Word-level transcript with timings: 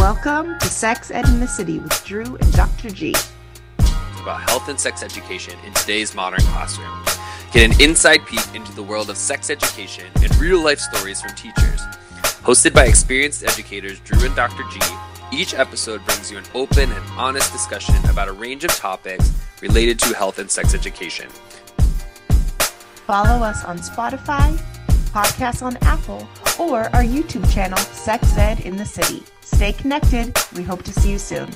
Welcome 0.00 0.58
to 0.60 0.66
Sex 0.66 1.10
Ed 1.10 1.28
in 1.28 1.40
the 1.40 1.46
City 1.46 1.78
with 1.78 2.06
Drew 2.06 2.24
and 2.24 2.52
Dr. 2.54 2.88
G. 2.88 3.14
About 4.22 4.40
health 4.48 4.70
and 4.70 4.80
sex 4.80 5.02
education 5.02 5.58
in 5.66 5.74
today's 5.74 6.14
modern 6.14 6.40
classroom. 6.40 7.04
Get 7.52 7.70
an 7.70 7.82
inside 7.82 8.24
peek 8.24 8.40
into 8.54 8.72
the 8.72 8.82
world 8.82 9.10
of 9.10 9.18
sex 9.18 9.50
education 9.50 10.06
and 10.22 10.34
real 10.36 10.64
life 10.64 10.78
stories 10.78 11.20
from 11.20 11.34
teachers. 11.34 11.82
Hosted 12.42 12.72
by 12.72 12.86
experienced 12.86 13.44
educators 13.44 14.00
Drew 14.00 14.24
and 14.24 14.34
Dr. 14.34 14.62
G, 14.70 14.80
each 15.32 15.52
episode 15.52 16.02
brings 16.06 16.30
you 16.30 16.38
an 16.38 16.44
open 16.54 16.90
and 16.90 17.04
honest 17.18 17.52
discussion 17.52 17.94
about 18.08 18.28
a 18.28 18.32
range 18.32 18.64
of 18.64 18.70
topics 18.70 19.30
related 19.60 19.98
to 19.98 20.14
health 20.14 20.38
and 20.38 20.50
sex 20.50 20.72
education. 20.72 21.28
Follow 23.06 23.44
us 23.44 23.66
on 23.66 23.76
Spotify, 23.76 24.58
podcasts 25.10 25.62
on 25.62 25.76
Apple, 25.82 26.26
or 26.58 26.84
our 26.94 27.02
YouTube 27.02 27.52
channel, 27.52 27.78
Sex 27.78 28.36
Ed 28.36 28.60
in 28.60 28.76
the 28.76 28.84
City. 28.84 29.22
Stay 29.40 29.72
connected. 29.72 30.36
We 30.56 30.62
hope 30.62 30.82
to 30.84 30.92
see 30.92 31.12
you 31.12 31.18
soon. 31.18 31.50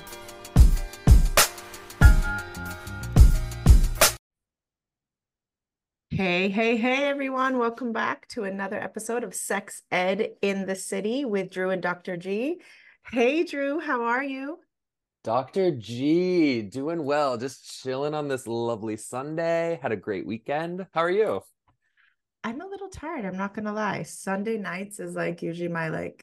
Hey, 6.10 6.48
hey, 6.48 6.76
hey, 6.76 7.04
everyone. 7.04 7.58
Welcome 7.58 7.92
back 7.92 8.28
to 8.28 8.44
another 8.44 8.78
episode 8.78 9.24
of 9.24 9.34
Sex 9.34 9.82
Ed 9.90 10.30
in 10.42 10.66
the 10.66 10.76
City 10.76 11.24
with 11.24 11.50
Drew 11.50 11.70
and 11.70 11.82
Dr. 11.82 12.16
G. 12.16 12.60
Hey, 13.10 13.42
Drew, 13.42 13.80
how 13.80 14.02
are 14.04 14.22
you? 14.22 14.58
Dr. 15.24 15.70
G, 15.72 16.62
doing 16.62 17.04
well. 17.04 17.36
Just 17.36 17.82
chilling 17.82 18.14
on 18.14 18.28
this 18.28 18.46
lovely 18.46 18.96
Sunday. 18.96 19.78
Had 19.82 19.90
a 19.90 19.96
great 19.96 20.26
weekend. 20.26 20.86
How 20.92 21.00
are 21.00 21.10
you? 21.10 21.42
I'm 22.44 22.60
a 22.60 22.66
little 22.66 22.90
tired. 22.90 23.24
I'm 23.24 23.38
not 23.38 23.54
going 23.54 23.64
to 23.64 23.72
lie. 23.72 24.02
Sunday 24.02 24.58
nights 24.58 25.00
is 25.00 25.16
like 25.16 25.40
usually 25.40 25.68
my 25.68 25.88
like 25.88 26.22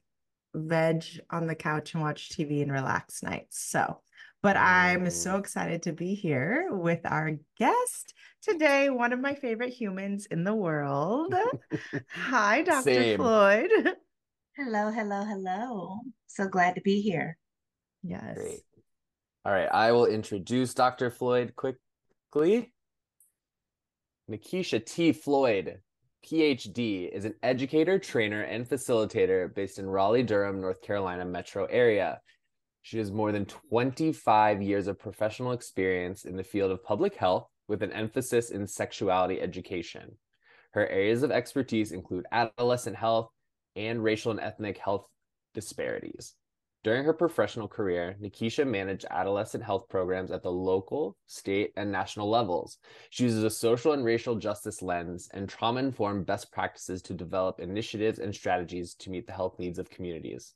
veg 0.53 1.03
on 1.31 1.47
the 1.47 1.55
couch 1.55 1.95
and 1.95 2.03
watch 2.03 2.29
TV 2.29 2.61
and 2.61 2.71
relax 2.71 3.23
nights. 3.23 3.59
So, 3.59 4.01
but 4.43 4.55
I'm 4.55 5.09
so 5.09 5.37
excited 5.37 5.81
to 5.83 5.93
be 5.93 6.13
here 6.13 6.67
with 6.69 6.99
our 7.05 7.31
guest 7.57 8.13
today, 8.43 8.91
one 8.91 9.13
of 9.13 9.19
my 9.19 9.33
favorite 9.33 9.73
humans 9.73 10.27
in 10.27 10.43
the 10.43 10.53
world. 10.53 11.33
Hi, 12.11 12.61
Dr. 12.61 12.83
Same. 12.83 13.17
Floyd. 13.17 13.71
Hello, 14.57 14.91
hello, 14.91 15.23
hello. 15.23 15.99
So 16.27 16.45
glad 16.45 16.75
to 16.75 16.81
be 16.81 17.01
here. 17.01 17.37
Yes. 18.03 18.35
Great. 18.35 18.59
All 19.45 19.53
right, 19.53 19.69
I 19.71 19.93
will 19.93 20.07
introduce 20.07 20.73
Dr. 20.73 21.09
Floyd 21.09 21.55
quickly. 21.55 22.73
Nakisha 24.29 24.85
T. 24.85 25.13
Floyd, 25.13 25.79
PhD, 26.25 27.09
is 27.09 27.25
an 27.25 27.35
educator, 27.41 27.97
trainer, 27.97 28.41
and 28.41 28.67
facilitator 28.67 29.53
based 29.53 29.79
in 29.79 29.89
Raleigh, 29.89 30.23
Durham, 30.23 30.61
North 30.61 30.81
Carolina 30.81 31.25
metro 31.25 31.65
area. 31.65 32.21
She 32.83 32.97
has 32.97 33.11
more 33.11 33.31
than 33.31 33.45
25 33.45 34.61
years 34.61 34.87
of 34.87 34.99
professional 34.99 35.51
experience 35.51 36.25
in 36.25 36.35
the 36.35 36.43
field 36.43 36.71
of 36.71 36.83
public 36.83 37.15
health 37.15 37.47
with 37.67 37.83
an 37.83 37.91
emphasis 37.91 38.49
in 38.49 38.67
sexuality 38.67 39.41
education. 39.41 40.17
Her 40.71 40.87
areas 40.87 41.23
of 41.23 41.31
expertise 41.31 41.91
include 41.91 42.25
adolescent 42.31 42.95
health 42.95 43.29
and 43.75 44.03
racial 44.03 44.31
and 44.31 44.39
ethnic 44.39 44.77
health 44.77 45.05
disparities. 45.53 46.33
During 46.83 47.03
her 47.03 47.13
professional 47.13 47.67
career, 47.67 48.15
Nakisha 48.19 48.65
managed 48.65 49.05
adolescent 49.11 49.63
health 49.63 49.87
programs 49.87 50.31
at 50.31 50.41
the 50.41 50.51
local, 50.51 51.15
state, 51.27 51.73
and 51.77 51.91
national 51.91 52.27
levels. 52.27 52.79
She 53.11 53.25
uses 53.25 53.43
a 53.43 53.51
social 53.51 53.93
and 53.93 54.03
racial 54.03 54.35
justice 54.35 54.81
lens 54.81 55.29
and 55.31 55.47
trauma 55.47 55.79
informed 55.79 56.25
best 56.25 56.51
practices 56.51 57.03
to 57.03 57.13
develop 57.13 57.59
initiatives 57.59 58.17
and 58.17 58.33
strategies 58.33 58.95
to 58.95 59.11
meet 59.11 59.27
the 59.27 59.33
health 59.33 59.59
needs 59.59 59.77
of 59.77 59.91
communities. 59.91 60.55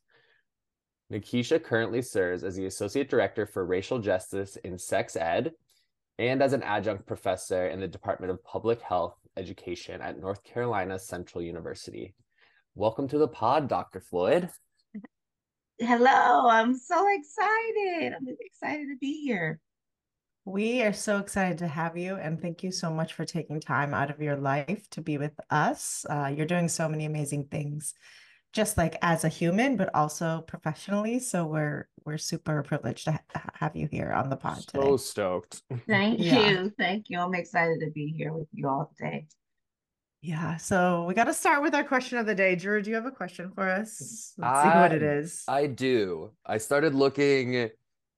Nakisha 1.13 1.63
currently 1.63 2.01
serves 2.01 2.43
as 2.43 2.55
the 2.55 2.65
Associate 2.65 3.07
Director 3.07 3.45
for 3.45 3.63
Racial 3.63 3.99
Justice 3.99 4.55
in 4.63 4.79
Sex 4.79 5.15
Ed 5.15 5.51
and 6.17 6.41
as 6.41 6.53
an 6.53 6.63
adjunct 6.63 7.05
professor 7.05 7.67
in 7.67 7.79
the 7.79 7.87
Department 7.87 8.31
of 8.31 8.43
Public 8.43 8.81
Health 8.81 9.15
Education 9.37 10.01
at 10.01 10.19
North 10.19 10.43
Carolina 10.43 10.97
Central 10.97 11.43
University. 11.43 12.15
Welcome 12.73 13.07
to 13.09 13.19
the 13.19 13.27
pod, 13.27 13.67
Dr. 13.67 13.99
Floyd. 13.99 14.49
Hello, 15.79 16.47
I'm 16.47 16.73
so 16.77 17.05
excited. 17.13 18.13
I'm 18.13 18.27
excited 18.39 18.87
to 18.89 18.97
be 18.99 19.21
here. 19.25 19.59
We 20.45 20.83
are 20.83 20.93
so 20.93 21.17
excited 21.17 21.57
to 21.59 21.67
have 21.67 21.97
you, 21.97 22.15
and 22.15 22.39
thank 22.41 22.63
you 22.63 22.71
so 22.71 22.89
much 22.89 23.13
for 23.13 23.25
taking 23.25 23.59
time 23.59 23.93
out 23.93 24.09
of 24.09 24.21
your 24.21 24.37
life 24.37 24.87
to 24.91 25.01
be 25.01 25.17
with 25.17 25.33
us. 25.49 26.05
Uh, 26.09 26.31
you're 26.35 26.45
doing 26.45 26.69
so 26.69 26.87
many 26.87 27.05
amazing 27.05 27.45
things, 27.45 27.93
just 28.53 28.77
like 28.77 28.95
as 29.01 29.25
a 29.25 29.29
human, 29.29 29.75
but 29.75 29.93
also 29.93 30.41
professionally. 30.47 31.19
So 31.19 31.45
we're 31.45 31.89
we're 32.05 32.19
super 32.19 32.61
privileged 32.63 33.05
to 33.05 33.13
ha- 33.33 33.49
have 33.55 33.75
you 33.75 33.87
here 33.91 34.11
on 34.11 34.29
the 34.29 34.37
pod 34.37 34.63
So 34.71 34.81
today. 34.81 34.97
stoked. 34.97 35.63
Thank 35.89 36.19
Yeah. 36.21 36.47
you. 36.51 36.73
Thank 36.77 37.09
you. 37.09 37.19
I'm 37.19 37.33
excited 37.33 37.79
to 37.81 37.89
be 37.91 38.13
here 38.15 38.31
with 38.31 38.47
you 38.53 38.69
all 38.69 38.91
today. 38.95 39.25
Yeah, 40.21 40.57
so 40.57 41.05
we 41.05 41.13
got 41.13 41.25
to 41.25 41.33
start 41.33 41.61
with 41.61 41.75
our 41.75 41.83
question 41.83 42.17
of 42.17 42.25
the 42.25 42.33
day. 42.33 42.55
Drew, 42.55 42.81
do 42.81 42.89
you 42.89 42.95
have 42.95 43.05
a 43.05 43.11
question 43.11 43.51
for 43.53 43.69
us? 43.69 44.33
Let's 44.37 44.61
see 44.63 44.69
what 44.69 44.91
it 44.91 45.03
is. 45.03 45.43
I- 45.47 45.67
do. 45.67 46.31
I 46.45 46.57
started 46.57 46.95
looking, 46.95 47.69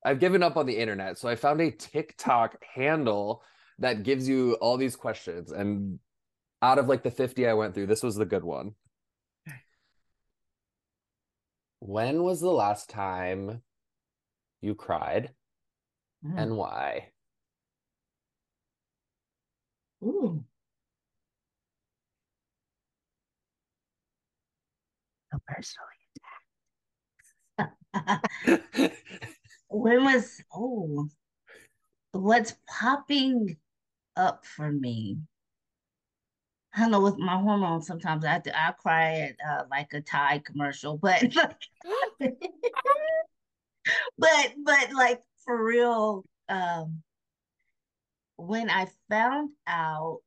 I've 0.06 0.20
given 0.20 0.42
up 0.42 0.56
on 0.58 0.66
the 0.66 0.78
internet, 0.78 1.18
so 1.18 1.28
I 1.28 1.36
found 1.36 1.60
a 1.60 1.72
TikTok 1.72 2.64
handle 2.76 3.44
that 3.80 4.04
gives 4.04 4.28
you 4.28 4.54
all 4.56 4.78
these 4.78 4.96
questions. 4.96 5.52
And 5.52 6.00
out 6.62 6.80
of 6.80 6.88
like 6.88 7.04
the 7.04 7.12
50 7.12 7.46
I 7.48 7.54
went 7.54 7.74
through, 7.76 7.88
this 7.88 8.04
was 8.04 8.16
the 8.16 8.26
good 8.26 8.44
one. 8.44 8.72
When 11.80 12.24
was 12.24 12.40
the 12.42 12.50
last 12.52 12.90
time 12.90 13.62
you 14.62 14.76
cried 14.76 15.34
Mm. 16.26 16.34
and 16.36 16.58
why? 16.58 17.12
Ooh. 20.04 20.44
So 25.62 25.78
personally. 27.94 27.94
when 29.70 30.04
was 30.04 30.42
oh 30.54 31.08
what's 32.12 32.56
popping 32.68 33.58
up 34.16 34.46
for 34.46 34.72
me? 34.72 35.18
I 36.76 36.82
don't 36.82 36.92
know 36.92 37.02
with 37.02 37.18
my 37.18 37.38
hormones 37.38 37.88
sometimes 37.88 38.24
I 38.24 38.42
I 38.54 38.72
cry 38.72 39.20
at 39.20 39.36
uh, 39.48 39.64
like 39.72 39.94
a 39.94 40.02
Tide 40.02 40.46
commercial, 40.46 40.98
but 40.98 41.24
but 42.20 42.36
but 44.64 44.94
like 44.94 45.22
for 45.44 45.64
real, 45.64 46.24
um 46.50 47.02
when 48.38 48.70
I 48.70 48.88
found 49.10 49.52
out 49.66 50.22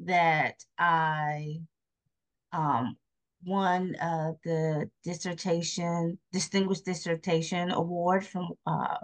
that 0.00 0.64
I 0.78 1.60
um 2.52 2.96
won 3.46 3.94
uh 3.96 4.32
the 4.44 4.90
dissertation 5.04 6.18
distinguished 6.32 6.84
dissertation 6.84 7.70
award 7.70 8.26
from 8.26 8.50
uh 8.66 8.98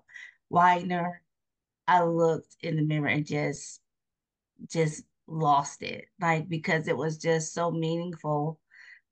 Widener, 0.50 1.22
I 1.88 2.04
looked 2.04 2.56
in 2.62 2.76
the 2.76 2.82
mirror 2.82 3.08
and 3.08 3.26
just 3.26 3.80
just 4.68 5.04
lost 5.26 5.82
it. 5.82 6.06
Like 6.20 6.48
because 6.48 6.88
it 6.88 6.96
was 6.96 7.18
just 7.18 7.54
so 7.54 7.70
meaningful 7.70 8.60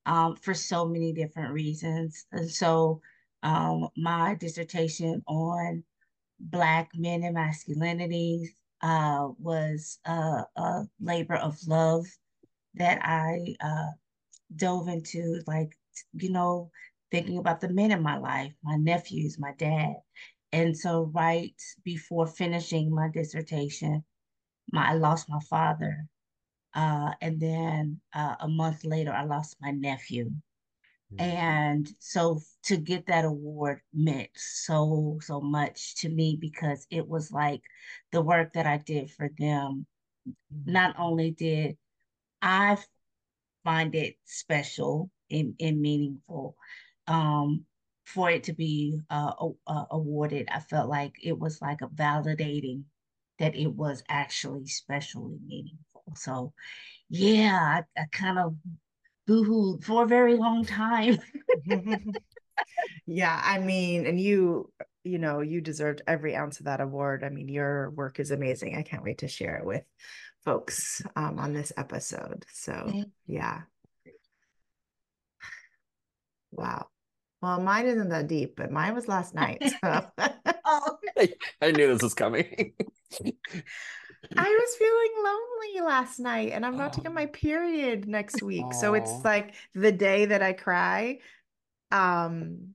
um 0.07 0.37
for 0.37 0.55
so 0.55 0.87
many 0.87 1.13
different 1.13 1.53
reasons. 1.53 2.27
And 2.33 2.51
so 2.51 3.01
um 3.43 3.89
my 3.97 4.35
dissertation 4.37 5.23
on 5.27 5.85
Black 6.41 6.91
men 6.95 7.23
and 7.25 7.35
masculinity 7.35 8.55
uh 8.83 9.29
was 9.39 9.99
uh, 10.07 10.43
a 10.57 10.85
labor 11.01 11.37
of 11.37 11.57
love 11.67 12.07
that 12.75 13.01
I 13.03 13.57
uh 13.61 13.91
dove 14.55 14.89
into 14.89 15.41
like 15.47 15.77
you 16.13 16.31
know 16.31 16.71
thinking 17.11 17.39
about 17.39 17.61
the 17.61 17.69
men 17.69 17.91
in 17.91 18.03
my 18.03 18.19
life 18.19 18.53
my 18.63 18.77
nephews 18.77 19.39
my 19.39 19.53
dad. 19.59 19.95
And 20.53 20.77
so 20.77 21.11
right 21.15 21.55
before 21.85 22.27
finishing 22.27 22.95
my 22.95 23.09
dissertation 23.13 24.05
my 24.73 24.91
i 24.91 24.95
lost 24.95 25.29
my 25.29 25.41
father 25.51 26.07
uh, 26.75 27.13
and 27.21 27.41
then 27.41 28.01
uh, 28.15 28.37
a 28.41 28.49
month 28.49 28.85
later 28.85 29.13
i 29.13 29.25
lost 29.25 29.57
my 29.61 29.71
nephew. 29.71 30.31
And 31.19 31.89
so 31.99 32.41
to 32.65 32.77
get 32.77 33.07
that 33.07 33.25
award 33.25 33.81
meant 33.95 34.31
so 34.37 35.19
so 35.23 35.41
much 35.41 35.97
to 35.97 36.09
me 36.09 36.37
because 36.41 36.87
it 36.91 37.09
was 37.09 37.33
like 37.33 37.63
the 38.13 38.23
work 38.23 38.53
that 38.55 38.67
i 38.67 38.79
did 38.79 39.11
for 39.11 39.31
them. 39.39 39.87
Not 40.67 40.95
only 40.99 41.31
did 41.33 41.77
i 42.43 42.77
find 43.69 43.95
it 43.95 44.17
special 44.25 45.11
and, 45.31 45.55
and 45.61 45.79
meaningful. 45.79 46.57
Um, 47.07 47.67
for 48.07 48.31
it 48.31 48.45
to 48.45 48.55
be 48.55 48.99
uh, 49.11 49.33
uh, 49.67 49.85
awarded, 49.91 50.49
I 50.51 50.61
felt 50.61 50.89
like 50.89 51.13
it 51.23 51.39
was 51.39 51.61
like 51.61 51.83
a 51.83 51.89
validating 51.89 52.85
that 53.39 53.55
it 53.55 53.67
was 53.67 54.03
actually 54.09 54.67
specially 54.69 55.37
meaningful. 55.47 56.05
So, 56.17 56.55
yeah, 57.11 57.83
I, 57.99 58.01
I 58.01 58.05
kind 58.11 58.39
of 58.39 58.57
boohooed 59.29 59.85
for 59.85 60.05
a 60.05 60.09
very 60.09 60.35
long 60.37 60.65
time. 60.65 61.19
Yeah, 63.07 63.41
I 63.43 63.59
mean, 63.59 64.07
and 64.07 64.21
you, 64.21 64.71
you 65.03 65.19
know, 65.19 65.41
you 65.41 65.63
deserved 65.63 66.03
every 66.07 66.37
ounce 66.37 66.59
of 66.59 66.67
that 66.67 66.83
award. 66.83 67.25
I 67.25 67.31
mean, 67.31 67.49
your 67.49 67.91
work 67.91 68.21
is 68.21 68.31
amazing. 68.31 68.77
I 68.77 68.83
can't 68.83 69.03
wait 69.03 69.19
to 69.19 69.29
share 69.29 69.57
it 69.57 69.65
with 69.65 69.83
folks 70.45 71.03
um, 71.17 71.39
on 71.39 71.53
this 71.53 71.73
episode. 71.77 72.45
So, 72.53 72.93
yeah. 73.27 73.63
Wow. 76.51 76.89
Well, 77.43 77.61
mine 77.61 77.87
isn't 77.87 78.09
that 78.09 78.27
deep, 78.27 78.57
but 78.57 78.71
mine 78.73 78.95
was 78.95 79.07
last 79.09 79.35
night. 79.35 79.63
So. 79.83 80.07
Oh, 80.71 80.99
I, 81.17 81.33
I 81.63 81.71
knew 81.71 81.87
this 81.87 82.03
was 82.03 82.13
coming. 82.13 82.75
I 84.37 84.49
was 84.61 84.77
feeling 84.77 85.11
lonely 85.25 85.89
last 85.89 86.21
night 86.21 86.53
and 86.53 86.67
I'm 86.67 86.75
about 86.75 86.93
to 86.95 87.01
get 87.01 87.11
Oh. 87.11 87.15
my 87.15 87.25
period 87.25 88.07
next 88.07 88.43
week. 88.43 88.75
So 88.75 88.93
it's 88.93 89.25
like 89.25 89.55
the 89.75 89.93
day 89.93 90.27
that 90.27 90.43
I 90.43 90.53
cry. 90.53 91.21
Um 91.91 92.75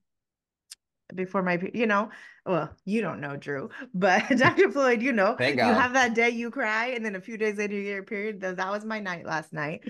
before 1.16 1.42
my 1.44 1.62
you 1.74 1.88
know, 1.88 2.10
well, 2.46 2.70
you 2.86 3.02
don't 3.02 3.22
know 3.22 3.38
Drew, 3.38 3.70
but 3.94 4.28
Dr. 4.38 4.72
Floyd, 4.72 5.02
you 5.02 5.14
know, 5.14 5.36
Thank 5.38 5.58
you 5.58 5.64
have 5.64 5.94
that 5.94 6.14
day 6.14 6.30
you 6.30 6.52
cry 6.52 6.88
and 6.88 7.06
then 7.06 7.16
a 7.16 7.22
few 7.22 7.38
days 7.38 7.58
later 7.58 7.76
you 7.76 7.84
get 7.84 7.94
your 7.94 8.04
period. 8.04 8.42
That, 8.42 8.58
that 8.58 8.72
was 8.72 8.86
my 8.86 9.00
night 9.00 9.26
last 9.26 9.54
night. 9.54 9.84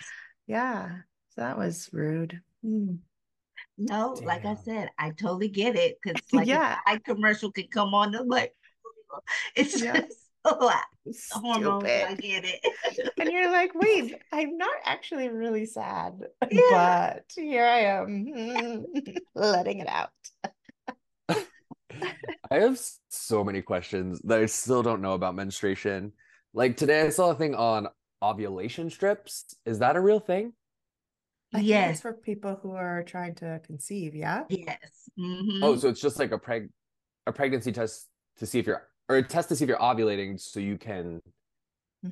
Yeah. 0.47 0.89
So 1.29 1.41
that 1.41 1.57
was 1.57 1.89
rude. 1.91 2.41
Mm. 2.65 2.99
no, 3.77 4.13
like 4.23 4.45
I 4.45 4.55
said, 4.55 4.89
I 4.97 5.09
totally 5.11 5.49
get 5.49 5.75
it. 5.75 5.97
Cause 6.05 6.15
like 6.33 6.47
Yeah. 6.47 6.77
a 6.87 6.91
eye 6.91 6.99
commercial 7.03 7.51
could 7.51 7.71
come 7.71 7.93
on, 7.93 8.15
I'm 8.15 8.27
like, 8.27 8.53
it's 9.55 9.81
Yeah. 9.81 10.01
just 10.01 10.19
a 10.45 10.53
lot. 10.55 10.83
Hormones, 11.31 11.85
I 11.85 12.15
get 12.15 12.45
it. 12.45 12.59
And 13.19 13.31
you're 13.31 13.51
like, 13.51 13.73
wait, 13.75 14.15
I'm 14.31 14.57
not 14.57 14.75
actually 14.85 15.29
really 15.29 15.65
sad, 15.65 16.13
Yeah. 16.51 17.13
but 17.15 17.23
here 17.35 17.65
I 17.65 17.79
am 17.79 18.85
letting 19.35 19.79
it 19.79 19.87
out. 19.87 20.11
I 22.51 22.59
have 22.59 22.79
so 23.09 23.43
many 23.43 23.61
questions 23.61 24.19
that 24.21 24.39
I 24.39 24.45
still 24.45 24.83
don't 24.83 25.01
know 25.01 25.13
about 25.13 25.35
menstruation. 25.35 26.11
Like 26.53 26.77
today, 26.77 27.01
I 27.01 27.09
saw 27.09 27.31
a 27.31 27.35
thing 27.35 27.55
on 27.55 27.87
ovulation 28.21 28.89
strips. 28.89 29.55
Is 29.65 29.79
that 29.79 29.95
a 29.95 30.01
real 30.01 30.19
thing? 30.19 30.53
I 31.53 31.59
Yes, 31.59 31.91
it's 31.91 32.01
for 32.01 32.13
people 32.13 32.59
who 32.61 32.71
are 32.71 33.03
trying 33.03 33.35
to 33.35 33.61
conceive, 33.65 34.15
yeah? 34.15 34.43
yes. 34.49 35.09
Mhm. 35.17 35.59
Oh, 35.61 35.75
so 35.75 35.89
it's 35.89 36.01
just 36.01 36.19
like 36.19 36.31
a 36.31 36.39
preg 36.39 36.69
a 37.27 37.31
pregnancy 37.31 37.71
test 37.71 38.09
to 38.37 38.45
see 38.45 38.59
if 38.59 38.67
you're 38.67 38.87
or 39.09 39.17
a 39.17 39.23
test 39.23 39.49
to 39.49 39.55
see 39.55 39.63
if 39.63 39.69
you're 39.69 39.77
ovulating 39.77 40.39
so 40.39 40.59
you 40.59 40.77
can 40.77 41.21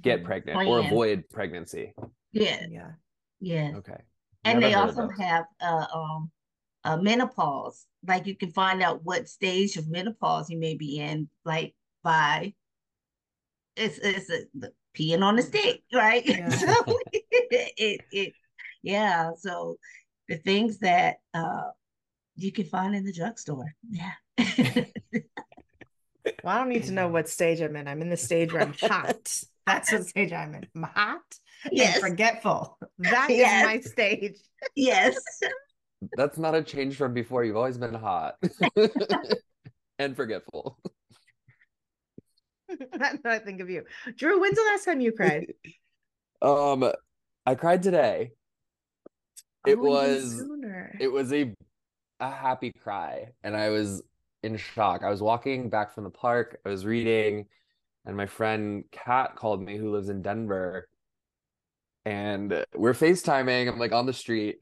get 0.02 0.22
Mhm. 0.22 0.26
pregnant 0.26 0.68
or 0.68 0.80
avoid 0.80 1.28
pregnancy. 1.30 1.94
Yeah, 2.32 2.66
Yeah. 2.70 2.92
yeah. 3.40 3.78
Okay. 3.78 4.02
And 4.44 4.60
Never 4.60 4.68
they 4.70 4.74
also 4.74 5.08
have 5.10 5.46
uh, 5.60 5.86
um, 5.94 6.32
uh, 6.84 6.98
menopause. 6.98 7.86
Like 8.08 8.26
you 8.28 8.36
can 8.36 8.52
find 8.52 8.82
out 8.82 9.04
what 9.04 9.30
stage 9.30 9.78
of 9.78 9.90
menopause 9.90 10.50
you 10.50 10.58
may 10.60 10.76
be 10.76 10.98
in, 11.00 11.30
like 11.46 11.74
by 12.04 12.54
it's 13.76 13.98
it's 14.00 14.30
a, 14.30 14.40
the 14.56 14.72
peeing 14.98 15.24
on 15.24 15.40
a 15.40 15.42
stick, 15.42 15.82
right? 15.94 16.26
Yeah. 16.28 16.50
so 16.50 16.74
it 17.14 18.02
it 18.12 18.34
yeah. 18.82 19.32
So 19.38 19.78
the 20.28 20.38
things 20.38 20.80
that 20.80 21.18
uh 21.34 21.70
you 22.36 22.52
can 22.52 22.66
find 22.66 22.96
in 22.96 23.04
the 23.06 23.14
drugstore, 23.14 23.76
yeah. 23.90 24.14
Well, 26.44 26.56
I 26.56 26.60
don't 26.60 26.70
need 26.70 26.84
to 26.86 26.92
know 26.92 27.08
what 27.08 27.28
stage 27.30 27.62
I'm 27.62 27.76
in. 27.76 27.88
I'm 27.88 28.02
in 28.02 28.10
the 28.10 28.18
stage 28.18 28.54
where 28.54 28.62
I'm 28.62 28.74
hot. 28.74 29.44
That's 29.66 29.92
what 29.92 30.06
stage 30.08 30.32
I'm 30.32 30.54
in. 30.56 30.68
I'm 30.76 30.84
hot 30.84 31.20
Yes. 31.72 31.96
and 31.96 32.12
forgetful. 32.12 32.78
That 33.00 33.30
is 33.32 33.38
Yes. 33.38 33.66
my 33.66 33.80
stage. 33.80 34.38
yes. 34.76 35.16
That's 36.16 36.38
not 36.38 36.56
a 36.56 36.64
change 36.64 36.96
from 36.96 37.14
before. 37.14 37.44
You've 37.44 37.58
always 37.58 37.78
been 37.78 37.94
hot 37.94 38.36
and 40.00 40.16
forgetful. 40.16 40.78
That's 42.94 43.18
what 43.24 43.34
I 43.34 43.40
think 43.40 43.62
of 43.62 43.70
you. 43.70 43.84
Drew, 44.16 44.40
when's 44.40 44.56
the 44.56 44.64
last 44.64 44.86
time 44.86 45.02
you 45.02 45.12
cried? 45.12 45.54
Um, 46.44 46.92
I 47.46 47.54
cried 47.54 47.84
today. 47.84 48.32
It 49.68 49.78
Oh, 49.78 49.84
was 49.84 50.40
sooner. 50.40 50.98
it 51.00 51.08
was 51.12 51.32
a 51.32 51.54
a 52.20 52.32
happy 52.32 52.72
cry, 52.72 53.34
and 53.44 53.56
I 53.56 53.70
was 53.70 54.02
in 54.42 54.58
shock. 54.58 55.04
I 55.04 55.12
was 55.12 55.22
walking 55.22 55.70
back 55.70 55.94
from 55.94 56.04
the 56.04 56.10
park. 56.10 56.60
I 56.66 56.70
was 56.70 56.84
reading, 56.84 57.46
and 58.08 58.18
my 58.18 58.26
friend 58.26 58.86
Kat 58.92 59.36
called 59.36 59.62
me, 59.62 59.78
who 59.78 59.92
lives 59.92 60.10
in 60.10 60.24
Denver, 60.24 60.90
and 62.06 62.66
we're 62.76 62.94
FaceTiming. 62.94 63.68
I'm 63.72 63.78
like 63.80 63.92
on 63.92 64.08
the 64.08 64.14
street, 64.14 64.62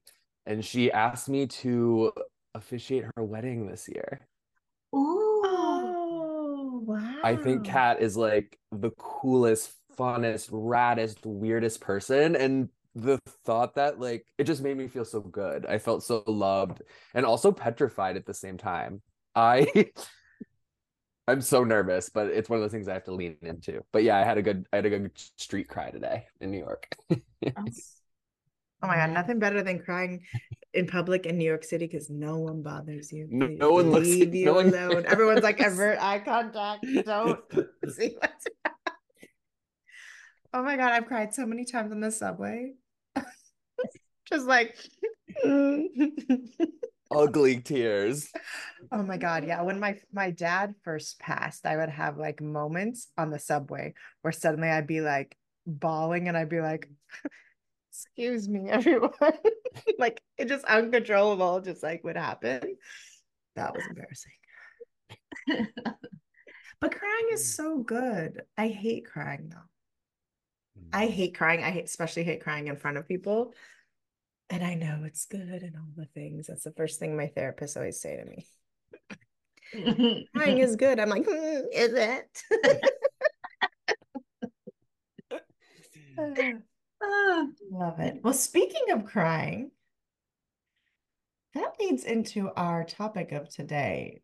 and 0.49 0.65
she 0.65 0.91
asked 0.91 1.29
me 1.29 1.45
to 1.45 2.11
officiate 2.55 3.05
her 3.15 3.23
wedding 3.23 3.67
this 3.67 3.87
year. 3.87 4.27
Ooh. 4.95 5.43
Oh, 5.45 6.81
wow. 6.85 7.19
I 7.23 7.35
think 7.35 7.63
Kat 7.63 8.01
is 8.01 8.17
like 8.17 8.57
the 8.71 8.89
coolest, 8.97 9.71
funnest, 9.97 10.49
raddest, 10.49 11.19
weirdest 11.23 11.81
person. 11.81 12.35
And 12.35 12.69
the 12.95 13.19
thought 13.45 13.75
that 13.75 13.99
like 13.99 14.25
it 14.39 14.45
just 14.45 14.63
made 14.63 14.75
me 14.75 14.87
feel 14.87 15.05
so 15.05 15.21
good. 15.21 15.67
I 15.67 15.77
felt 15.77 16.03
so 16.03 16.23
loved 16.25 16.81
and 17.13 17.27
also 17.27 17.51
petrified 17.51 18.17
at 18.17 18.25
the 18.25 18.33
same 18.33 18.57
time. 18.57 19.03
I 19.35 19.91
I'm 21.27 21.41
so 21.41 21.63
nervous, 21.63 22.09
but 22.09 22.27
it's 22.27 22.49
one 22.49 22.57
of 22.57 22.63
those 22.63 22.71
things 22.71 22.87
I 22.87 22.93
have 22.93 23.03
to 23.03 23.13
lean 23.13 23.37
into. 23.43 23.83
But 23.93 24.01
yeah, 24.01 24.17
I 24.17 24.23
had 24.23 24.39
a 24.39 24.41
good 24.41 24.65
I 24.73 24.77
had 24.77 24.87
a 24.87 24.89
good 24.89 25.11
street 25.37 25.67
cry 25.67 25.91
today 25.91 26.25
in 26.41 26.49
New 26.49 26.57
York. 26.57 26.87
Oh 28.81 28.87
my 28.87 28.95
God, 28.95 29.09
nothing 29.11 29.39
better 29.39 29.61
than 29.61 29.79
crying 29.79 30.21
in 30.73 30.87
public 30.87 31.25
in 31.25 31.37
New 31.37 31.45
York 31.45 31.63
City 31.63 31.85
because 31.85 32.09
no 32.09 32.37
one 32.37 32.61
bothers 32.61 33.11
you. 33.11 33.27
No- 33.29 33.47
no 33.47 33.71
one 33.71 33.91
looks- 33.91 34.07
leave 34.07 34.33
you 34.33 34.45
no 34.45 34.53
one 34.53 34.67
alone. 34.73 35.05
Everyone's 35.05 35.43
like, 35.43 35.59
avert 35.59 35.97
eye 36.01 36.19
contact. 36.19 36.85
Don't 37.05 37.39
see 37.89 38.15
what's 38.19 38.45
happening. 38.63 38.75
Oh 40.51 40.63
my 40.63 40.77
God, 40.77 40.93
I've 40.93 41.05
cried 41.05 41.31
so 41.31 41.45
many 41.45 41.63
times 41.63 41.91
on 41.91 41.99
the 41.99 42.09
subway. 42.09 42.73
Just 44.27 44.47
like, 44.47 44.75
Ugly 47.11 47.61
tears. 47.61 48.31
Oh 48.91 49.03
my 49.03 49.17
God, 49.17 49.45
yeah. 49.45 49.61
When 49.61 49.79
my 49.79 49.99
my 50.11 50.31
dad 50.31 50.73
first 50.83 51.19
passed, 51.19 51.65
I 51.67 51.77
would 51.77 51.89
have 51.89 52.17
like 52.17 52.41
moments 52.41 53.07
on 53.17 53.29
the 53.29 53.37
subway 53.39 53.93
where 54.21 54.31
suddenly 54.31 54.69
I'd 54.69 54.87
be 54.87 55.01
like 55.01 55.35
bawling 55.67 56.27
and 56.27 56.35
I'd 56.37 56.49
be 56.49 56.61
like, 56.61 56.89
excuse 57.91 58.47
me, 58.47 58.69
everyone. 58.69 59.11
like 59.97 60.21
it 60.37 60.47
just 60.47 60.65
uncontrollable, 60.65 61.61
just 61.61 61.83
like 61.83 62.03
would 62.03 62.17
happen. 62.17 62.77
That 63.55 63.75
was 63.75 63.85
embarrassing. 63.87 64.31
But 66.81 66.95
crying 66.95 67.27
is 67.33 67.53
so 67.55 67.79
good. 67.79 68.43
I 68.57 68.69
hate 68.69 69.05
crying 69.05 69.49
though. 69.49 69.57
I 70.93 71.07
hate 71.07 71.35
crying. 71.35 71.61
I 71.63 71.71
hate, 71.71 71.85
especially 71.85 72.23
hate 72.23 72.41
crying 72.41 72.67
in 72.67 72.77
front 72.77 72.97
of 72.97 73.07
people. 73.07 73.53
And 74.49 74.63
I 74.63 74.75
know 74.75 75.01
it's 75.05 75.25
good 75.25 75.61
and 75.61 75.75
all 75.75 75.89
the 75.95 76.05
things. 76.05 76.47
That's 76.47 76.63
the 76.63 76.71
first 76.71 76.99
thing 76.99 77.15
my 77.15 77.27
therapist 77.27 77.77
always 77.77 78.01
say 78.01 78.17
to 78.17 78.25
me. 78.25 78.47
Crying 80.35 80.59
is 80.59 80.75
good. 80.77 80.99
I'm 80.99 81.09
like, 81.09 81.25
"Hmm, 81.29 81.65
is 81.71 81.93
it? 81.93 82.43
Ah, 87.01 87.47
Love 87.71 87.99
it. 87.99 88.19
Well, 88.23 88.33
speaking 88.33 88.91
of 88.91 89.05
crying, 89.05 89.71
that 91.53 91.73
leads 91.79 92.03
into 92.03 92.51
our 92.55 92.83
topic 92.83 93.31
of 93.31 93.49
today 93.49 94.21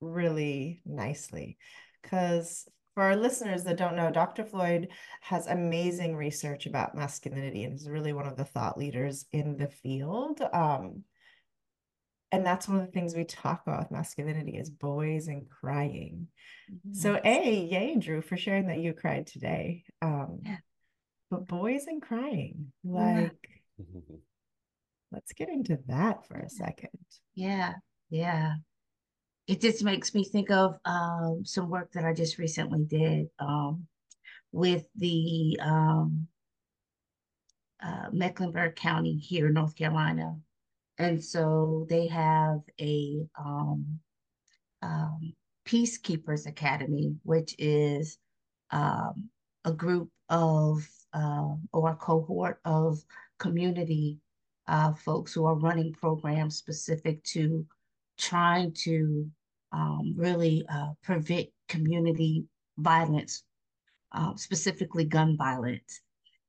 really 0.00 0.82
nicely. 0.84 1.58
Because 2.02 2.68
for 2.94 3.02
our 3.02 3.16
listeners 3.16 3.64
that 3.64 3.76
don't 3.76 3.96
know, 3.96 4.10
Dr. 4.10 4.44
Floyd 4.44 4.88
has 5.20 5.46
amazing 5.46 6.16
research 6.16 6.66
about 6.66 6.94
masculinity 6.94 7.64
and 7.64 7.74
is 7.74 7.88
really 7.88 8.12
one 8.12 8.26
of 8.26 8.36
the 8.36 8.44
thought 8.44 8.78
leaders 8.78 9.26
in 9.32 9.56
the 9.56 9.68
field. 9.68 10.40
Um, 10.52 11.04
and 12.30 12.44
that's 12.44 12.68
one 12.68 12.80
of 12.80 12.86
the 12.86 12.92
things 12.92 13.14
we 13.14 13.24
talk 13.24 13.62
about 13.66 13.78
with 13.80 13.90
masculinity 13.90 14.56
is 14.56 14.68
boys 14.68 15.28
and 15.28 15.48
crying. 15.48 16.28
So, 16.92 17.20
A, 17.24 17.54
yay, 17.70 17.96
Drew, 17.96 18.22
for 18.22 18.36
sharing 18.36 18.66
that 18.68 18.78
you 18.78 18.92
cried 18.92 19.26
today. 19.26 19.84
Um, 20.02 20.40
Yeah. 20.42 20.56
But 21.30 21.46
boys 21.46 21.86
and 21.86 22.02
crying, 22.02 22.72
Yeah. 22.82 23.22
like, 23.22 23.48
let's 25.12 25.32
get 25.32 25.48
into 25.48 25.78
that 25.88 26.26
for 26.26 26.38
a 26.38 26.48
second. 26.48 26.90
Yeah, 27.34 27.74
yeah. 28.10 28.54
It 29.46 29.60
just 29.60 29.84
makes 29.84 30.14
me 30.14 30.24
think 30.24 30.50
of 30.50 30.76
um, 30.84 31.42
some 31.44 31.68
work 31.68 31.92
that 31.92 32.04
I 32.04 32.14
just 32.14 32.38
recently 32.38 32.84
did 32.84 33.26
um, 33.38 33.86
with 34.52 34.86
the 34.96 35.58
um, 35.60 36.28
uh, 37.82 38.06
Mecklenburg 38.12 38.76
County 38.76 39.16
here 39.16 39.48
in 39.48 39.54
North 39.54 39.76
Carolina. 39.76 40.36
And 40.96 41.22
so 41.22 41.86
they 41.90 42.06
have 42.06 42.60
a 42.80 43.26
um, 43.38 43.98
um, 44.80 45.34
Peacekeepers 45.66 46.46
Academy, 46.46 47.16
which 47.24 47.54
is 47.58 48.16
um, 48.70 49.28
a 49.64 49.72
group 49.72 50.08
of 50.28 50.86
um, 51.14 51.68
or 51.72 51.90
a 51.90 51.96
cohort 51.96 52.60
of 52.64 53.02
community 53.38 54.18
uh, 54.66 54.92
folks 54.92 55.32
who 55.32 55.44
are 55.44 55.56
running 55.56 55.92
programs 55.92 56.56
specific 56.56 57.22
to 57.24 57.66
trying 58.18 58.72
to 58.72 59.26
um, 59.72 60.14
really 60.16 60.64
uh, 60.68 60.90
prevent 61.02 61.48
community 61.68 62.44
violence, 62.78 63.42
uh, 64.12 64.34
specifically 64.36 65.04
gun 65.04 65.36
violence. 65.36 66.00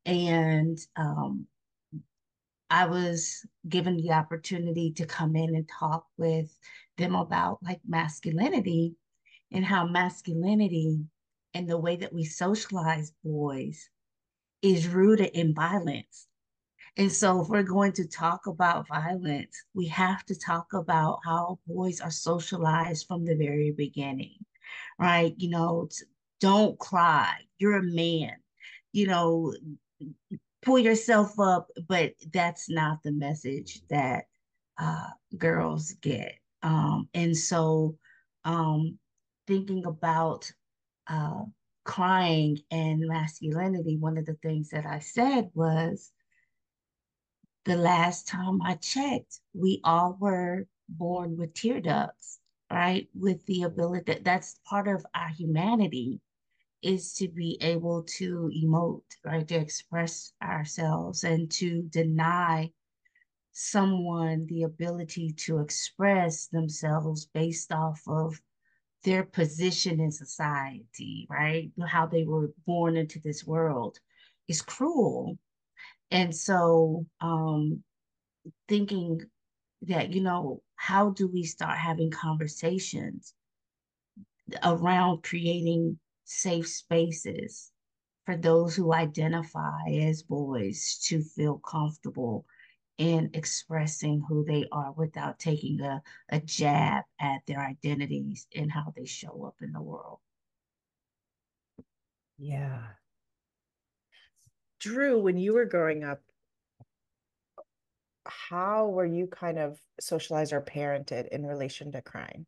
And 0.05 0.77
um, 0.95 1.47
I 2.69 2.85
was 2.85 3.45
given 3.67 3.97
the 3.97 4.11
opportunity 4.11 4.91
to 4.93 5.05
come 5.05 5.35
in 5.35 5.55
and 5.55 5.67
talk 5.67 6.05
with 6.17 6.57
them 6.97 7.15
about 7.15 7.59
like 7.63 7.79
masculinity 7.87 8.95
and 9.51 9.65
how 9.65 9.87
masculinity 9.87 10.99
and 11.53 11.69
the 11.69 11.77
way 11.77 11.95
that 11.95 12.13
we 12.13 12.23
socialize 12.23 13.13
boys 13.23 13.89
is 14.65 14.87
rooted 14.87 15.29
in 15.33 15.53
violence. 15.53 16.27
And 16.97 17.11
so, 17.11 17.41
if 17.41 17.49
we're 17.49 17.63
going 17.63 17.91
to 17.93 18.07
talk 18.07 18.47
about 18.47 18.87
violence, 18.87 19.63
we 19.73 19.85
have 19.87 20.25
to 20.25 20.35
talk 20.35 20.73
about 20.73 21.19
how 21.23 21.59
boys 21.67 22.01
are 22.01 22.09
socialized 22.09 23.05
from 23.07 23.25
the 23.25 23.35
very 23.35 23.71
beginning, 23.71 24.37
right? 24.97 25.33
You 25.37 25.49
know, 25.49 25.89
don't 26.39 26.79
cry. 26.79 27.35
You're 27.59 27.77
a 27.77 27.83
man. 27.83 28.31
You 28.91 29.07
know, 29.07 29.53
pull 30.63 30.79
yourself 30.79 31.39
up, 31.39 31.67
but 31.87 32.13
that's 32.31 32.69
not 32.69 33.03
the 33.03 33.11
message 33.11 33.81
that 33.89 34.25
uh, 34.79 35.09
girls 35.37 35.93
get. 36.01 36.39
Um, 36.63 37.09
and 37.13 37.37
so, 37.37 37.97
um, 38.45 38.97
thinking 39.47 39.85
about 39.85 40.51
uh, 41.07 41.43
crying 41.85 42.59
and 42.71 43.07
masculinity, 43.07 43.95
one 43.97 44.17
of 44.17 44.25
the 44.25 44.37
things 44.43 44.69
that 44.69 44.85
I 44.85 44.99
said 44.99 45.51
was 45.53 46.11
the 47.63 47.77
last 47.77 48.27
time 48.27 48.61
I 48.61 48.75
checked, 48.75 49.39
we 49.53 49.81
all 49.83 50.17
were 50.19 50.67
born 50.89 51.37
with 51.37 51.53
tear 51.53 51.79
ducts, 51.79 52.39
right? 52.71 53.07
With 53.15 53.45
the 53.45 53.63
ability 53.63 54.03
that 54.13 54.23
that's 54.23 54.59
part 54.65 54.87
of 54.87 55.05
our 55.15 55.29
humanity 55.29 56.19
is 56.81 57.13
to 57.13 57.27
be 57.27 57.57
able 57.61 58.03
to 58.03 58.51
emote, 58.55 59.01
right? 59.23 59.47
To 59.47 59.55
express 59.55 60.33
ourselves 60.41 61.23
and 61.23 61.49
to 61.53 61.83
deny 61.83 62.71
someone 63.51 64.45
the 64.47 64.63
ability 64.63 65.31
to 65.31 65.59
express 65.59 66.47
themselves 66.47 67.25
based 67.33 67.71
off 67.71 68.01
of 68.07 68.39
their 69.05 69.23
position 69.23 70.01
in 70.01 70.11
society, 70.11 71.27
right? 71.29 71.71
How 71.87 72.07
they 72.07 72.23
were 72.23 72.51
born 72.65 72.97
into 72.97 73.19
this 73.19 73.45
world 73.45 73.99
is 74.47 74.61
cruel. 74.61 75.37
And 76.11 76.35
so, 76.35 77.05
um, 77.21 77.83
thinking 78.67 79.21
that, 79.83 80.13
you 80.13 80.21
know, 80.21 80.61
how 80.75 81.11
do 81.11 81.27
we 81.27 81.43
start 81.43 81.77
having 81.77 82.11
conversations 82.11 83.33
around 84.63 85.23
creating 85.23 85.99
safe 86.25 86.67
spaces 86.67 87.71
for 88.25 88.35
those 88.35 88.75
who 88.75 88.93
identify 88.93 89.87
as 89.87 90.23
boys 90.23 90.99
to 91.07 91.21
feel 91.21 91.59
comfortable 91.59 92.45
in 92.97 93.29
expressing 93.33 94.23
who 94.27 94.45
they 94.45 94.65
are 94.71 94.91
without 94.93 95.39
taking 95.39 95.81
a, 95.81 96.01
a 96.29 96.39
jab 96.39 97.03
at 97.19 97.41
their 97.45 97.59
identities 97.59 98.47
and 98.55 98.71
how 98.71 98.93
they 98.95 99.05
show 99.05 99.45
up 99.45 99.55
in 99.61 99.71
the 99.71 99.81
world. 99.81 100.19
Yeah. 102.37 102.81
Drew, 104.79 105.19
when 105.19 105.37
you 105.37 105.53
were 105.53 105.65
growing 105.65 106.03
up, 106.03 106.21
how 108.25 108.87
were 108.87 109.05
you 109.05 109.27
kind 109.27 109.59
of 109.59 109.79
socialized 109.99 110.53
or 110.53 110.61
parented 110.61 111.27
in 111.29 111.45
relation 111.45 111.91
to 111.91 112.01
crime? 112.01 112.45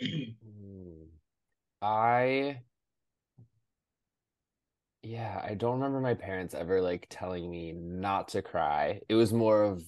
I 1.82 2.60
yeah, 5.02 5.40
I 5.42 5.54
don't 5.54 5.74
remember 5.74 6.00
my 6.00 6.14
parents 6.14 6.54
ever 6.54 6.80
like 6.80 7.06
telling 7.08 7.50
me 7.50 7.72
not 7.72 8.28
to 8.28 8.42
cry. 8.42 9.00
It 9.08 9.14
was 9.14 9.32
more 9.32 9.62
of 9.62 9.82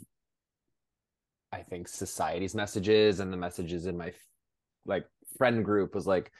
I 1.52 1.62
think 1.62 1.86
society's 1.86 2.54
messages 2.54 3.20
and 3.20 3.30
the 3.30 3.36
messages 3.36 3.86
in 3.86 3.96
my 3.96 4.12
like 4.86 5.06
friend 5.36 5.64
group 5.64 5.94
was 5.94 6.06
like 6.06 6.32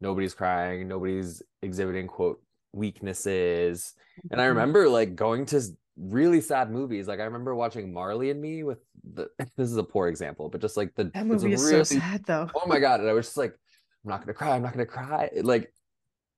nobody's 0.00 0.32
crying, 0.32 0.88
nobody's 0.88 1.42
exhibiting 1.60 2.06
quote 2.06 2.42
weaknesses. 2.72 3.92
And 4.30 4.40
I 4.40 4.44
mm-hmm. 4.44 4.56
remember 4.56 4.88
like 4.88 5.14
going 5.14 5.44
to 5.46 5.60
really 5.98 6.40
sad 6.40 6.70
movies. 6.70 7.06
Like 7.06 7.20
I 7.20 7.24
remember 7.24 7.54
watching 7.54 7.92
Marley 7.92 8.30
and 8.30 8.40
Me 8.40 8.62
with 8.62 8.78
the 9.12 9.28
this 9.58 9.70
is 9.70 9.76
a 9.76 9.84
poor 9.84 10.08
example, 10.08 10.48
but 10.48 10.62
just 10.62 10.78
like 10.78 10.94
the 10.94 11.04
that 11.12 11.26
movie 11.26 11.52
is 11.52 11.62
really, 11.62 11.84
so 11.84 11.98
sad 11.98 12.24
though. 12.24 12.48
Oh 12.54 12.66
my 12.66 12.78
god. 12.78 13.00
And 13.00 13.08
I 13.08 13.12
was 13.12 13.26
just 13.26 13.36
like, 13.36 13.52
I'm 13.52 14.10
not 14.10 14.20
gonna 14.20 14.32
cry, 14.32 14.56
I'm 14.56 14.62
not 14.62 14.72
gonna 14.72 14.86
cry. 14.86 15.28
Like, 15.42 15.70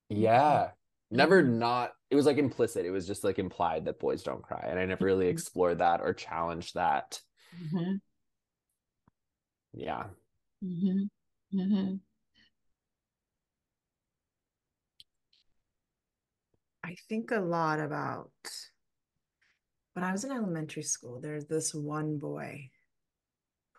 yeah 0.08 0.70
never 1.10 1.42
mm-hmm. 1.42 1.58
not 1.58 1.92
it 2.10 2.16
was 2.16 2.26
like 2.26 2.38
implicit 2.38 2.84
it 2.84 2.90
was 2.90 3.06
just 3.06 3.24
like 3.24 3.38
implied 3.38 3.84
that 3.84 4.00
boys 4.00 4.22
don't 4.22 4.42
cry 4.42 4.66
and 4.68 4.78
i 4.78 4.84
never 4.84 5.04
really 5.04 5.26
mm-hmm. 5.26 5.32
explored 5.32 5.78
that 5.78 6.00
or 6.00 6.12
challenged 6.12 6.74
that 6.74 7.20
mm-hmm. 7.62 7.94
yeah 9.74 10.04
mm-hmm. 10.64 11.58
Mm-hmm. 11.58 11.94
i 16.84 16.96
think 17.08 17.30
a 17.30 17.40
lot 17.40 17.78
about 17.80 18.30
when 19.94 20.04
i 20.04 20.12
was 20.12 20.24
in 20.24 20.32
elementary 20.32 20.82
school 20.82 21.20
there's 21.20 21.46
this 21.46 21.72
one 21.74 22.18
boy 22.18 22.70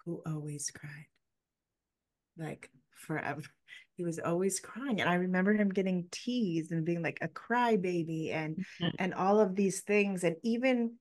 who 0.05 0.21
always 0.25 0.71
cried 0.73 1.07
like 2.37 2.69
forever 2.95 3.41
he 3.97 4.03
was 4.03 4.19
always 4.19 4.59
crying 4.59 5.01
and 5.01 5.09
i 5.09 5.15
remember 5.15 5.53
him 5.53 5.69
getting 5.69 6.05
teased 6.11 6.71
and 6.71 6.85
being 6.85 7.01
like 7.01 7.17
a 7.21 7.27
crybaby 7.27 8.31
and 8.31 8.55
mm-hmm. 8.55 8.87
and 8.99 9.13
all 9.13 9.39
of 9.39 9.55
these 9.55 9.81
things 9.81 10.23
and 10.23 10.35
even 10.43 10.93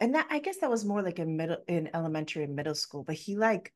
and 0.00 0.14
that 0.14 0.26
i 0.30 0.38
guess 0.38 0.58
that 0.58 0.70
was 0.70 0.84
more 0.84 1.02
like 1.02 1.18
in 1.18 1.36
middle 1.36 1.58
in 1.66 1.90
elementary 1.94 2.44
and 2.44 2.54
middle 2.54 2.74
school 2.74 3.02
but 3.02 3.16
he 3.16 3.36
like 3.36 3.72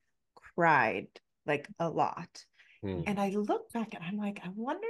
cried 0.55 1.09
like 1.47 1.67
a 1.81 1.89
lot 1.89 2.45
mm. 2.85 3.03
and 3.07 3.19
i 3.19 3.31
look 3.31 3.73
back 3.73 3.95
and 3.95 4.05
i'm 4.05 4.19
like 4.19 4.41
i 4.45 4.49
wonder 4.55 4.87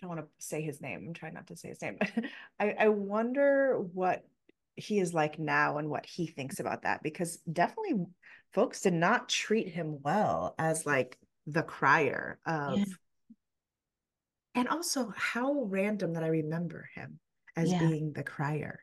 I 0.00 0.06
don't 0.06 0.14
want 0.14 0.20
to 0.20 0.46
say 0.46 0.62
his 0.62 0.80
name. 0.80 1.06
I'm 1.08 1.12
trying 1.12 1.34
not 1.34 1.48
to 1.48 1.56
say 1.56 1.70
his 1.70 1.82
name. 1.82 1.98
I, 2.60 2.72
I 2.78 2.88
wonder 2.88 3.80
what 3.94 4.24
he 4.76 5.00
is 5.00 5.12
like 5.12 5.40
now 5.40 5.78
and 5.78 5.90
what 5.90 6.06
he 6.06 6.28
thinks 6.28 6.60
about 6.60 6.82
that 6.82 7.02
because 7.02 7.38
definitely 7.52 8.06
folks 8.52 8.80
did 8.80 8.92
not 8.92 9.28
treat 9.28 9.68
him 9.68 9.98
well 10.04 10.54
as 10.56 10.86
like 10.86 11.18
the 11.48 11.62
crier 11.62 12.38
of 12.46 12.78
yeah. 12.78 12.84
and 14.54 14.68
also 14.68 15.12
how 15.16 15.64
random 15.64 16.12
that 16.12 16.22
I 16.22 16.28
remember 16.28 16.88
him 16.94 17.18
as 17.56 17.72
yeah. 17.72 17.78
being 17.78 18.12
the 18.12 18.22
crier. 18.22 18.80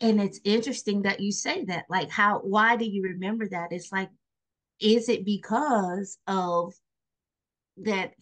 And 0.00 0.20
it's 0.20 0.40
interesting 0.44 1.02
that 1.02 1.20
you 1.20 1.30
say 1.30 1.64
that. 1.66 1.84
Like 1.88 2.10
how 2.10 2.40
why 2.40 2.76
do 2.76 2.84
you 2.84 3.02
remember 3.02 3.48
that? 3.48 3.68
It's 3.70 3.92
like 3.92 4.10
is 4.80 5.08
it 5.08 5.24
because 5.24 6.18
of 6.26 6.74
that 7.76 8.12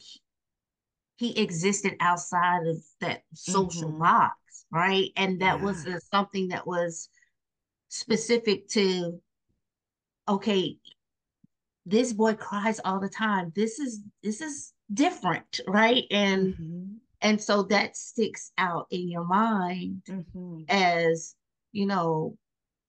he 1.16 1.38
existed 1.40 1.94
outside 2.00 2.66
of 2.66 2.76
that 3.00 3.22
social 3.32 3.88
mm-hmm. 3.88 4.00
box, 4.00 4.34
right? 4.70 5.10
And 5.16 5.40
that 5.40 5.58
yeah. 5.58 5.64
was 5.64 5.86
uh, 5.86 5.98
something 6.12 6.48
that 6.48 6.66
was 6.66 7.08
specific 7.88 8.68
to 8.68 9.20
okay, 10.28 10.76
this 11.88 12.12
boy 12.12 12.34
cries 12.34 12.80
all 12.84 13.00
the 13.00 13.08
time 13.08 13.52
this 13.54 13.78
is 13.78 14.00
this 14.22 14.40
is 14.40 14.72
different 14.92 15.60
right 15.66 16.04
and 16.10 16.54
mm-hmm. 16.54 16.84
and 17.22 17.40
so 17.40 17.62
that 17.62 17.96
sticks 17.96 18.52
out 18.58 18.86
in 18.90 19.08
your 19.08 19.24
mind 19.24 20.02
mm-hmm. 20.08 20.62
as 20.68 21.34
you 21.72 21.86
know 21.86 22.36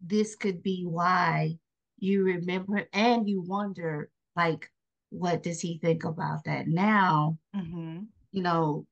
this 0.02 0.36
could 0.36 0.62
be 0.62 0.86
why 0.86 1.56
you 1.98 2.24
remember 2.24 2.84
and 2.94 3.28
you 3.28 3.42
wonder 3.42 4.10
like 4.36 4.70
what 5.10 5.44
does 5.44 5.60
he 5.60 5.78
think 5.80 6.04
about 6.04 6.44
that 6.46 6.68
now 6.68 7.38
mm-hmm. 7.56 8.00
you 8.32 8.42
know 8.42 8.86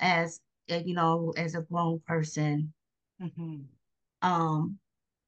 as 0.00 0.40
eh, 0.68 0.82
you 0.84 0.94
know 0.94 1.32
as 1.36 1.54
a 1.54 1.62
grown 1.62 2.00
person 2.06 2.72
mm-hmm. 3.20 3.56
um 4.22 4.78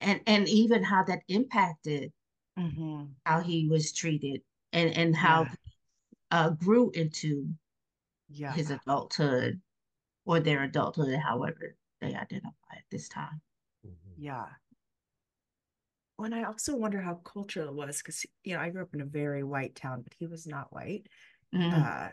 and 0.00 0.20
and 0.26 0.48
even 0.48 0.82
how 0.82 1.02
that 1.04 1.20
impacted 1.28 2.12
mm-hmm. 2.58 3.04
how 3.24 3.40
he 3.40 3.68
was 3.68 3.92
treated 3.92 4.42
and 4.72 4.96
and 4.96 5.16
how 5.16 5.42
yeah. 5.42 5.48
uh, 6.30 6.50
grew 6.50 6.90
into 6.90 7.48
yeah. 8.28 8.52
his 8.52 8.70
adulthood 8.70 9.60
or 10.24 10.40
their 10.40 10.62
adulthood, 10.62 11.18
however 11.18 11.76
they 12.00 12.08
identify 12.08 12.50
at 12.72 12.84
this 12.90 13.08
time. 13.08 13.40
Mm-hmm. 13.86 14.22
Yeah. 14.22 14.46
Well, 16.18 16.34
I 16.34 16.42
also 16.42 16.76
wonder 16.76 17.00
how 17.00 17.14
cultural 17.14 17.68
it 17.68 17.74
was 17.74 17.98
because 17.98 18.26
you 18.44 18.54
know 18.54 18.60
I 18.60 18.68
grew 18.70 18.82
up 18.82 18.94
in 18.94 19.00
a 19.00 19.06
very 19.06 19.42
white 19.42 19.74
town, 19.74 20.02
but 20.02 20.14
he 20.18 20.26
was 20.26 20.46
not 20.46 20.72
white. 20.72 21.06
Mm-hmm. 21.54 21.82
Uh, 21.82 22.08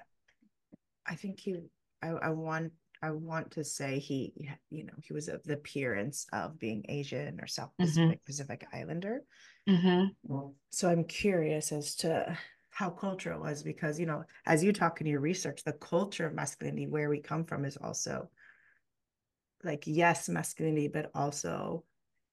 I 1.06 1.16
think 1.16 1.40
he. 1.40 1.58
I, 2.02 2.10
I 2.10 2.30
want. 2.30 2.72
I 3.02 3.12
want 3.12 3.52
to 3.52 3.64
say 3.64 4.00
he. 4.00 4.34
You 4.70 4.86
know, 4.86 4.94
he 5.04 5.14
was 5.14 5.28
of 5.28 5.44
the 5.44 5.56
appearance 5.56 6.26
of 6.32 6.58
being 6.58 6.86
Asian 6.88 7.40
or 7.42 7.48
South 7.48 7.72
mm-hmm. 7.80 7.84
Pacific 7.84 8.26
Pacific 8.26 8.68
Islander, 8.74 9.24
Mm-hmm. 9.68 10.48
So 10.70 10.90
I'm 10.90 11.04
curious 11.04 11.72
as 11.72 11.96
to 11.98 12.38
how 12.70 12.90
cultural 12.90 13.42
was 13.42 13.64
because, 13.64 14.00
you 14.00 14.06
know, 14.06 14.24
as 14.46 14.64
you 14.64 14.72
talk 14.72 15.02
in 15.02 15.08
your 15.08 15.20
research, 15.20 15.64
the 15.64 15.74
culture 15.74 16.28
of 16.28 16.34
masculinity, 16.34 16.88
where 16.88 17.10
we 17.10 17.20
come 17.20 17.44
from, 17.44 17.66
is 17.66 17.78
also 17.78 18.30
like, 19.64 19.84
yes, 19.88 20.30
masculinity, 20.30 20.88
but 20.88 21.12
also 21.16 21.84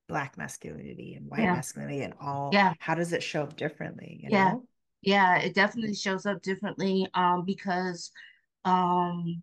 black 0.07 0.37
masculinity 0.37 1.15
and 1.15 1.31
white 1.31 1.41
Yeah. 1.41 1.55
masculinity 1.55 2.03
and 2.03 2.15
all. 2.21 2.53
Yeah. 2.53 2.75
How 2.79 2.95
does 2.95 3.13
it 3.13 3.23
show 3.23 3.43
up 3.43 3.57
differently? 3.57 4.21
You 4.23 4.31
Yeah. 4.31 4.51
know? 4.51 4.65
Yeah, 5.03 5.39
it 5.39 5.55
definitely 5.55 5.95
shows 5.95 6.27
up 6.27 6.43
differently 6.43 7.09
um 7.15 7.45
because 7.45 8.11
um 8.65 9.43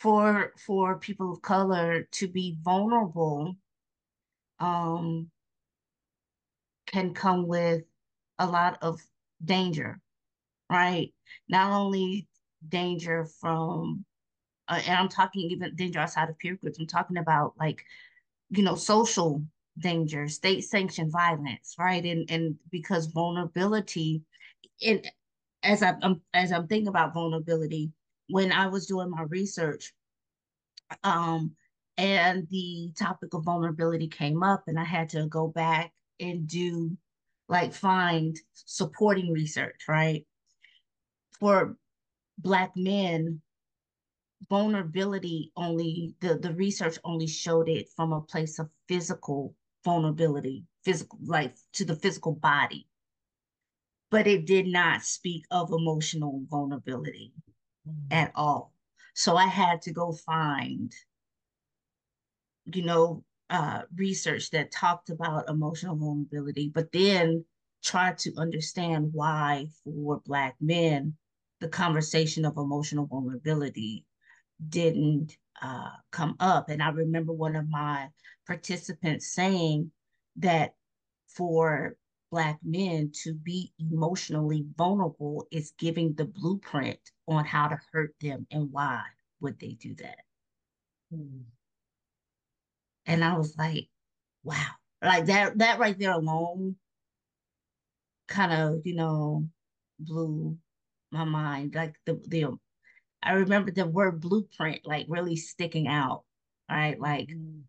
for 0.00 0.52
for 0.66 0.98
people 0.98 1.32
of 1.32 1.42
color 1.42 2.08
to 2.12 2.28
be 2.28 2.56
vulnerable 2.62 3.56
um 4.60 5.30
can 6.94 7.12
come 7.12 7.48
with 7.48 7.82
a 8.38 8.46
lot 8.46 8.78
of 8.80 9.00
danger, 9.44 10.00
right? 10.70 11.12
Not 11.48 11.72
only 11.72 12.28
danger 12.68 13.26
from 13.40 14.04
uh, 14.68 14.80
and 14.86 14.96
I'm 14.96 15.08
talking 15.08 15.50
even 15.50 15.74
danger 15.74 15.98
outside 15.98 16.30
of 16.30 16.38
peer 16.38 16.54
groups. 16.54 16.78
I'm 16.78 16.86
talking 16.86 17.18
about 17.18 17.54
like, 17.58 17.84
you 18.50 18.62
know, 18.62 18.76
social 18.76 19.42
danger, 19.76 20.28
state 20.28 20.62
sanctioned 20.62 21.10
violence, 21.10 21.74
right? 21.80 22.04
And 22.04 22.30
and 22.30 22.54
because 22.70 23.06
vulnerability 23.06 24.22
and 24.86 25.04
as 25.64 25.82
I, 25.82 25.94
I'm 26.00 26.20
as 26.32 26.52
I'm 26.52 26.68
thinking 26.68 26.88
about 26.88 27.12
vulnerability, 27.12 27.90
when 28.28 28.52
I 28.52 28.68
was 28.68 28.86
doing 28.86 29.10
my 29.10 29.22
research, 29.22 29.92
um, 31.02 31.56
and 31.98 32.46
the 32.50 32.92
topic 32.96 33.34
of 33.34 33.44
vulnerability 33.44 34.06
came 34.06 34.44
up, 34.44 34.62
and 34.68 34.78
I 34.78 34.84
had 34.84 35.08
to 35.10 35.26
go 35.26 35.48
back 35.48 35.92
and 36.20 36.46
do 36.46 36.96
like 37.48 37.72
find 37.72 38.36
supporting 38.52 39.32
research, 39.32 39.82
right? 39.88 40.26
For 41.40 41.76
Black 42.38 42.72
men, 42.76 43.40
vulnerability 44.48 45.52
only 45.56 46.14
the 46.20 46.36
the 46.36 46.52
research 46.54 46.98
only 47.04 47.26
showed 47.26 47.68
it 47.68 47.88
from 47.94 48.12
a 48.12 48.20
place 48.20 48.58
of 48.58 48.70
physical 48.88 49.54
vulnerability, 49.84 50.64
physical 50.84 51.18
like 51.24 51.54
to 51.74 51.84
the 51.84 51.96
physical 51.96 52.32
body 52.32 52.86
but 54.14 54.28
it 54.28 54.46
did 54.46 54.68
not 54.68 55.02
speak 55.02 55.44
of 55.50 55.72
emotional 55.72 56.40
vulnerability 56.48 57.32
mm-hmm. 57.84 58.12
at 58.12 58.30
all. 58.36 58.72
So 59.12 59.34
I 59.34 59.48
had 59.48 59.82
to 59.82 59.92
go 59.92 60.12
find, 60.12 60.94
you 62.66 62.84
know, 62.84 63.24
uh, 63.54 63.82
research 63.94 64.50
that 64.50 64.72
talked 64.72 65.10
about 65.10 65.48
emotional 65.48 65.94
vulnerability, 65.94 66.72
but 66.74 66.90
then 66.90 67.44
try 67.84 68.12
to 68.14 68.34
understand 68.36 69.10
why 69.12 69.68
for 69.84 70.20
Black 70.26 70.56
men, 70.60 71.14
the 71.60 71.68
conversation 71.68 72.44
of 72.44 72.56
emotional 72.56 73.06
vulnerability 73.06 74.04
didn't 74.68 75.36
uh, 75.62 75.90
come 76.10 76.34
up. 76.40 76.68
And 76.68 76.82
I 76.82 76.88
remember 76.88 77.32
one 77.32 77.54
of 77.54 77.70
my 77.70 78.08
participants 78.44 79.32
saying 79.32 79.92
that 80.38 80.74
for 81.28 81.96
Black 82.32 82.58
men 82.64 83.12
to 83.22 83.34
be 83.34 83.72
emotionally 83.78 84.66
vulnerable 84.76 85.46
is 85.52 85.74
giving 85.78 86.12
the 86.14 86.24
blueprint 86.24 86.98
on 87.28 87.44
how 87.44 87.68
to 87.68 87.78
hurt 87.92 88.16
them 88.20 88.48
and 88.50 88.72
why 88.72 89.02
would 89.40 89.60
they 89.60 89.74
do 89.74 89.94
that. 89.94 90.18
Mm. 91.14 91.42
And 93.06 93.24
I 93.24 93.36
was 93.36 93.56
like, 93.58 93.88
wow, 94.44 94.68
like 95.02 95.26
that, 95.26 95.58
that 95.58 95.78
right 95.78 95.98
there 95.98 96.12
alone 96.12 96.76
kind 98.28 98.52
of, 98.52 98.86
you 98.86 98.94
know, 98.94 99.48
blew 99.98 100.56
my 101.10 101.24
mind. 101.24 101.74
Like 101.74 101.94
the, 102.06 102.20
the, 102.28 102.58
I 103.22 103.32
remember 103.34 103.70
the 103.70 103.86
word 103.86 104.20
blueprint 104.20 104.80
like 104.86 105.06
really 105.08 105.36
sticking 105.36 105.88
out, 105.88 106.24
right? 106.70 106.98
Like 107.00 107.28
Mm. 107.28 107.62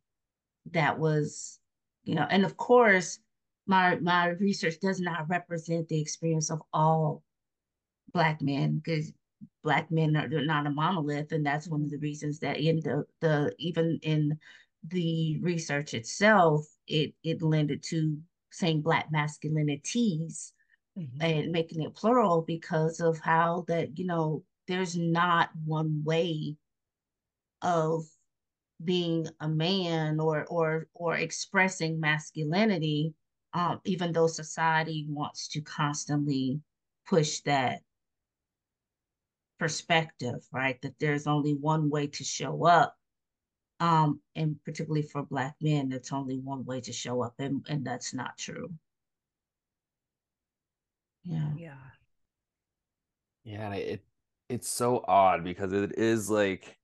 that 0.71 0.99
was, 0.99 1.59
you 2.03 2.15
know, 2.15 2.27
and 2.29 2.45
of 2.45 2.57
course, 2.57 3.19
my 3.67 3.95
my 3.97 4.27
research 4.29 4.79
does 4.79 4.99
not 4.99 5.29
represent 5.29 5.87
the 5.87 5.99
experience 5.99 6.49
of 6.51 6.61
all 6.73 7.23
black 8.13 8.41
men 8.41 8.77
because 8.77 9.11
black 9.63 9.91
men 9.91 10.15
are 10.15 10.27
they're 10.29 10.45
not 10.45 10.67
a 10.67 10.69
monolith, 10.71 11.31
and 11.31 11.45
that's 11.45 11.67
one 11.67 11.83
of 11.83 11.89
the 11.91 11.97
reasons 11.97 12.39
that 12.39 12.59
in 12.59 12.79
the 12.81 13.05
the 13.21 13.53
even 13.59 13.99
in 14.03 14.39
the 14.89 15.39
research 15.41 15.93
itself, 15.93 16.65
it 16.87 17.13
it 17.23 17.41
lended 17.41 17.83
to 17.83 18.21
saying 18.51 18.81
black 18.81 19.11
masculinities 19.11 20.51
Mhm. 20.97 21.17
and 21.21 21.51
making 21.51 21.81
it 21.83 21.93
plural 21.95 22.41
because 22.41 22.99
of 23.01 23.19
how 23.19 23.65
that 23.67 23.97
you 23.99 24.05
know 24.05 24.43
there's 24.67 24.95
not 24.97 25.49
one 25.65 26.03
way 26.03 26.57
of 27.61 28.05
being 28.83 29.27
a 29.39 29.47
man 29.49 30.19
or 30.19 30.45
or 30.47 30.87
or 30.93 31.15
expressing 31.15 31.99
masculinity 31.99 33.13
um, 33.53 33.79
even 33.85 34.11
though 34.11 34.27
society 34.27 35.05
wants 35.09 35.47
to 35.49 35.61
constantly 35.61 36.61
push 37.07 37.41
that 37.41 37.81
perspective 39.57 40.45
right 40.51 40.81
that 40.81 40.97
there's 40.99 41.27
only 41.27 41.53
one 41.53 41.89
way 41.89 42.07
to 42.07 42.23
show 42.23 42.65
up 42.65 42.95
um 43.79 44.19
and 44.35 44.63
particularly 44.65 45.01
for 45.01 45.23
black 45.23 45.55
men 45.61 45.91
it's 45.91 46.11
only 46.13 46.39
one 46.39 46.65
way 46.65 46.81
to 46.81 46.93
show 46.93 47.21
up 47.21 47.35
and 47.39 47.65
and 47.69 47.85
that's 47.85 48.13
not 48.13 48.37
true 48.37 48.69
yeah 51.23 51.55
Yeah. 51.55 51.75
Yeah, 53.43 53.73
it 53.73 54.03
it's 54.49 54.67
so 54.67 55.03
odd 55.07 55.43
because 55.43 55.73
it 55.73 55.97
is 55.97 56.29
like 56.29 56.77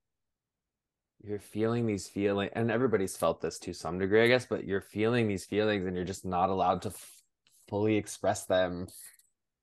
you're 1.22 1.38
feeling 1.38 1.86
these 1.86 2.08
feelings, 2.08 2.50
and 2.54 2.70
everybody's 2.70 3.16
felt 3.16 3.40
this 3.40 3.58
to 3.60 3.72
some 3.72 3.98
degree, 3.98 4.24
I 4.24 4.28
guess, 4.28 4.46
but 4.46 4.64
you're 4.64 4.80
feeling 4.80 5.28
these 5.28 5.44
feelings 5.44 5.86
and 5.86 5.94
you're 5.94 6.04
just 6.04 6.24
not 6.24 6.50
allowed 6.50 6.82
to 6.82 6.88
f- 6.88 7.22
fully 7.68 7.96
express 7.96 8.44
them. 8.44 8.88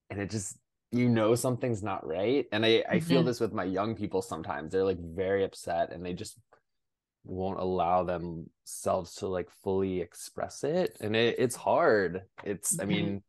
And 0.10 0.20
it 0.22 0.30
just, 0.32 0.58
you 0.92 1.10
know, 1.10 1.36
something's 1.36 1.84
not 1.84 2.08
right. 2.08 2.46
And 2.52 2.66
I, 2.66 2.84
I 2.90 3.00
feel 3.00 3.24
Mhm. 3.24 3.26
this 3.26 3.40
with 3.40 3.54
my 3.54 3.66
young 3.66 3.96
people 3.96 4.22
sometimes. 4.22 4.72
They're 4.72 4.86
like 4.86 5.00
very 5.00 5.44
upset 5.44 5.92
and 5.94 6.06
they 6.06 6.14
just 6.14 6.40
won't 7.24 7.60
allow 7.60 8.04
themselves 8.04 9.16
to 9.16 9.28
like 9.28 9.50
fully 9.64 10.02
express 10.02 10.64
it. 10.64 10.98
And 11.02 11.16
it, 11.16 11.36
it's 11.38 11.56
hard. 11.56 12.24
It's, 12.44 12.80
I 12.80 12.86
Mhm. 12.86 12.90
mean, 12.90 13.24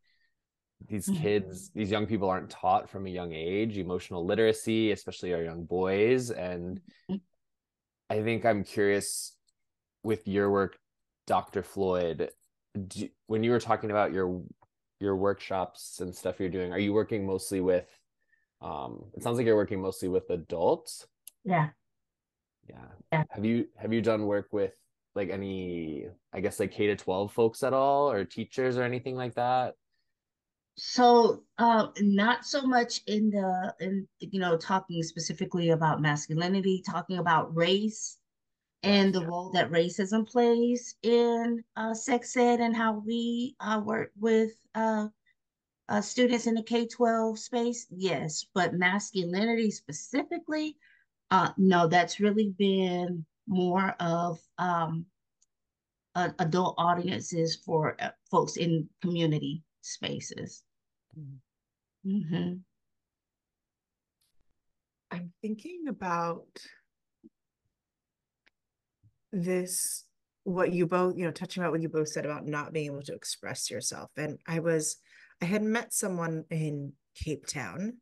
these 0.87 1.07
Mhm. 1.07 1.21
kids, 1.21 1.71
these 1.75 1.91
young 1.91 2.07
people 2.07 2.29
aren't 2.29 2.49
taught 2.49 2.89
from 2.89 3.05
a 3.05 3.09
young 3.09 3.33
age 3.33 3.77
emotional 3.77 4.25
literacy, 4.25 4.91
especially 4.91 5.33
our 5.33 5.43
young 5.43 5.65
boys. 5.65 6.31
And 6.31 6.79
Mhm. 7.09 7.21
I 8.09 8.21
think 8.23 8.45
I'm 8.45 8.63
curious 8.63 9.35
with 10.03 10.27
your 10.27 10.49
work, 10.51 10.77
Dr. 11.27 11.63
Floyd, 11.63 12.31
do, 12.87 13.09
when 13.27 13.43
you 13.43 13.51
were 13.51 13.59
talking 13.59 13.91
about 13.91 14.11
your 14.11 14.41
your 14.99 15.15
workshops 15.15 15.99
and 15.99 16.15
stuff 16.15 16.39
you're 16.39 16.49
doing, 16.49 16.71
are 16.71 16.79
you 16.79 16.93
working 16.93 17.25
mostly 17.25 17.61
with 17.61 17.87
um 18.61 19.05
it 19.15 19.23
sounds 19.23 19.37
like 19.37 19.45
you're 19.45 19.55
working 19.55 19.81
mostly 19.81 20.07
with 20.07 20.29
adults. 20.29 21.07
yeah 21.43 21.69
Yeah. 22.69 22.75
Yeah. 23.11 23.23
Have 23.29 23.45
you 23.45 23.67
have 23.77 23.93
you 23.93 24.01
done 24.01 24.25
work 24.25 24.47
with 24.51 24.73
like 25.15 25.29
any 25.29 26.07
I 26.33 26.39
guess 26.39 26.59
like 26.59 26.71
K 26.71 26.87
to 26.87 26.95
12 26.95 27.31
folks 27.33 27.63
at 27.63 27.73
all 27.73 28.11
or 28.11 28.23
teachers 28.25 28.77
or 28.77 28.83
anything 28.83 29.15
like 29.15 29.35
that? 29.35 29.75
So, 30.77 31.43
uh, 31.57 31.87
not 31.99 32.45
so 32.45 32.61
much 32.61 33.01
in 33.05 33.29
the 33.29 33.75
in 33.81 34.07
you 34.19 34.39
know 34.39 34.57
talking 34.57 35.03
specifically 35.03 35.69
about 35.69 36.01
masculinity, 36.01 36.81
talking 36.85 37.17
about 37.17 37.55
race 37.55 38.17
and 38.83 39.13
the 39.13 39.25
role 39.25 39.51
that 39.51 39.69
racism 39.69 40.27
plays 40.27 40.95
in 41.03 41.63
uh, 41.75 41.93
sex 41.93 42.35
ed 42.35 42.61
and 42.61 42.75
how 42.75 42.93
we 43.05 43.55
uh, 43.59 43.81
work 43.83 44.11
with 44.19 44.51
uh, 44.73 45.07
uh, 45.89 46.01
students 46.01 46.47
in 46.47 46.55
the 46.55 46.63
K 46.63 46.87
twelve 46.87 47.37
space. 47.37 47.85
Yes, 47.89 48.45
but 48.53 48.73
masculinity 48.73 49.71
specifically, 49.71 50.77
uh, 51.31 51.51
no, 51.57 51.87
that's 51.87 52.19
really 52.19 52.53
been 52.57 53.25
more 53.47 53.95
of 53.99 54.39
um, 54.57 55.05
uh, 56.15 56.29
adult 56.39 56.75
audiences 56.77 57.55
for 57.65 57.95
uh, 58.01 58.09
folks 58.29 58.57
in 58.57 58.87
community 59.01 59.63
spaces. 59.81 60.63
hmm 62.03 62.53
I'm 65.13 65.33
thinking 65.41 65.85
about 65.89 66.47
this, 69.33 70.05
what 70.43 70.71
you 70.71 70.87
both, 70.87 71.17
you 71.17 71.25
know, 71.25 71.31
touching 71.31 71.63
about 71.63 71.73
what 71.73 71.81
you 71.81 71.89
both 71.89 72.07
said 72.07 72.25
about 72.25 72.45
not 72.45 72.71
being 72.71 72.85
able 72.85 73.01
to 73.03 73.13
express 73.13 73.69
yourself. 73.69 74.09
And 74.15 74.39
I 74.47 74.59
was, 74.59 74.97
I 75.41 75.45
had 75.45 75.63
met 75.63 75.93
someone 75.93 76.45
in 76.49 76.93
Cape 77.15 77.45
Town, 77.45 77.97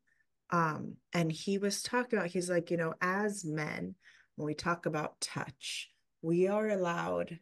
um, 0.51 0.95
and 1.13 1.31
he 1.31 1.57
was 1.57 1.81
talking 1.81 2.17
about, 2.19 2.31
he's 2.31 2.49
like, 2.49 2.71
you 2.71 2.77
know, 2.77 2.93
as 3.01 3.45
men, 3.45 3.95
when 4.35 4.45
we 4.45 4.53
talk 4.53 4.85
about 4.85 5.19
touch, 5.21 5.89
we 6.21 6.47
are 6.47 6.67
allowed 6.69 7.39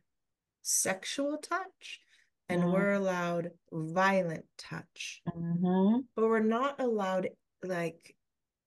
sexual 0.62 1.38
touch, 1.38 2.02
and 2.50 2.64
Mhm. 2.64 2.72
we're 2.74 2.92
allowed 2.94 3.52
violent 3.72 4.46
touch, 4.58 5.22
Mm-hmm. 5.28 6.00
but 6.16 6.26
we're 6.26 6.40
not 6.40 6.80
allowed 6.80 7.30
like, 7.64 8.16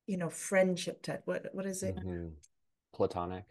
you 0.07 0.17
know, 0.17 0.31
friendship 0.31 1.03
touch. 1.03 1.21
What 1.25 1.55
what 1.55 1.67
is 1.67 1.83
it? 1.83 1.97
Mhm. 1.97 2.33
Platonic. 2.93 3.45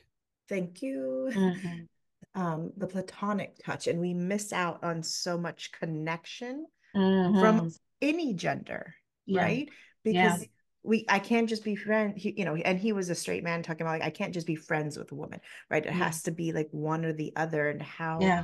Thank 0.48 0.82
you. 0.82 1.30
Mm-hmm. 1.32 1.84
Um, 2.36 2.72
the 2.78 2.86
platonic 2.86 3.58
touch, 3.66 3.88
and 3.88 4.00
we 4.00 4.14
miss 4.14 4.54
out 4.54 4.84
on 4.84 5.02
so 5.02 5.38
much 5.38 5.72
connection 5.72 6.68
Mm-hmm. 6.96 7.40
from 7.40 7.72
any 8.02 8.34
gender, 8.34 8.94
Yeah. 9.26 9.42
right? 9.42 9.70
Yeah. 10.06 10.38
We 10.84 11.06
I 11.10 11.20
can't 11.20 11.50
just 11.50 11.64
be 11.64 11.76
friend, 11.76 12.18
he, 12.18 12.34
you 12.38 12.46
know, 12.46 12.56
and 12.56 12.80
he 12.80 12.94
was 12.94 13.10
a 13.10 13.16
straight 13.16 13.44
man 13.44 13.64
talking 13.64 13.82
about 13.82 14.00
like 14.00 14.04
I 14.08 14.10
can't 14.12 14.34
just 14.34 14.48
be 14.48 14.56
friends 14.56 14.98
with 14.98 15.12
a 15.12 15.16
woman, 15.16 15.42
right? 15.70 15.86
It 15.86 15.92
Yeah. 15.92 15.94
has 15.94 16.24
to 16.24 16.32
be 16.32 16.52
like 16.54 16.70
one 16.72 17.06
or 17.06 17.14
the 17.14 17.34
other, 17.36 17.70
and 17.70 17.82
how 17.82 18.20
Yeah. 18.20 18.44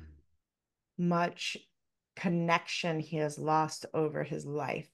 much 0.97 1.55
connection 2.17 2.99
he 2.99 3.17
has 3.17 3.37
lost 3.39 3.85
over 3.93 4.23
his 4.23 4.45
life 4.45 4.89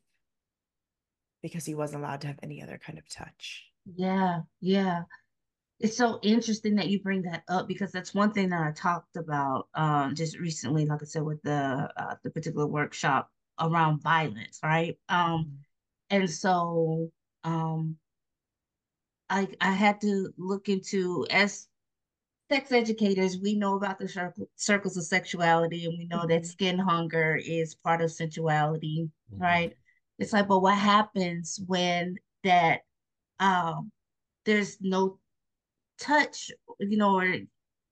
because 1.42 1.66
he 1.66 1.76
wasn't 1.76 2.04
allowed 2.04 2.22
to 2.22 2.28
have 2.28 2.40
any 2.44 2.62
other 2.62 2.78
kind 2.78 2.98
of 3.00 3.08
touch. 3.10 3.72
Yeah, 3.96 4.42
yeah. 4.60 5.04
It's 5.80 5.98
so 5.98 6.20
interesting 6.24 6.76
that 6.76 6.90
you 6.90 7.02
bring 7.02 7.24
that 7.24 7.44
up 7.50 7.68
because 7.68 7.92
that's 7.92 8.14
one 8.14 8.34
thing 8.34 8.50
that 8.50 8.62
I 8.62 8.72
talked 8.74 9.18
about 9.18 9.68
um 9.76 10.16
just 10.16 10.38
recently, 10.40 10.86
like 10.86 11.02
I 11.04 11.06
said, 11.06 11.24
with 11.24 11.42
the 11.44 11.92
uh, 11.98 12.16
the 12.24 12.32
particular 12.32 12.68
workshop 12.68 13.32
around 13.60 14.02
violence, 14.02 14.60
right? 14.64 14.98
Um, 15.10 15.60
and 16.10 16.30
so 16.30 17.12
um 17.44 17.98
I 19.30 19.48
I 19.62 19.72
had 19.72 20.02
to 20.02 20.34
look 20.38 20.70
into 20.70 21.26
as 21.30 21.68
sex 22.52 22.72
educators, 22.72 23.40
we 23.40 23.56
know 23.56 23.76
about 23.78 24.00
the 24.00 24.08
circle, 24.10 24.50
circles 24.56 24.98
of 24.98 25.06
sexuality 25.06 25.86
and 25.86 25.98
we 25.98 26.06
know 26.08 26.28
that 26.28 26.46
Mhm. 26.46 26.50
skin 26.50 26.80
hunger 26.80 27.38
is 27.38 27.76
part 27.76 28.02
of 28.02 28.12
sensuality, 28.12 29.10
Mhm. 29.32 29.40
right? 29.42 29.78
It's 30.20 30.34
like, 30.34 30.48
but 30.48 30.62
what 30.62 30.78
happens 30.78 31.60
when 31.68 32.18
that 32.44 32.82
um 33.40 33.92
there's 34.46 34.82
no 34.82 35.20
touch, 36.00 36.52
you 36.80 36.98
know, 36.98 37.16
or 37.20 37.36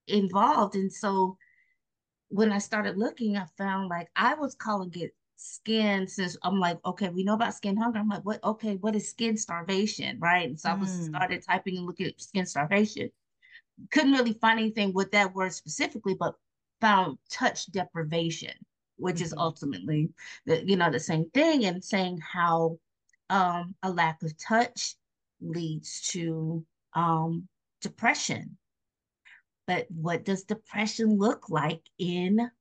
involved. 0.08 0.76
And 0.76 0.92
so 0.94 1.38
when 2.30 2.52
I 2.52 2.60
started 2.60 2.98
looking, 2.98 3.38
I 3.38 3.46
found 3.58 3.90
like 3.90 4.10
I 4.16 4.36
was 4.36 4.56
calling 4.56 4.92
it 4.96 5.14
skin 5.40 6.08
since 6.08 6.38
I'm 6.44 6.60
like, 6.60 6.80
okay, 6.86 7.10
we 7.10 7.24
know 7.24 7.34
about 7.36 7.54
skin 7.56 7.78
hunger. 7.78 8.00
I'm 8.00 8.10
like, 8.10 8.26
what 8.26 8.44
okay, 8.44 8.76
what 8.78 8.96
is 8.96 9.10
skin 9.10 9.38
starvation? 9.38 10.20
Right. 10.20 10.48
And 10.50 10.60
so 10.60 10.72
I 10.72 10.74
was 10.76 10.92
Mm. 10.92 11.06
started 11.06 11.44
typing 11.44 11.78
and 11.78 11.86
looking 11.88 12.08
at 12.08 12.22
skin 12.22 12.46
starvation. 12.46 13.12
Couldn't 13.92 14.14
really 14.14 14.34
find 14.34 14.60
anything 14.60 14.94
with 14.94 15.12
that 15.12 15.34
word 15.36 15.54
specifically, 15.54 16.16
but 16.16 16.36
found 16.82 17.20
touch 17.30 17.68
deprivation, 17.72 18.54
which 18.98 19.22
is 19.22 19.34
Mhm. 19.34 19.38
ultimately 19.38 20.14
the 20.46 20.66
you 20.68 20.76
know 20.78 20.92
the 20.92 21.00
same 21.00 21.30
thing, 21.32 21.66
and 21.66 21.84
saying 21.84 22.20
how 22.20 22.80
um 23.30 23.76
a 23.84 23.92
lack 23.92 24.24
of 24.24 24.38
touch 24.38 24.96
leads 25.42 26.02
to 26.12 26.66
um 26.94 27.48
depression. 27.82 28.58
But 29.68 29.90
what 29.90 30.26
does 30.26 30.44
depression 30.44 31.18
look 31.18 31.50
like 31.50 31.90
in 31.98 32.52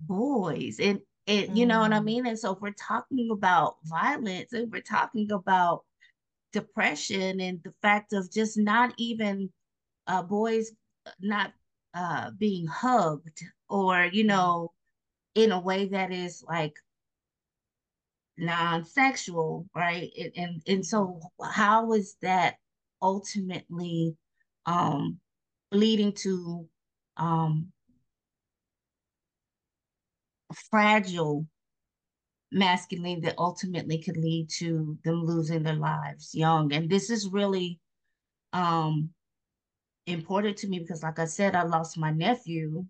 boys? 0.00 0.80
And 0.80 1.02
it, 1.26 1.50
you 1.56 1.66
know 1.66 1.80
what 1.80 1.92
I 1.92 2.00
Mm. 2.00 2.04
mean? 2.04 2.26
And 2.26 2.38
so 2.38 2.52
if 2.54 2.60
we're 2.60 2.72
talking 2.72 3.30
about 3.30 3.76
violence 3.84 4.52
and 4.52 4.72
we're 4.72 4.82
talking 4.82 5.30
about 5.32 5.84
depression 6.52 7.40
and 7.40 7.62
the 7.64 7.72
fact 7.82 8.12
of 8.12 8.32
just 8.32 8.58
not 8.58 8.94
even 8.98 9.52
uh, 10.06 10.22
boys 10.22 10.72
not 11.20 11.52
uh, 11.94 12.30
being 12.38 12.66
hugged 12.66 13.42
or, 13.68 14.04
you 14.06 14.24
know, 14.24 14.72
in 15.34 15.52
a 15.52 15.60
way 15.60 15.88
that 15.88 16.12
is 16.12 16.44
like 16.48 16.74
non-sexual, 18.36 19.66
right? 19.74 20.10
And 20.18 20.32
and, 20.36 20.62
and 20.66 20.86
so 20.86 21.20
how 21.42 21.92
is 21.92 22.16
that 22.22 22.56
ultimately 23.00 24.16
um 24.66 25.20
leading 25.72 26.12
to 26.12 26.68
um 27.16 27.72
fragile 30.52 31.46
masculinity 32.52 33.22
that 33.22 33.38
ultimately 33.38 33.98
could 33.98 34.16
lead 34.16 34.48
to 34.58 34.98
them 35.04 35.24
losing 35.24 35.62
their 35.62 35.74
lives 35.74 36.34
young. 36.34 36.72
And 36.72 36.88
this 36.88 37.10
is 37.10 37.28
really 37.28 37.78
um 38.52 39.10
important 40.06 40.58
to 40.58 40.68
me 40.68 40.78
because 40.78 41.02
like 41.02 41.18
I 41.18 41.24
said, 41.24 41.54
I 41.54 41.62
lost 41.62 41.98
my 41.98 42.10
nephew 42.10 42.84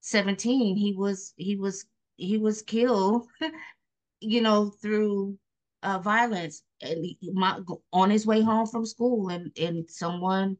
17. 0.00 0.76
He 0.76 0.92
was 0.92 1.34
he 1.36 1.56
was 1.56 1.84
he 2.16 2.38
was 2.38 2.62
killed, 2.62 3.26
you 4.20 4.40
know, 4.40 4.70
through 4.70 5.38
uh 5.82 5.98
violence 5.98 6.62
and 6.82 7.04
he, 7.04 7.18
my, 7.32 7.58
on 7.92 8.10
his 8.10 8.26
way 8.26 8.42
home 8.42 8.66
from 8.66 8.86
school 8.86 9.30
and 9.30 9.50
and 9.58 9.90
someone 9.90 10.56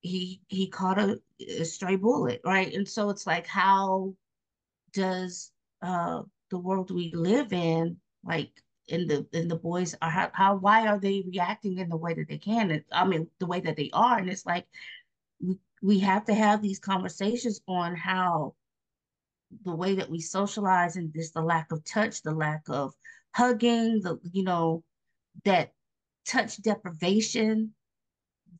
he 0.00 0.40
he 0.48 0.68
caught 0.68 0.98
a, 0.98 1.20
a 1.40 1.64
stray 1.64 1.96
bullet, 1.96 2.40
right? 2.44 2.72
And 2.72 2.88
so 2.88 3.10
it's 3.10 3.26
like 3.26 3.46
how 3.46 4.14
does 4.92 5.52
uh 5.82 6.22
the 6.50 6.58
world 6.58 6.90
we 6.90 7.12
live 7.14 7.52
in 7.52 7.96
like 8.24 8.50
in 8.88 9.06
the 9.06 9.26
in 9.32 9.48
the 9.48 9.56
boys 9.56 9.94
are 10.00 10.10
how, 10.10 10.30
how 10.32 10.56
why 10.56 10.86
are 10.86 10.98
they 10.98 11.22
reacting 11.26 11.78
in 11.78 11.88
the 11.88 11.96
way 11.96 12.14
that 12.14 12.28
they 12.28 12.38
can? 12.38 12.70
And, 12.70 12.84
i 12.92 13.04
mean 13.04 13.28
the 13.38 13.46
way 13.46 13.60
that 13.60 13.76
they 13.76 13.90
are. 13.92 14.18
And 14.18 14.28
it's 14.30 14.46
like 14.46 14.66
we, 15.40 15.58
we 15.82 15.98
have 16.00 16.24
to 16.26 16.34
have 16.34 16.62
these 16.62 16.78
conversations 16.78 17.60
on 17.68 17.94
how 17.94 18.54
the 19.64 19.74
way 19.74 19.94
that 19.94 20.10
we 20.10 20.20
socialize 20.20 20.96
and 20.96 21.12
this 21.12 21.30
the 21.30 21.40
lack 21.40 21.72
of 21.72 21.84
touch 21.84 22.22
the 22.22 22.32
lack 22.32 22.62
of 22.68 22.94
hugging 23.34 24.00
the 24.02 24.18
you 24.32 24.42
know 24.42 24.82
that 25.44 25.72
touch 26.26 26.60
deprivation 26.62 27.72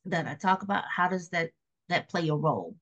that 0.06 0.26
i 0.26 0.34
talk 0.34 0.62
about 0.62 0.84
how 0.94 1.08
does 1.08 1.28
that 1.28 1.50
that 1.88 2.08
play 2.08 2.28
a 2.28 2.34
role 2.34 2.74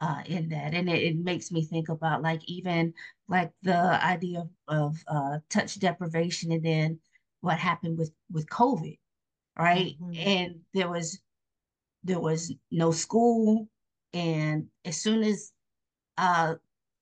uh, 0.00 0.22
in 0.26 0.48
that. 0.50 0.74
And 0.74 0.88
it, 0.88 1.02
it 1.02 1.16
makes 1.18 1.50
me 1.52 1.64
think 1.64 1.88
about 1.88 2.22
like 2.22 2.42
even 2.48 2.94
like 3.28 3.52
the 3.62 3.76
idea 3.76 4.40
of, 4.40 4.50
of 4.68 4.96
uh, 5.08 5.38
touch 5.48 5.78
deprivation 5.78 6.52
and 6.52 6.64
then 6.64 7.00
what 7.40 7.58
happened 7.58 7.98
with 7.98 8.12
with 8.30 8.48
COVID, 8.48 8.98
right? 9.58 9.96
Mhm. 10.00 10.26
And 10.26 10.60
there 10.74 10.88
was 10.90 11.20
there 12.04 12.20
was 12.20 12.52
no 12.70 12.90
school, 12.92 13.68
and 14.12 14.68
as 14.84 14.96
soon 15.00 15.22
as 15.22 15.52
uh, 16.18 16.54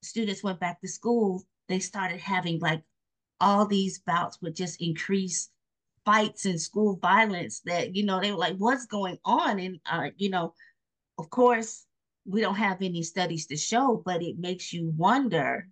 students 0.03 0.43
went 0.45 0.61
back 0.61 0.81
to 0.81 0.89
school, 0.89 1.45
they 1.69 1.79
started 1.81 2.21
having 2.21 2.61
like 2.61 2.83
all 3.41 3.67
these 3.67 4.01
bouts 4.01 4.39
with 4.43 4.57
just 4.57 4.83
increased 4.83 5.51
fights 6.05 6.47
and 6.47 6.61
school 6.61 6.97
violence 6.99 7.61
that 7.67 7.95
you 7.97 8.05
know 8.05 8.21
they 8.21 8.33
were 8.33 8.39
like 8.39 8.57
what's 8.59 8.87
going 8.87 9.19
on 9.25 9.61
and 9.61 9.81
uh, 9.87 10.11
you 10.17 10.31
know 10.31 10.55
of 11.19 11.31
course, 11.31 11.87
we 12.29 12.41
don't 12.43 12.57
have 12.57 12.83
any 12.83 13.03
studies 13.03 13.47
to 13.49 13.57
show, 13.57 14.03
but 14.05 14.23
it 14.23 14.39
makes 14.39 14.73
you 14.73 14.91
wonder 14.97 15.69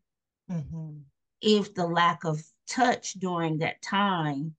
Mhm. 0.49 1.07
if 1.40 1.73
the 1.75 1.87
lack 1.87 2.25
of 2.25 2.42
touch 2.66 3.14
during 3.14 3.57
that 3.59 3.81
time 3.83 4.55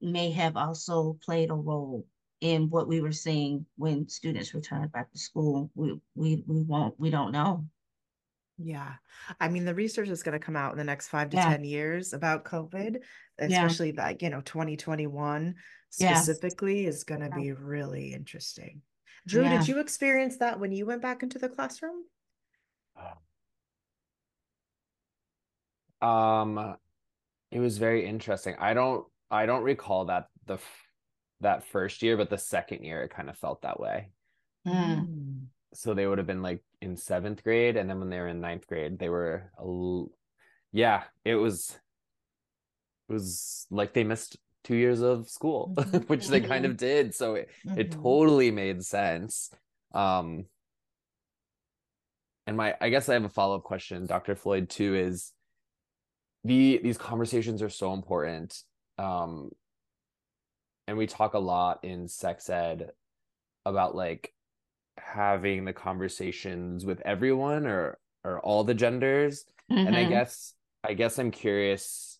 may 0.00 0.30
have 0.30 0.56
also 0.56 1.14
played 1.24 1.50
a 1.50 1.54
role 1.54 2.06
in 2.40 2.68
what 2.70 2.86
we 2.88 3.00
were 3.00 3.12
seeing 3.12 3.66
when 3.76 4.08
students 4.08 4.54
returned 4.54 4.92
back 4.92 5.10
to 5.12 5.18
school. 5.18 5.70
We 5.74 6.00
we 6.14 6.44
we 6.46 6.62
won't 6.62 6.98
we 6.98 7.10
don't 7.10 7.32
know. 7.32 7.68
Yeah. 8.60 8.96
I 9.40 9.48
mean, 9.48 9.64
the 9.64 9.74
research 9.74 10.08
is 10.08 10.22
going 10.24 10.32
to 10.38 10.44
come 10.44 10.56
out 10.56 10.72
in 10.72 10.78
the 10.78 10.84
next 10.84 11.08
five 11.08 11.30
to 11.30 11.36
Yeah. 11.36 11.38
10 11.38 11.62
years 11.62 12.12
about 12.12 12.44
COVID, 12.44 13.02
Yeah. 13.44 13.78
especially 13.78 13.92
like, 13.92 14.20
you 14.20 14.30
know, 14.30 14.40
2021 14.40 15.54
Yeah. 15.98 16.26
specifically 16.26 16.84
is 16.86 17.04
going 17.04 17.20
to 17.20 17.30
Yeah. 17.30 17.38
be 17.38 17.52
really 17.52 18.12
interesting. 18.12 18.82
Drew, 19.28 19.42
Yeah. 19.42 19.58
did 19.58 19.68
you 19.68 19.78
experience 19.78 20.38
that 20.38 20.58
when 20.58 20.72
you 20.72 20.86
went 20.86 21.02
back 21.02 21.22
into 21.22 21.38
the 21.38 21.50
classroom? 21.50 22.04
Um, 26.00 26.76
it 27.50 27.58
was 27.60 27.76
very 27.78 28.06
interesting. 28.06 28.54
I 28.58 28.72
don't 28.72 29.04
I 29.30 29.46
don't 29.46 29.64
recall 29.64 30.06
that 30.06 30.28
the 30.46 30.54
f- 30.54 30.86
that 31.40 31.64
first 31.64 32.02
year, 32.02 32.16
but 32.16 32.30
the 32.30 32.38
second 32.38 32.84
year 32.84 33.02
it 33.02 33.10
kind 33.10 33.28
of 33.28 33.36
felt 33.36 33.62
that 33.62 33.78
way. 33.80 34.10
Mm. 34.66 35.46
So 35.74 35.92
they 35.92 36.06
would 36.06 36.18
have 36.18 36.26
been 36.26 36.40
like 36.42 36.62
in 36.80 36.96
seventh 36.96 37.42
grade, 37.42 37.76
and 37.76 37.90
then 37.90 37.98
when 37.98 38.10
they 38.10 38.18
were 38.20 38.28
in 38.28 38.40
ninth 38.40 38.66
grade, 38.66 38.98
they 38.98 39.08
were 39.08 39.50
a 39.58 39.62
l- 39.62 40.10
yeah, 40.72 41.02
it 41.24 41.34
was 41.34 41.76
it 43.08 43.12
was 43.12 43.66
like 43.70 43.92
they 43.92 44.04
missed 44.04 44.36
two 44.68 44.76
years 44.76 45.00
of 45.00 45.28
school, 45.30 45.74
which 46.08 46.26
they 46.26 46.40
kind 46.40 46.66
of 46.66 46.76
did. 46.76 47.14
So 47.14 47.36
it, 47.36 47.48
it 47.74 47.90
Mhm. 47.90 48.02
totally 48.02 48.50
made 48.50 48.84
sense. 48.84 49.50
Um, 49.94 50.44
and 52.46 52.56
my 52.56 52.74
I 52.80 52.90
guess 52.90 53.08
I 53.08 53.14
have 53.14 53.24
a 53.24 53.30
follow-up 53.30 53.64
question, 53.64 54.04
Dr. 54.06 54.36
Floyd, 54.36 54.68
too, 54.68 54.94
is 54.94 55.32
the 56.44 56.78
these 56.82 56.98
conversations 56.98 57.62
are 57.62 57.70
so 57.70 57.94
important. 57.94 58.62
Um, 58.98 59.50
and 60.86 60.98
we 60.98 61.06
talk 61.06 61.32
a 61.32 61.38
lot 61.38 61.80
in 61.82 62.08
sex 62.08 62.50
ed 62.50 62.90
about 63.64 63.94
like 63.94 64.34
having 64.98 65.64
the 65.64 65.72
conversations 65.72 66.84
with 66.84 67.00
everyone 67.06 67.66
or 67.66 67.98
or 68.22 68.40
all 68.40 68.64
the 68.64 68.74
genders. 68.74 69.44
And 69.70 69.96
I 69.96 70.04
Mhm. 70.04 70.10
guess 70.10 70.54
I 70.84 70.92
guess 70.94 71.18
I'm 71.18 71.30
curious 71.30 72.17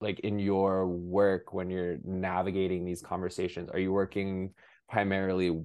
like 0.00 0.20
in 0.20 0.38
your 0.38 0.86
work 0.86 1.52
when 1.52 1.70
you're 1.70 1.98
navigating 2.04 2.84
these 2.84 3.02
conversations, 3.02 3.70
are 3.70 3.78
you 3.78 3.92
working 3.92 4.54
primarily 4.88 5.60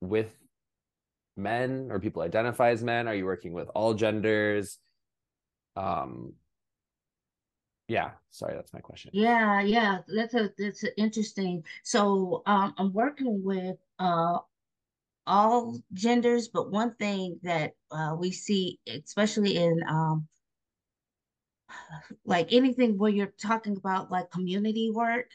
with 0.00 0.32
men 1.36 1.88
or 1.90 2.00
people 2.00 2.22
identify 2.22 2.70
as 2.70 2.82
men? 2.82 3.08
Are 3.08 3.14
you 3.14 3.24
working 3.24 3.52
with 3.52 3.68
all 3.74 3.94
genders? 3.94 4.78
Um 5.76 6.34
yeah, 7.88 8.12
sorry, 8.30 8.54
that's 8.56 8.72
my 8.72 8.80
question. 8.80 9.12
Yeah, 9.14 9.60
yeah, 9.60 9.98
that's 10.08 10.34
a 10.34 10.50
that's 10.58 10.84
interesting. 10.96 11.62
So 11.84 12.42
um, 12.46 12.74
I'm 12.78 12.92
working 12.92 13.44
with 13.44 13.76
uh 13.98 14.38
all 15.26 15.78
genders, 15.92 16.48
but 16.48 16.70
one 16.70 16.94
thing 16.96 17.38
that 17.42 17.72
uh, 17.90 18.16
we 18.18 18.30
see, 18.30 18.78
especially 18.88 19.56
in 19.56 19.82
um 19.88 20.26
like 22.24 22.52
anything 22.52 22.98
where 22.98 23.10
you're 23.10 23.32
talking 23.40 23.76
about 23.76 24.10
like 24.10 24.30
community 24.30 24.90
work, 24.90 25.30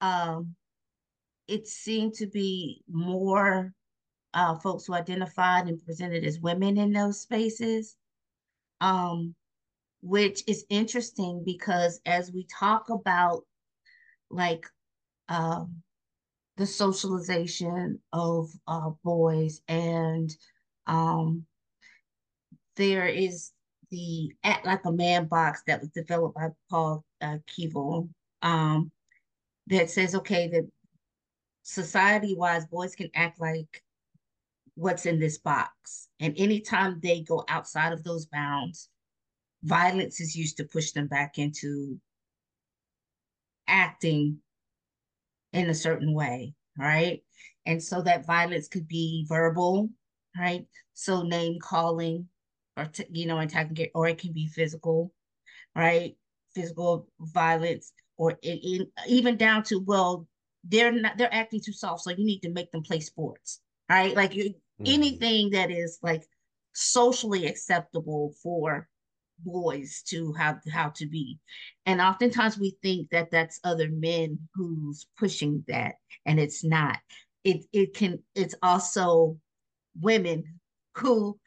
um, 0.00 0.54
it 1.48 1.66
seemed 1.66 2.14
to 2.14 2.26
be 2.26 2.82
more 2.88 3.72
uh 4.32 4.56
folks 4.56 4.86
who 4.86 4.94
identified 4.94 5.68
and 5.68 5.84
presented 5.84 6.24
as 6.24 6.40
women 6.40 6.78
in 6.78 6.92
those 6.92 7.20
spaces. 7.20 7.96
Um, 8.80 9.34
which 10.02 10.42
is 10.46 10.66
interesting 10.68 11.42
because 11.46 12.00
as 12.04 12.30
we 12.30 12.46
talk 12.58 12.90
about 12.90 13.44
like 14.30 14.66
um 15.30 15.82
the 16.56 16.66
socialization 16.66 17.98
of 18.12 18.48
uh, 18.68 18.90
boys 19.02 19.60
and 19.68 20.30
um, 20.86 21.44
there 22.76 23.06
is 23.06 23.50
the 23.94 24.32
act 24.42 24.66
like 24.66 24.84
a 24.84 24.92
man 24.92 25.26
box 25.26 25.62
that 25.66 25.80
was 25.80 25.90
developed 25.90 26.34
by 26.34 26.48
paul 26.68 27.04
uh, 27.22 27.38
Kivel, 27.46 28.08
um, 28.42 28.90
that 29.68 29.88
says 29.88 30.14
okay 30.14 30.48
that 30.48 30.68
society 31.62 32.34
wise 32.34 32.66
boys 32.66 32.96
can 32.96 33.08
act 33.14 33.40
like 33.40 33.82
what's 34.74 35.06
in 35.06 35.20
this 35.20 35.38
box 35.38 36.08
and 36.18 36.34
anytime 36.36 36.98
they 37.02 37.20
go 37.22 37.44
outside 37.48 37.92
of 37.92 38.02
those 38.02 38.26
bounds 38.26 38.88
violence 39.62 40.20
is 40.20 40.34
used 40.34 40.56
to 40.56 40.64
push 40.64 40.90
them 40.90 41.06
back 41.06 41.38
into 41.38 41.98
acting 43.68 44.38
in 45.52 45.70
a 45.70 45.74
certain 45.74 46.12
way, 46.12 46.54
right? 46.76 47.22
And 47.64 47.82
so 47.82 48.02
that 48.02 48.26
violence 48.26 48.68
could 48.68 48.88
be 48.88 49.24
verbal, 49.28 49.88
right? 50.36 50.66
So 50.92 51.22
name 51.22 51.58
calling, 51.60 52.28
or 52.76 52.86
t- 52.86 53.06
you 53.10 53.26
know, 53.26 53.38
attacking, 53.38 53.88
or 53.94 54.08
it 54.08 54.18
can 54.18 54.32
be 54.32 54.48
physical, 54.48 55.12
right? 55.74 56.16
Physical 56.54 57.08
violence, 57.20 57.92
or 58.16 58.32
it, 58.42 58.60
it, 58.62 58.88
even 59.08 59.36
down 59.36 59.62
to 59.64 59.80
well, 59.80 60.26
they're 60.64 60.92
not 60.92 61.18
they're 61.18 61.32
acting 61.34 61.60
too 61.64 61.72
soft, 61.72 62.02
so 62.02 62.10
you 62.10 62.24
need 62.24 62.40
to 62.40 62.50
make 62.50 62.70
them 62.72 62.82
play 62.82 63.00
sports, 63.00 63.60
right? 63.90 64.14
Like 64.14 64.34
you, 64.34 64.54
Mhm. 64.80 64.86
anything 64.86 65.50
that 65.50 65.70
is 65.70 65.98
like 66.02 66.24
socially 66.74 67.46
acceptable 67.46 68.32
for 68.42 68.88
boys 69.40 70.02
to 70.06 70.32
how 70.34 70.58
how 70.72 70.88
to 70.90 71.06
be 71.06 71.38
and 71.86 72.00
oftentimes 72.00 72.56
we 72.56 72.76
think 72.82 73.10
that 73.10 73.30
that's 73.30 73.60
other 73.64 73.88
men 73.90 74.38
who's 74.54 75.06
pushing 75.18 75.62
that 75.66 75.96
and 76.24 76.38
it's 76.38 76.64
not 76.64 76.98
it 77.42 77.64
it 77.72 77.94
can 77.94 78.18
it's 78.36 78.54
also 78.62 79.36
women 80.00 80.44
who 80.96 81.38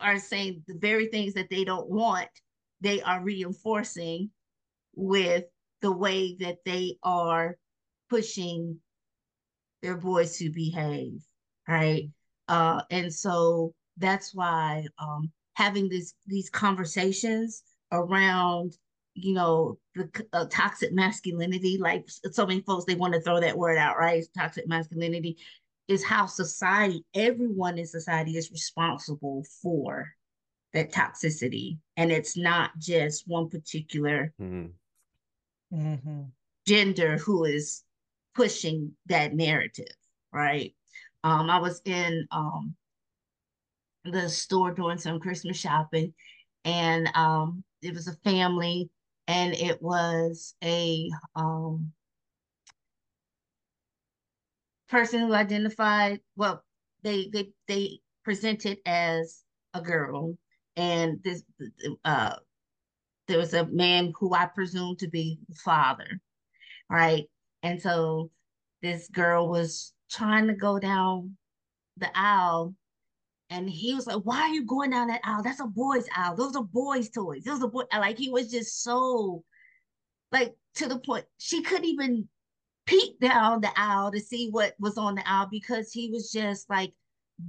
are 0.00 0.18
saying 0.18 0.62
the 0.66 0.74
very 0.74 1.06
things 1.06 1.34
that 1.34 1.50
they 1.50 1.64
don't 1.64 1.88
want 1.88 2.28
they 2.80 3.02
are 3.02 3.22
reinforcing 3.22 4.30
with 4.94 5.44
the 5.82 5.92
way 5.92 6.36
that 6.40 6.58
they 6.64 6.96
are 7.02 7.56
pushing 8.08 8.78
their 9.82 9.96
boys 9.96 10.38
to 10.38 10.50
behave 10.50 11.20
right? 11.66 12.08
Uh 12.48 12.82
and 12.90 13.12
so 13.12 13.74
that's 13.96 14.34
why 14.34 14.86
um 14.98 15.30
having 15.54 15.88
this 15.88 16.14
these 16.26 16.48
conversations 16.50 17.62
around 17.92 18.76
you 19.14 19.34
know 19.34 19.76
the 19.94 20.08
uh, 20.32 20.46
toxic 20.50 20.92
masculinity 20.92 21.78
like 21.78 22.08
so 22.30 22.46
many 22.46 22.60
folks 22.60 22.84
they 22.84 22.94
want 22.94 23.12
to 23.12 23.20
throw 23.20 23.40
that 23.40 23.58
word 23.58 23.76
out 23.76 23.98
right? 23.98 24.24
Toxic 24.36 24.66
masculinity 24.68 25.36
is 25.88 26.04
how 26.04 26.26
society 26.26 27.04
everyone 27.14 27.78
in 27.78 27.86
society 27.86 28.36
is 28.36 28.50
responsible 28.50 29.44
for 29.62 30.06
that 30.74 30.92
toxicity 30.92 31.78
and 31.96 32.12
it's 32.12 32.36
not 32.36 32.70
just 32.78 33.26
one 33.26 33.48
particular 33.48 34.32
Mhm. 34.40 34.72
Mm-hmm. 35.72 36.22
gender 36.66 37.18
who 37.18 37.44
is 37.44 37.84
pushing 38.34 38.92
that 39.06 39.34
narrative, 39.34 39.94
right? 40.32 40.74
Um, 41.24 41.50
I 41.50 41.58
was 41.58 41.80
in 41.84 42.26
um 42.30 42.76
the 44.04 44.28
store 44.28 44.72
doing 44.72 44.98
some 44.98 45.20
Christmas 45.20 45.56
shopping, 45.58 46.14
and 46.64 47.08
um, 47.14 47.64
it 47.82 47.94
was 47.94 48.08
a 48.08 48.14
family, 48.24 48.90
and 49.26 49.54
it 49.54 49.82
was 49.82 50.54
a 50.62 51.10
um 51.34 51.92
person 54.88 55.20
who 55.20 55.34
identified 55.34 56.20
well, 56.36 56.64
they 57.02 57.28
they 57.32 57.50
they 57.66 58.00
presented 58.24 58.78
as 58.86 59.44
a 59.74 59.80
girl, 59.80 60.36
and 60.76 61.22
this 61.22 61.42
uh 62.04 62.36
there 63.26 63.38
was 63.38 63.54
a 63.54 63.66
man 63.66 64.12
who 64.18 64.34
I 64.34 64.46
presume 64.46 64.96
to 64.96 65.08
be 65.08 65.38
the 65.48 65.54
father, 65.54 66.20
right? 66.90 67.24
And 67.62 67.80
so 67.80 68.30
this 68.82 69.08
girl 69.08 69.48
was 69.48 69.92
trying 70.10 70.46
to 70.46 70.54
go 70.54 70.78
down 70.78 71.36
the 71.98 72.10
aisle, 72.16 72.74
and 73.50 73.68
he 73.68 73.94
was 73.94 74.06
like, 74.06 74.22
"Why 74.24 74.40
are 74.42 74.54
you 74.54 74.64
going 74.64 74.90
down 74.90 75.08
that 75.08 75.20
aisle? 75.24 75.42
That's 75.42 75.60
a 75.60 75.66
boy's 75.66 76.06
aisle. 76.16 76.36
Those 76.36 76.56
are 76.56 76.64
boys' 76.64 77.10
toys. 77.10 77.44
Those 77.44 77.62
are 77.62 77.68
boy." 77.68 77.84
Like 77.92 78.18
he 78.18 78.30
was 78.30 78.50
just 78.50 78.82
so, 78.82 79.44
like 80.32 80.54
to 80.76 80.88
the 80.88 80.98
point 80.98 81.26
she 81.38 81.62
couldn't 81.62 81.86
even 81.86 82.28
peek 82.88 83.20
down 83.20 83.60
the 83.60 83.70
aisle 83.78 84.10
to 84.10 84.20
see 84.20 84.48
what 84.50 84.74
was 84.80 84.96
on 84.96 85.14
the 85.14 85.28
aisle 85.28 85.48
because 85.50 85.92
he 85.92 86.10
was 86.10 86.32
just 86.32 86.68
like, 86.70 86.94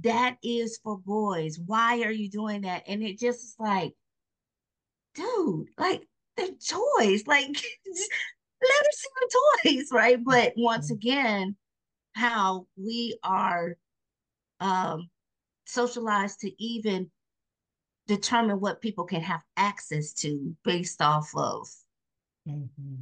"That 0.02 0.36
is 0.42 0.78
for 0.84 0.98
boys. 0.98 1.58
Why 1.58 2.02
are 2.02 2.12
you 2.12 2.28
doing 2.28 2.62
that?" 2.62 2.84
And 2.86 3.02
it 3.02 3.18
just 3.18 3.42
is 3.42 3.54
like, 3.58 3.94
dude, 5.14 5.68
like 5.78 6.06
they're 6.36 6.48
toys. 6.48 7.26
Like 7.26 7.48
let 8.62 8.84
her 8.84 8.92
see 8.92 9.08
the 9.20 9.38
toys, 9.64 9.88
right? 9.90 10.22
But 10.22 10.52
once 10.56 10.90
again, 10.90 11.56
how 12.12 12.66
we 12.76 13.18
are 13.24 13.76
um, 14.60 15.08
socialized 15.64 16.40
to 16.40 16.62
even 16.62 17.10
determine 18.06 18.60
what 18.60 18.82
people 18.82 19.04
can 19.04 19.22
have 19.22 19.42
access 19.56 20.12
to 20.12 20.54
based 20.64 21.00
off 21.00 21.30
of 21.34 21.68
Mm-hmm. 22.48 22.94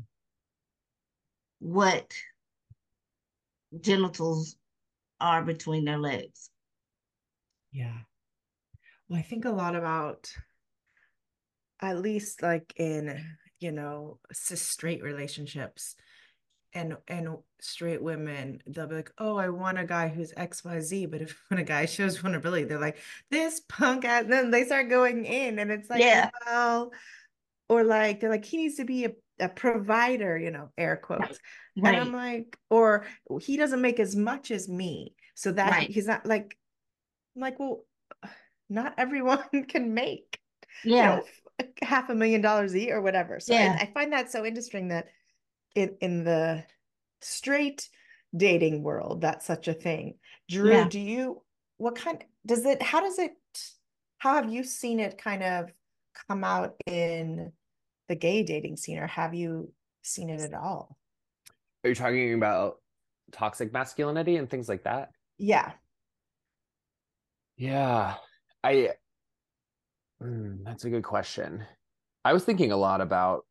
What 1.58 2.14
genitals 3.80 4.56
are 5.20 5.42
between 5.42 5.84
their 5.84 5.98
legs. 5.98 6.50
Yeah. 7.72 7.98
Well, 9.08 9.18
I 9.18 9.22
think 9.22 9.44
a 9.44 9.50
lot 9.50 9.74
about, 9.74 10.32
at 11.80 11.98
least 12.00 12.42
like 12.42 12.72
in, 12.76 13.24
you 13.60 13.72
know, 13.72 14.18
cis 14.32 14.62
straight 14.62 15.02
relationships 15.02 15.96
and 16.74 16.96
and 17.08 17.38
straight 17.60 18.02
women, 18.02 18.60
they'll 18.66 18.86
be 18.86 18.96
like, 18.96 19.12
oh, 19.18 19.36
I 19.36 19.48
want 19.48 19.78
a 19.78 19.84
guy 19.84 20.08
who's 20.08 20.32
XYZ. 20.34 21.06
But 21.06 21.22
if 21.22 21.40
when 21.48 21.58
a 21.60 21.64
guy 21.64 21.86
shows 21.86 22.18
vulnerability, 22.18 22.64
they're 22.64 22.78
like, 22.78 22.98
this 23.30 23.60
punk 23.68 24.04
ass, 24.04 24.24
then 24.28 24.50
they 24.50 24.64
start 24.64 24.88
going 24.88 25.24
in. 25.24 25.58
And 25.58 25.70
it's 25.70 25.88
like, 25.88 26.00
Yeah. 26.00 26.30
well, 26.46 26.92
or 27.68 27.84
like 27.84 28.20
they're 28.20 28.30
like, 28.30 28.44
he 28.44 28.56
needs 28.56 28.76
to 28.76 28.84
be 28.84 29.04
a, 29.06 29.12
a 29.40 29.48
provider, 29.48 30.36
you 30.38 30.50
know, 30.50 30.70
air 30.78 30.96
quotes. 30.96 31.38
And 31.76 31.96
I'm 31.96 32.12
like, 32.12 32.56
or 32.70 33.06
he 33.40 33.56
doesn't 33.56 33.80
make 33.80 34.00
as 34.00 34.16
much 34.16 34.50
as 34.50 34.68
me. 34.68 35.14
So 35.34 35.52
that 35.52 35.70
Right. 35.70 35.90
he's 35.90 36.06
not 36.06 36.26
like, 36.26 36.56
I'm 37.36 37.42
like, 37.42 37.58
well, 37.58 37.84
not 38.68 38.94
everyone 38.98 39.44
can 39.68 39.94
make, 39.94 40.38
you 40.84 40.90
yeah, 40.90 41.02
know, 41.02 41.24
half 41.82 42.08
a 42.10 42.14
million 42.14 42.40
dollars 42.40 42.74
a 42.74 42.80
year 42.80 42.96
or 42.98 43.02
whatever. 43.02 43.40
So 43.40 43.54
I- 43.54 43.76
I, 43.80 43.90
find 43.94 44.12
that 44.12 44.30
so 44.30 44.44
interesting 44.44 44.88
that 44.88 45.06
in, 45.74 45.96
in 46.00 46.24
the 46.24 46.64
straight 47.20 47.88
dating 48.36 48.82
world, 48.82 49.20
that's 49.20 49.46
such 49.46 49.68
a 49.68 49.74
thing. 49.74 50.18
Drew, 50.48 50.70
Yeah. 50.72 50.88
do 50.88 51.00
you, 51.00 51.42
what 51.76 51.94
kind, 51.96 52.22
does 52.44 52.64
it, 52.66 52.82
how 52.82 53.00
does 53.00 53.18
it, 53.18 53.32
how 54.18 54.34
have 54.34 54.50
you 54.52 54.64
seen 54.64 54.98
it 55.00 55.16
kind 55.16 55.42
of 55.42 55.70
come 56.28 56.42
out 56.44 56.74
in 56.86 57.52
the 58.08 58.16
gay 58.16 58.42
dating 58.42 58.76
scene 58.76 58.98
or 58.98 59.06
have 59.06 59.34
you 59.34 59.72
seen 60.02 60.30
it 60.30 60.40
at 60.40 60.54
all? 60.54 60.96
Are 61.84 61.88
you 61.88 61.94
talking 61.94 62.34
about 62.34 62.76
toxic 63.32 63.72
masculinity 63.72 64.36
and 64.36 64.48
things 64.48 64.68
like 64.68 64.84
that? 64.84 65.10
Yeah. 65.38 65.72
Yeah. 67.56 68.16
I 68.64 68.94
Mm, 70.22 70.64
that's 70.64 70.84
a 70.84 70.90
good 70.90 71.04
question. 71.04 71.64
I 72.24 72.32
was 72.32 72.44
thinking 72.44 72.72
a 72.72 72.76
lot 72.76 73.00
about 73.00 73.44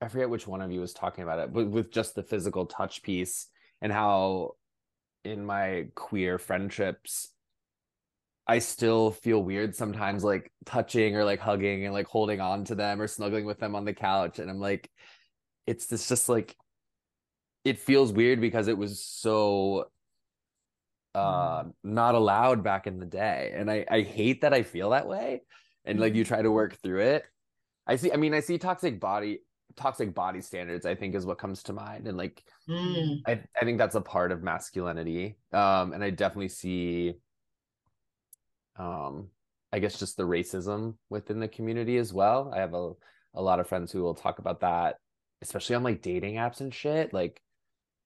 I 0.00 0.08
forget 0.08 0.28
which 0.28 0.46
one 0.46 0.60
of 0.60 0.70
you 0.70 0.80
was 0.80 0.92
talking 0.92 1.24
about 1.24 1.38
it, 1.38 1.52
but 1.52 1.68
with 1.68 1.90
just 1.90 2.14
the 2.14 2.22
physical 2.22 2.66
touch 2.66 3.02
piece 3.02 3.48
and 3.80 3.92
how 3.92 4.56
in 5.24 5.44
my 5.46 5.88
queer 5.94 6.38
friendships 6.38 7.33
I 8.46 8.58
still 8.58 9.10
feel 9.10 9.42
weird 9.42 9.74
sometimes 9.74 10.22
like 10.22 10.52
touching 10.66 11.16
or 11.16 11.24
like 11.24 11.40
hugging 11.40 11.84
and 11.84 11.94
like 11.94 12.06
holding 12.06 12.40
on 12.40 12.64
to 12.64 12.74
them 12.74 13.00
or 13.00 13.06
snuggling 13.06 13.46
with 13.46 13.58
them 13.58 13.74
on 13.74 13.84
the 13.84 13.94
couch 13.94 14.38
and 14.38 14.50
I'm 14.50 14.60
like 14.60 14.90
it's 15.66 15.86
this 15.86 16.08
just 16.08 16.28
like 16.28 16.54
it 17.64 17.78
feels 17.78 18.12
weird 18.12 18.40
because 18.40 18.68
it 18.68 18.76
was 18.76 19.02
so 19.02 19.86
uh 21.14 21.64
not 21.82 22.14
allowed 22.14 22.62
back 22.62 22.86
in 22.86 22.98
the 22.98 23.06
day 23.06 23.52
and 23.56 23.70
I 23.70 23.86
I 23.90 24.02
hate 24.02 24.42
that 24.42 24.52
I 24.52 24.62
feel 24.62 24.90
that 24.90 25.08
way 25.08 25.42
and 25.84 25.98
like 25.98 26.14
you 26.14 26.24
mm-hmm. 26.24 26.34
try 26.34 26.42
to 26.42 26.50
work 26.50 26.76
through 26.82 27.00
it 27.00 27.24
I 27.86 27.96
see 27.96 28.12
I 28.12 28.16
mean 28.16 28.34
I 28.34 28.40
see 28.40 28.58
toxic 28.58 29.00
body 29.00 29.40
toxic 29.76 30.14
body 30.14 30.40
standards 30.40 30.86
i 30.86 30.94
think 30.94 31.16
is 31.16 31.26
what 31.26 31.38
comes 31.38 31.62
to 31.62 31.72
mind 31.72 32.06
and 32.06 32.16
like 32.16 32.44
mm. 32.68 33.20
I, 33.26 33.40
I 33.60 33.64
think 33.64 33.78
that's 33.78 33.96
a 33.96 34.00
part 34.00 34.30
of 34.30 34.40
masculinity 34.40 35.36
um 35.52 35.92
and 35.92 36.04
i 36.04 36.10
definitely 36.10 36.50
see 36.50 37.14
um 38.78 39.28
i 39.72 39.78
guess 39.78 39.98
just 39.98 40.16
the 40.16 40.22
racism 40.22 40.94
within 41.10 41.40
the 41.40 41.48
community 41.48 41.96
as 41.96 42.12
well 42.12 42.52
i 42.54 42.58
have 42.58 42.74
a, 42.74 42.92
a 43.34 43.42
lot 43.42 43.60
of 43.60 43.68
friends 43.68 43.92
who 43.92 44.02
will 44.02 44.14
talk 44.14 44.38
about 44.38 44.60
that 44.60 44.96
especially 45.42 45.76
on 45.76 45.82
like 45.82 46.02
dating 46.02 46.34
apps 46.34 46.60
and 46.60 46.74
shit 46.74 47.12
like 47.12 47.40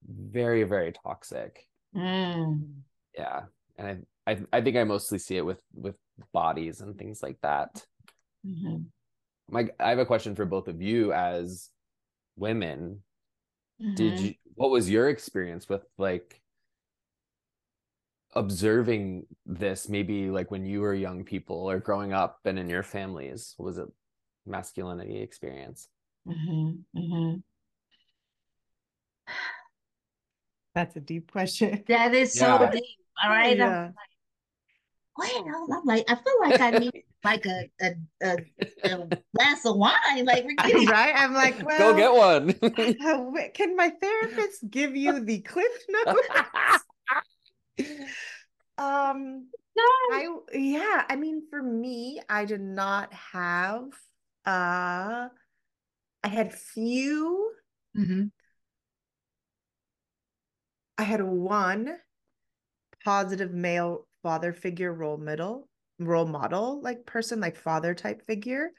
very 0.06 0.62
very 0.64 0.92
toxic 0.92 1.66
mm. 1.94 2.62
yeah 3.16 3.42
and 3.76 4.04
I, 4.26 4.32
I 4.32 4.38
i 4.52 4.60
think 4.60 4.76
i 4.76 4.84
mostly 4.84 5.18
see 5.18 5.36
it 5.36 5.44
with 5.44 5.62
with 5.74 5.96
bodies 6.32 6.80
and 6.80 6.98
things 6.98 7.22
like 7.22 7.38
that 7.42 7.84
mm-hmm. 8.46 8.82
Mike, 9.50 9.74
I 9.80 9.90
have 9.90 9.98
a 9.98 10.06
question 10.06 10.34
for 10.34 10.44
both 10.44 10.68
of 10.68 10.82
you 10.82 11.12
as 11.12 11.70
women. 12.36 13.02
Mm-hmm. 13.82 13.94
Did 13.94 14.20
you 14.20 14.34
what 14.54 14.70
was 14.70 14.90
your 14.90 15.08
experience 15.08 15.68
with 15.68 15.84
like 15.96 16.40
observing 18.34 19.26
this 19.46 19.88
maybe 19.88 20.30
like 20.30 20.50
when 20.50 20.66
you 20.66 20.80
were 20.80 20.94
young 20.94 21.24
people 21.24 21.56
or 21.56 21.78
growing 21.78 22.12
up 22.12 22.40
and 22.44 22.58
in 22.58 22.68
your 22.68 22.82
families? 22.82 23.54
Was 23.58 23.78
it 23.78 23.88
masculinity 24.46 25.20
experience? 25.20 25.88
Mm-hmm. 26.26 26.98
Mm-hmm. 26.98 27.36
That's 30.74 30.96
a 30.96 31.00
deep 31.00 31.30
question. 31.32 31.84
That 31.88 32.14
is 32.14 32.34
so 32.34 32.46
yeah. 32.46 32.70
deep. 32.70 32.84
All 33.22 33.30
right. 33.30 33.56
Yeah. 33.56 33.64
I'm 33.66 33.84
like, 33.86 35.44
well, 35.44 35.66
I'm 35.72 35.84
like, 35.84 36.04
I 36.08 36.14
feel 36.14 36.40
like 36.40 36.60
I 36.60 36.70
need 36.78 37.04
like 37.24 37.46
a 37.46 37.70
a, 37.80 37.94
a, 38.22 38.36
a 38.84 39.08
glass 39.36 39.64
of 39.64 39.76
wine. 39.76 40.24
Like 40.24 40.44
we're 40.62 40.68
getting 40.68 40.86
right. 40.86 41.14
I'm 41.16 41.34
like, 41.34 41.60
well, 41.64 41.78
go 41.78 41.96
get 41.96 42.12
one. 42.12 42.52
can 43.54 43.76
my 43.76 43.90
therapist 44.00 44.70
give 44.70 44.94
you 44.94 45.20
the 45.20 45.40
cliff 45.40 45.72
notes? 45.88 46.28
um, 48.78 49.48
no. 49.76 49.84
I 50.12 50.28
yeah. 50.52 51.04
I 51.08 51.16
mean, 51.16 51.42
for 51.50 51.62
me, 51.62 52.20
I 52.28 52.44
did 52.44 52.60
not 52.60 53.12
have. 53.12 53.84
Uh, 54.44 55.28
I 56.22 56.28
had 56.28 56.52
few. 56.52 57.52
Mm-hmm. 57.96 58.26
I 60.98 61.02
had 61.04 61.22
one 61.22 61.96
positive 63.04 63.52
male 63.52 64.06
father 64.22 64.52
figure 64.52 64.92
role 64.92 65.16
model 65.16 65.68
role 66.00 66.26
model 66.26 66.80
like 66.82 67.06
person 67.06 67.40
like 67.40 67.56
father 67.56 67.94
type 67.94 68.26
figure 68.26 68.70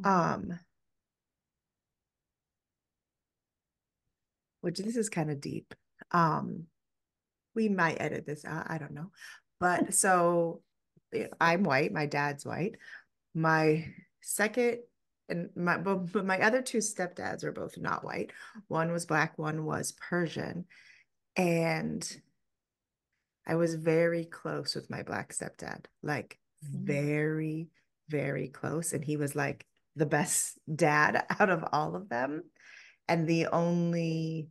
mm-hmm. 0.00 0.50
um 0.50 0.58
which 4.60 4.78
this 4.78 4.96
is 4.96 5.08
kind 5.08 5.30
of 5.30 5.40
deep 5.40 5.74
um 6.12 6.66
we 7.54 7.68
might 7.68 8.00
edit 8.00 8.26
this 8.26 8.44
out 8.44 8.66
i 8.68 8.78
don't 8.78 8.92
know 8.94 9.10
but 9.60 9.94
so 9.94 10.60
i'm 11.40 11.62
white 11.62 11.92
my 11.92 12.06
dad's 12.06 12.44
white 12.44 12.76
my 13.34 13.86
second 14.20 14.78
and 15.28 15.50
my 15.56 15.78
but, 15.78 16.12
but 16.12 16.26
my 16.26 16.40
other 16.40 16.62
two 16.62 16.78
stepdads 16.78 17.44
are 17.44 17.52
both 17.52 17.78
not 17.78 18.04
white 18.04 18.32
one 18.68 18.92
was 18.92 19.06
black 19.06 19.38
one 19.38 19.64
was 19.64 19.92
persian 19.92 20.64
and 21.36 22.20
i 23.46 23.54
was 23.54 23.74
very 23.74 24.24
close 24.24 24.74
with 24.74 24.90
my 24.90 25.02
black 25.02 25.32
stepdad 25.32 25.84
like 26.02 26.38
Mm-hmm. 26.64 26.86
very, 26.86 27.68
very 28.08 28.48
close. 28.48 28.92
And 28.92 29.04
he 29.04 29.16
was 29.16 29.34
like 29.34 29.66
the 29.96 30.06
best 30.06 30.58
dad 30.74 31.24
out 31.40 31.50
of 31.50 31.64
all 31.72 31.96
of 31.96 32.08
them. 32.08 32.44
And 33.08 33.26
the 33.26 33.48
only 33.48 34.48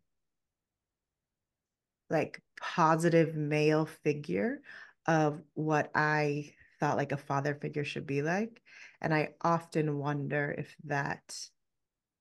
like 2.12 2.42
positive 2.60 3.36
male 3.36 3.86
figure 3.86 4.62
of 5.08 5.42
what 5.54 5.90
I 5.96 6.54
thought 6.80 6.98
like 6.98 7.12
a 7.12 7.18
father 7.18 7.56
figure 7.56 7.86
should 7.86 8.06
be 8.06 8.22
like. 8.22 8.62
And 9.02 9.14
I 9.14 9.30
often 9.42 9.98
wonder 9.98 10.54
if 10.58 10.76
that 10.86 11.36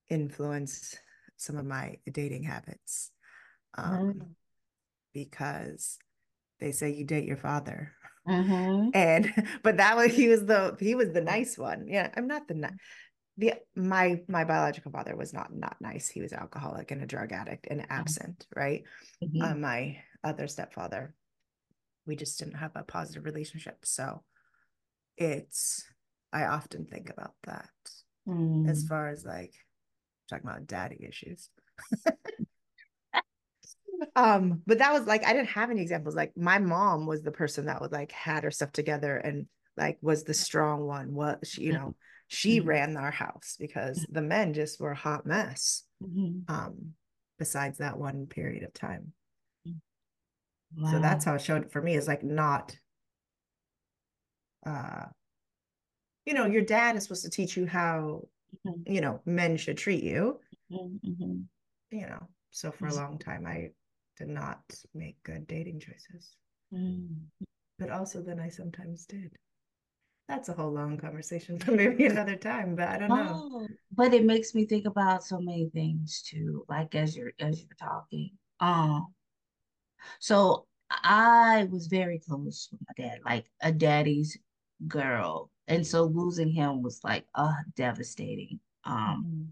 influenced 0.08 0.98
some 1.36 1.56
of 1.56 1.66
my 1.66 1.98
dating 2.10 2.44
habits. 2.44 3.10
Um, 3.76 4.14
mm. 4.14 4.28
Because 5.12 5.98
they 6.60 6.72
say 6.72 6.90
you 6.90 7.04
date 7.04 7.24
your 7.24 7.36
father 7.36 7.92
Mm-hmm. 8.28 8.90
And 8.94 9.32
but 9.62 9.78
that 9.78 9.96
was 9.96 10.12
he 10.12 10.28
was 10.28 10.44
the 10.44 10.76
he 10.78 10.94
was 10.94 11.12
the 11.12 11.20
nice 11.20 11.58
one. 11.58 11.86
Yeah, 11.88 12.10
I'm 12.16 12.26
not 12.26 12.48
the 12.48 12.54
the 13.40 13.54
my 13.74 14.20
my 14.28 14.44
biological 14.44 14.92
father 14.92 15.16
was 15.16 15.32
not 15.32 15.52
not 15.52 15.76
nice. 15.80 16.08
He 16.08 16.20
was 16.20 16.34
alcoholic 16.34 16.90
and 16.90 17.02
a 17.02 17.06
drug 17.06 17.32
addict 17.32 17.66
and 17.70 17.80
mm-hmm. 17.80 17.92
absent, 17.92 18.46
right? 18.54 18.84
Mm-hmm. 19.24 19.42
Uh, 19.42 19.54
my 19.54 19.96
other 20.22 20.46
stepfather, 20.46 21.14
we 22.06 22.16
just 22.16 22.38
didn't 22.38 22.56
have 22.56 22.72
a 22.74 22.84
positive 22.84 23.24
relationship. 23.24 23.78
So 23.84 24.22
it's 25.16 25.84
I 26.32 26.44
often 26.44 26.84
think 26.84 27.08
about 27.08 27.32
that 27.44 27.70
mm. 28.28 28.68
as 28.68 28.86
far 28.86 29.08
as 29.08 29.24
like 29.24 29.54
talking 30.28 30.48
about 30.48 30.66
daddy 30.66 31.06
issues. 31.08 31.48
um 34.16 34.62
but 34.66 34.78
that 34.78 34.94
was 34.94 35.06
like 35.06 35.26
i 35.26 35.32
didn't 35.34 35.50
have 35.50 35.70
any 35.70 35.82
examples 35.82 36.14
like 36.14 36.32
my 36.34 36.58
mom 36.58 37.06
was 37.06 37.22
the 37.22 37.30
person 37.30 37.66
that 37.66 37.82
would 37.82 37.92
like 37.92 38.10
had 38.12 38.44
her 38.44 38.50
stuff 38.50 38.72
together 38.72 39.14
and 39.14 39.46
like 39.76 39.98
was 40.00 40.24
the 40.24 40.32
strong 40.32 40.86
one 40.86 41.12
what 41.12 41.46
she 41.46 41.64
you 41.64 41.72
know 41.74 41.94
she 42.30 42.58
mm-hmm. 42.58 42.68
ran 42.68 42.96
our 42.96 43.10
house 43.10 43.56
because 43.58 44.00
mm-hmm. 44.00 44.14
the 44.14 44.22
men 44.22 44.54
just 44.54 44.80
were 44.80 44.92
a 44.92 44.96
hot 44.96 45.26
mess 45.26 45.84
mm-hmm. 46.02 46.52
um 46.52 46.92
besides 47.38 47.78
that 47.78 47.98
one 47.98 48.26
period 48.26 48.62
of 48.62 48.72
time 48.72 49.12
wow. 50.76 50.90
so 50.90 50.98
that's 51.00 51.24
how 51.24 51.34
it 51.34 51.40
showed 51.40 51.70
for 51.70 51.82
me 51.82 51.94
is 51.94 52.08
like 52.08 52.22
not 52.22 52.76
uh 54.66 55.04
you 56.26 56.34
know 56.34 56.46
your 56.46 56.62
dad 56.62 56.96
is 56.96 57.04
supposed 57.04 57.24
to 57.24 57.30
teach 57.30 57.56
you 57.56 57.66
how 57.66 58.22
mm-hmm. 58.66 58.92
you 58.92 59.00
know 59.00 59.20
men 59.24 59.56
should 59.56 59.78
treat 59.78 60.02
you 60.02 60.38
mm-hmm. 60.70 61.40
you 61.90 62.06
know 62.06 62.28
so 62.50 62.70
for 62.70 62.86
a 62.86 62.94
long 62.94 63.18
time 63.18 63.46
i 63.46 63.70
did 64.20 64.28
not 64.28 64.60
make 64.94 65.20
good 65.22 65.46
dating 65.46 65.80
choices. 65.80 66.36
Mm. 66.72 67.16
But 67.78 67.90
also 67.90 68.20
then 68.20 68.38
I 68.38 68.50
sometimes 68.50 69.06
did. 69.06 69.32
That's 70.30 70.48
a 70.48 70.52
whole 70.52 70.70
long 70.70 70.96
conversation 70.96 71.58
for 71.58 71.72
maybe 71.72 72.06
another 72.06 72.36
time, 72.36 72.76
but 72.76 72.88
I 72.88 72.98
don't 72.98 73.08
know. 73.08 73.50
Oh, 73.52 73.68
but 73.90 74.14
it 74.14 74.24
makes 74.24 74.54
me 74.54 74.64
think 74.64 74.86
about 74.86 75.24
so 75.24 75.40
many 75.40 75.68
things 75.74 76.22
too, 76.22 76.64
like 76.68 76.94
as 76.94 77.16
you're 77.16 77.32
as 77.40 77.60
you're 77.60 77.76
talking. 77.76 78.30
Um 78.60 79.12
so 80.20 80.66
I 80.88 81.66
was 81.72 81.88
very 81.88 82.20
close 82.20 82.68
with 82.70 82.80
my 82.80 83.04
dad, 83.04 83.18
like 83.24 83.46
a 83.60 83.72
daddy's 83.72 84.38
girl. 84.86 85.50
And 85.66 85.84
so 85.84 86.04
losing 86.04 86.52
him 86.52 86.80
was 86.80 87.00
like 87.02 87.26
uh 87.34 87.52
devastating 87.74 88.60
um 88.84 89.24
mm-hmm. 89.26 89.42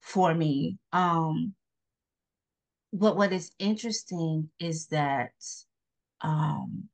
for 0.00 0.34
me. 0.34 0.78
Um 0.94 1.52
but 2.94 3.18
what 3.18 3.34
is 3.34 3.52
interesting 3.58 4.48
is 4.58 4.86
that 4.86 5.32
um, 6.22 6.88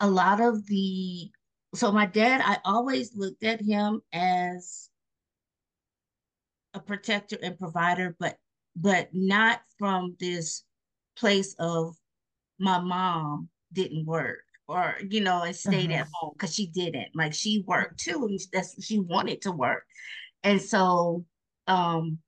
a 0.00 0.08
lot 0.08 0.40
of 0.40 0.66
the 0.66 1.30
so 1.74 1.92
my 1.92 2.06
dad 2.06 2.40
i 2.44 2.58
always 2.64 3.14
looked 3.14 3.42
at 3.44 3.60
him 3.60 4.00
as 4.12 4.88
a 6.74 6.80
protector 6.80 7.38
and 7.42 7.58
provider 7.58 8.16
but 8.18 8.36
but 8.76 9.08
not 9.12 9.60
from 9.78 10.14
this 10.20 10.64
place 11.18 11.54
of 11.58 11.94
my 12.58 12.78
mom 12.78 13.48
didn't 13.72 14.04
work 14.04 14.40
or 14.68 14.96
you 15.08 15.20
know 15.20 15.42
and 15.42 15.56
stayed 15.56 15.90
uh-huh. 15.90 16.00
at 16.00 16.08
home 16.12 16.32
because 16.34 16.54
she 16.54 16.66
didn't 16.66 17.08
like 17.14 17.32
she 17.32 17.64
worked 17.66 17.98
too 17.98 18.26
and 18.26 18.38
that's 18.52 18.82
she 18.84 18.98
wanted 18.98 19.40
to 19.40 19.50
work 19.52 19.84
and 20.42 20.60
so 20.60 21.24
um, 21.66 22.18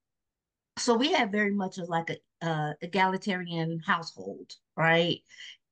so 0.78 0.94
we 0.94 1.12
had 1.12 1.32
very 1.32 1.52
much 1.52 1.78
of 1.78 1.88
like 1.88 2.10
a 2.10 2.46
uh, 2.46 2.72
egalitarian 2.80 3.80
household, 3.84 4.52
right? 4.76 5.18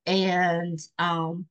And 0.07 0.79
um, 0.99 1.47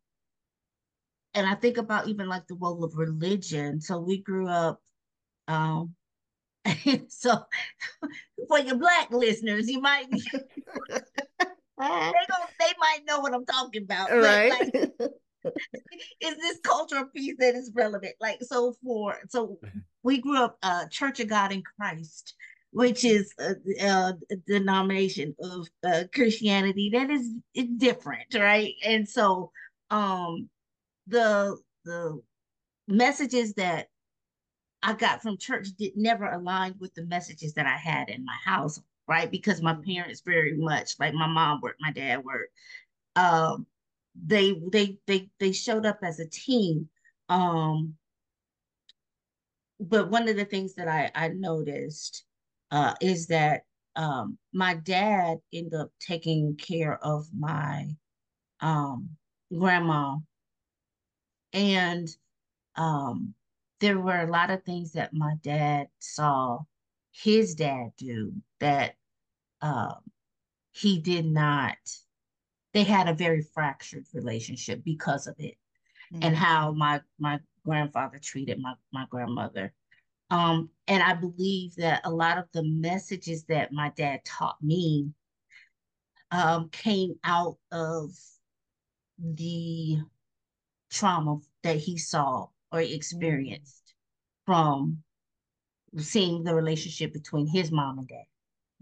and 1.36 1.46
I 1.46 1.54
think 1.54 1.78
about 1.78 2.08
even 2.08 2.28
like 2.28 2.48
the 2.48 2.56
role 2.56 2.84
of 2.84 2.98
religion. 2.98 3.82
So 3.82 4.00
we 4.00 4.22
grew 4.22 4.48
up, 4.48 4.82
um, 5.48 5.94
so 7.10 7.44
for 8.48 8.60
your 8.60 8.78
black 8.78 9.12
listeners, 9.12 9.70
you 9.70 9.82
might 9.82 10.08
they 10.10 10.18
don't 11.80 12.50
they 12.60 12.72
might 12.80 13.02
know 13.06 13.20
what 13.20 13.34
I'm 13.34 13.46
talking 13.46 13.84
about. 13.84 14.12
Right. 14.12 14.50
Like, 14.50 14.90
is 16.22 16.38
this 16.38 16.60
cultural 16.64 17.06
piece 17.14 17.36
that 17.40 17.54
is 17.54 17.72
relevant? 17.76 18.16
Like 18.20 18.42
so 18.42 18.74
for 18.84 19.18
so 19.30 19.60
we 20.04 20.20
grew 20.20 20.42
up 20.42 20.58
uh 20.64 20.88
Church 20.88 21.20
of 21.20 21.28
God 21.28 21.52
in 21.52 21.64
Christ, 21.78 22.34
which 22.72 23.04
is 23.04 23.34
a, 23.40 23.56
a 23.82 24.16
denomination 24.48 25.36
of 25.42 25.68
uh, 25.84 26.04
Christianity 26.14 26.92
that 26.94 27.10
is 27.10 27.30
different, 27.78 28.34
right? 28.34 28.74
And 28.84 29.08
so 29.08 29.52
um 29.92 30.50
the 31.08 31.58
the 31.86 32.22
messages 32.88 33.54
that 33.56 33.88
I 34.84 34.94
got 34.94 35.22
from 35.22 35.38
church 35.38 35.70
did 35.78 35.98
never 35.98 36.26
align 36.26 36.76
with 36.80 36.94
the 36.94 37.06
messages 37.06 37.54
that 37.56 37.66
I 37.66 37.78
had 37.78 38.10
in 38.10 38.24
my 38.24 38.38
house, 38.44 38.80
right? 39.08 39.30
Because 39.30 39.62
my 39.62 39.76
parents 39.86 40.22
very 40.22 40.56
much 40.56 41.00
like 41.00 41.14
my 41.14 41.28
mom 41.28 41.62
worked, 41.62 41.82
my 41.82 41.92
dad 41.92 42.24
worked. 42.24 42.54
Um, 43.16 43.66
they 44.16 44.54
they 44.72 44.98
they 45.08 45.30
they 45.40 45.52
showed 45.52 45.86
up 45.86 46.00
as 46.04 46.20
a 46.20 46.28
team. 46.28 46.90
Um, 47.30 47.96
but 49.80 50.10
one 50.10 50.30
of 50.30 50.36
the 50.36 50.46
things 50.46 50.76
that 50.76 50.88
I 50.88 51.12
I 51.16 51.30
noticed 51.30 52.24
uh, 52.72 52.94
is 53.02 53.28
that 53.28 53.64
um, 53.96 54.38
my 54.54 54.76
dad 54.76 55.40
ended 55.54 55.74
up 55.74 55.90
taking 56.00 56.56
care 56.58 57.04
of 57.04 57.26
my 57.34 57.88
um, 58.62 59.10
grandma 59.58 60.18
and 61.56 62.10
um, 62.76 63.34
there 63.80 63.98
were 63.98 64.20
a 64.20 64.30
lot 64.30 64.52
of 64.52 64.64
things 64.64 64.92
that 64.92 65.14
my 65.14 65.36
dad 65.42 65.88
saw 66.00 66.60
his 67.12 67.56
dad 67.56 67.92
do 67.98 68.34
that 68.60 68.96
um, 69.62 69.96
he 70.74 71.00
did 71.00 71.26
not. 71.26 71.78
They 72.74 72.84
had 72.84 73.08
a 73.08 73.14
very 73.14 73.42
fractured 73.42 74.06
relationship 74.14 74.84
because 74.84 75.28
of 75.28 75.36
it, 75.40 75.56
mm-hmm. 76.14 76.24
and 76.24 76.36
how 76.36 76.74
my 76.74 77.02
my 77.18 77.40
grandfather 77.64 78.20
treated 78.22 78.60
my 78.60 78.74
my 78.92 79.06
grandmother. 79.10 79.74
Um, 80.30 80.70
and 80.88 81.02
I 81.02 81.14
believe 81.14 81.76
that 81.76 82.02
a 82.04 82.12
lot 82.12 82.38
of 82.38 82.46
the 82.52 82.64
messages 82.64 83.46
that 83.46 83.72
my 83.72 83.92
dad 83.96 84.26
taught 84.26 84.62
me 84.62 85.12
um, 86.32 86.68
came 86.70 87.16
out 87.24 87.58
of 87.72 88.10
the 89.18 90.00
trauma 90.92 91.40
that 91.64 91.78
he 91.78 91.98
saw 91.98 92.48
or 92.72 92.82
experienced 92.82 93.94
from 94.46 95.04
seeing 95.98 96.44
the 96.44 96.54
relationship 96.54 97.14
between 97.14 97.48
his 97.48 97.72
mom 97.72 98.00
and 98.00 98.08
dad. 98.08 98.26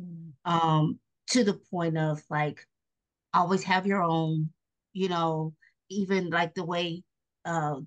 Mm-hmm. 0.02 0.52
Um, 0.52 1.00
to 1.30 1.44
the 1.44 1.54
point 1.54 1.98
of 1.98 2.22
like 2.30 2.66
always 3.34 3.64
have 3.64 3.88
your 3.88 4.04
own, 4.04 4.50
you 4.94 5.10
know, 5.10 5.54
even 5.90 6.30
like 6.30 6.54
the 6.54 6.66
way 6.66 7.04
uh 7.46 7.80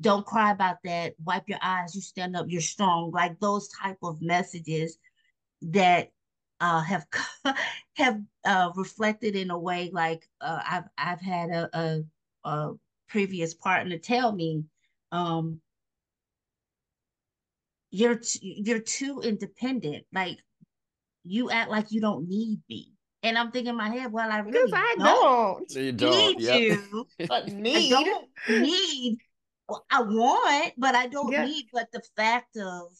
don't 0.00 0.26
cry 0.26 0.52
about 0.52 0.76
that, 0.84 1.14
wipe 1.24 1.48
your 1.48 1.58
eyes, 1.62 1.94
you 1.94 2.00
stand 2.00 2.36
up, 2.36 2.46
you're 2.48 2.60
strong, 2.60 3.10
like 3.12 3.38
those 3.40 3.68
type 3.68 3.98
of 4.02 4.20
messages 4.20 4.98
that 5.62 6.10
uh 6.60 6.80
have 6.80 7.06
have 7.96 8.20
uh 8.44 8.70
reflected 8.76 9.36
in 9.36 9.50
a 9.50 9.58
way 9.58 9.90
like 9.92 10.28
uh 10.40 10.60
I've 10.68 10.84
I've 10.98 11.20
had 11.20 11.50
a, 11.50 11.70
a, 11.72 12.02
a 12.48 12.72
previous 13.08 13.54
partner 13.54 13.98
tell 13.98 14.32
me, 14.32 14.64
um, 15.12 15.60
you're 17.90 18.16
t- 18.16 18.62
you're 18.64 18.80
too 18.80 19.20
independent. 19.22 20.04
Like 20.12 20.38
you 21.24 21.50
act 21.50 21.70
like 21.70 21.86
you 21.90 22.00
don't 22.00 22.28
need 22.28 22.60
me. 22.68 22.92
And 23.22 23.36
I'm 23.36 23.50
thinking 23.50 23.70
in 23.70 23.76
my 23.76 23.88
head, 23.88 24.12
well, 24.12 24.30
I 24.30 24.38
really 24.38 24.72
I 24.72 24.94
don't, 24.98 25.68
don't. 25.68 25.84
You 25.84 25.92
don't 25.92 26.38
need 26.38 26.40
yep. 26.40 26.60
you. 26.60 27.06
but 27.26 27.48
need. 27.48 27.92
I 27.92 28.02
don't 28.02 28.28
need. 28.48 29.18
Well, 29.68 29.84
I 29.90 30.02
want, 30.02 30.74
but 30.78 30.94
I 30.94 31.08
don't 31.08 31.32
yeah. 31.32 31.44
need. 31.44 31.66
But 31.72 31.88
the 31.92 32.02
fact 32.16 32.56
of, 32.56 32.92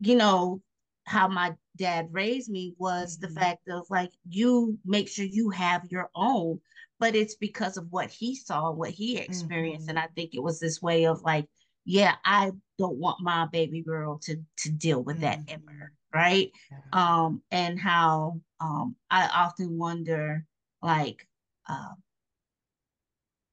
you 0.00 0.16
know, 0.16 0.60
how 1.04 1.28
my 1.28 1.54
dad 1.76 2.08
raised 2.10 2.50
me 2.50 2.74
was 2.78 3.16
mm-hmm. 3.16 3.32
the 3.32 3.40
fact 3.40 3.68
of 3.68 3.84
like 3.90 4.10
you 4.28 4.78
make 4.84 5.08
sure 5.08 5.24
you 5.24 5.50
have 5.50 5.82
your 5.90 6.10
own 6.14 6.60
but 6.98 7.14
it's 7.14 7.34
because 7.34 7.76
of 7.76 7.86
what 7.90 8.10
he 8.10 8.34
saw, 8.34 8.70
what 8.70 8.90
he 8.90 9.18
experienced. 9.18 9.86
Mm-hmm. 9.86 9.90
And 9.90 9.98
I 9.98 10.08
think 10.14 10.34
it 10.34 10.42
was 10.42 10.60
this 10.60 10.82
way 10.82 11.06
of 11.06 11.22
like, 11.22 11.46
yeah, 11.84 12.16
I 12.24 12.52
don't 12.78 12.98
want 12.98 13.20
my 13.20 13.46
baby 13.46 13.82
girl 13.82 14.18
to 14.24 14.36
to 14.58 14.70
deal 14.70 15.02
with 15.02 15.20
mm-hmm. 15.20 15.44
that 15.46 15.52
ever. 15.52 15.92
Right. 16.12 16.50
Yeah. 16.70 16.78
Um, 16.92 17.42
and 17.50 17.78
how 17.78 18.40
um 18.60 18.96
I 19.10 19.28
often 19.28 19.78
wonder 19.78 20.44
like 20.82 21.26
uh, 21.68 21.94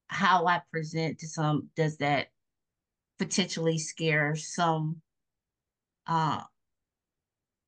how 0.08 0.46
I 0.46 0.62
present 0.70 1.18
to 1.20 1.28
some 1.28 1.68
does 1.76 1.98
that 1.98 2.28
potentially 3.18 3.78
scare 3.78 4.36
some 4.36 5.00
uh 6.06 6.42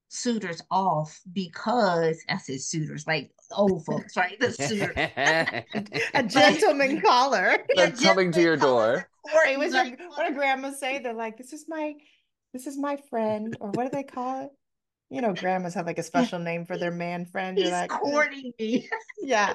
suitors 0.08 0.62
off 0.70 1.20
because 1.32 2.22
I 2.28 2.38
said 2.38 2.60
suitors, 2.60 3.06
like 3.06 3.30
old 3.52 3.84
folks, 3.84 4.16
right? 4.16 4.38
The 4.40 4.52
suitor, 4.52 4.92
a 6.14 6.22
gentleman 6.22 7.00
caller. 7.04 7.58
They're 7.74 7.92
coming 7.92 8.32
to 8.32 8.40
your 8.40 8.56
door. 8.56 9.08
Or 9.34 9.46
it 9.46 9.58
was 9.58 9.72
like, 9.72 10.00
what 10.16 10.26
do 10.26 10.34
grandmas 10.34 10.80
say? 10.80 10.98
They're 10.98 11.12
like, 11.12 11.36
"This 11.36 11.52
is 11.52 11.66
my, 11.68 11.94
this 12.52 12.66
is 12.66 12.78
my 12.78 12.96
friend," 13.10 13.56
or 13.60 13.70
what 13.70 13.84
do 13.84 13.90
they 13.92 14.02
call 14.02 14.44
it? 14.44 14.50
You 15.10 15.20
know, 15.20 15.34
grandmas 15.34 15.74
have 15.74 15.86
like 15.86 15.98
a 15.98 16.02
special 16.02 16.38
name 16.38 16.64
for 16.64 16.78
their 16.78 16.90
man 16.90 17.26
friend. 17.26 17.58
You're 17.58 17.70
like 17.70 17.90
courting 17.90 18.52
me. 18.58 18.88
yeah. 19.22 19.54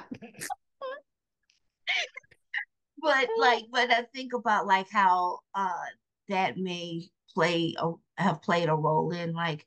but 2.98 3.28
like, 3.38 3.64
but 3.72 3.92
I 3.92 4.02
think 4.14 4.32
about 4.32 4.66
like 4.66 4.88
how 4.90 5.40
uh 5.54 5.84
that 6.28 6.56
may 6.56 7.02
play 7.34 7.74
a 7.78 7.92
have 8.16 8.42
played 8.42 8.68
a 8.68 8.74
role 8.74 9.10
in 9.10 9.32
like 9.32 9.66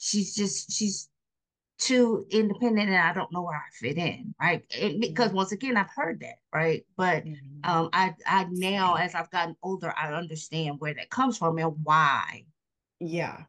she's 0.00 0.34
just 0.34 0.72
she's 0.72 1.08
too 1.78 2.26
independent 2.30 2.88
and 2.88 2.98
I 2.98 3.12
don't 3.12 3.32
know 3.32 3.42
where 3.42 3.56
I 3.56 3.70
fit 3.72 3.96
in, 3.96 4.34
right? 4.40 4.64
It, 4.70 5.00
because 5.00 5.28
mm-hmm. 5.28 5.36
once 5.36 5.52
again, 5.52 5.76
I've 5.76 5.90
heard 5.94 6.20
that, 6.20 6.36
right? 6.52 6.84
But 6.96 7.24
mm-hmm. 7.24 7.70
um, 7.70 7.90
I 7.92 8.14
I 8.26 8.46
now 8.50 8.94
as 8.94 9.14
I've 9.14 9.30
gotten 9.30 9.56
older, 9.62 9.92
I 9.96 10.12
understand 10.12 10.80
where 10.80 10.94
that 10.94 11.10
comes 11.10 11.38
from 11.38 11.58
and 11.58 11.74
why. 11.84 12.44
Yeah, 12.98 13.42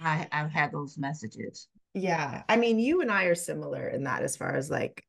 I 0.00 0.28
I've 0.30 0.50
had 0.50 0.72
those 0.72 0.98
messages. 0.98 1.68
Yeah, 1.94 2.42
I 2.48 2.56
mean, 2.56 2.78
you 2.78 3.00
and 3.00 3.10
I 3.10 3.24
are 3.24 3.34
similar 3.34 3.88
in 3.88 4.04
that 4.04 4.22
as 4.22 4.36
far 4.36 4.54
as 4.54 4.70
like 4.70 5.04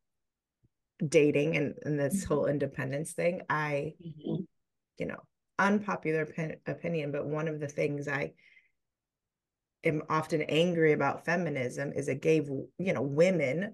dating 1.05 1.57
and, 1.57 1.75
and 1.83 1.99
this 1.99 2.23
mm-hmm. 2.23 2.33
whole 2.33 2.45
independence 2.45 3.13
thing. 3.13 3.41
I, 3.49 3.93
mm-hmm. 4.05 4.43
you 4.97 5.05
know, 5.05 5.19
unpopular 5.57 6.27
opinion, 6.67 7.11
but 7.11 7.25
one 7.25 7.47
of 7.47 7.59
the 7.59 7.67
things 7.67 8.07
I 8.07 8.33
am 9.83 10.01
often 10.09 10.41
angry 10.43 10.91
about 10.91 11.25
feminism 11.25 11.91
is 11.93 12.07
it 12.07 12.21
gave 12.21 12.49
you 12.77 12.93
know 12.93 13.01
women 13.01 13.73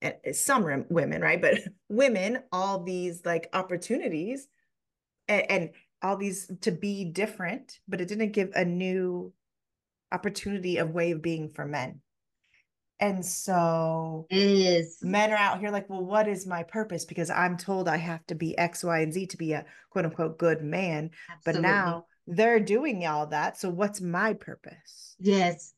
and 0.00 0.14
some 0.32 0.84
women 0.90 1.20
right 1.22 1.40
but 1.40 1.58
women 1.88 2.42
all 2.50 2.82
these 2.82 3.22
like 3.24 3.48
opportunities 3.52 4.48
and, 5.28 5.50
and 5.50 5.70
all 6.02 6.16
these 6.16 6.50
to 6.60 6.72
be 6.72 7.04
different 7.04 7.78
but 7.86 8.00
it 8.00 8.08
didn't 8.08 8.32
give 8.32 8.50
a 8.54 8.64
new 8.64 9.32
opportunity 10.12 10.76
of 10.76 10.90
way 10.90 11.10
of 11.10 11.22
being 11.22 11.50
for 11.50 11.64
men. 11.64 12.00
And 13.00 13.24
so 13.26 14.26
is. 14.30 14.98
men 15.02 15.32
are 15.32 15.36
out 15.36 15.58
here 15.58 15.70
like 15.70 15.90
well 15.90 16.04
what 16.04 16.28
is 16.28 16.46
my 16.46 16.62
purpose? 16.62 17.04
Because 17.04 17.30
i'm 17.30 17.56
told 17.56 17.88
i 17.88 17.96
have 17.96 18.24
to 18.26 18.36
be 18.36 18.56
x 18.56 18.84
y 18.84 19.00
and 19.00 19.12
z 19.12 19.26
to 19.26 19.36
be 19.36 19.54
a 19.54 19.64
quote 19.90 20.04
unquote 20.04 20.38
good 20.38 20.62
man. 20.62 21.10
Absolutely. 21.28 21.62
but 21.62 21.68
now 21.68 22.04
they're 22.26 22.60
doing 22.60 23.06
all 23.06 23.26
that. 23.28 23.58
So 23.58 23.70
what's 23.70 24.00
my 24.00 24.34
purpose? 24.34 25.16
Yes. 25.18 25.74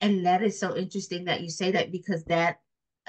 And 0.00 0.26
that 0.26 0.42
is 0.42 0.58
so 0.58 0.76
interesting 0.76 1.24
that 1.24 1.40
you 1.40 1.50
say 1.50 1.70
that 1.72 1.92
because 1.92 2.24
that 2.24 2.58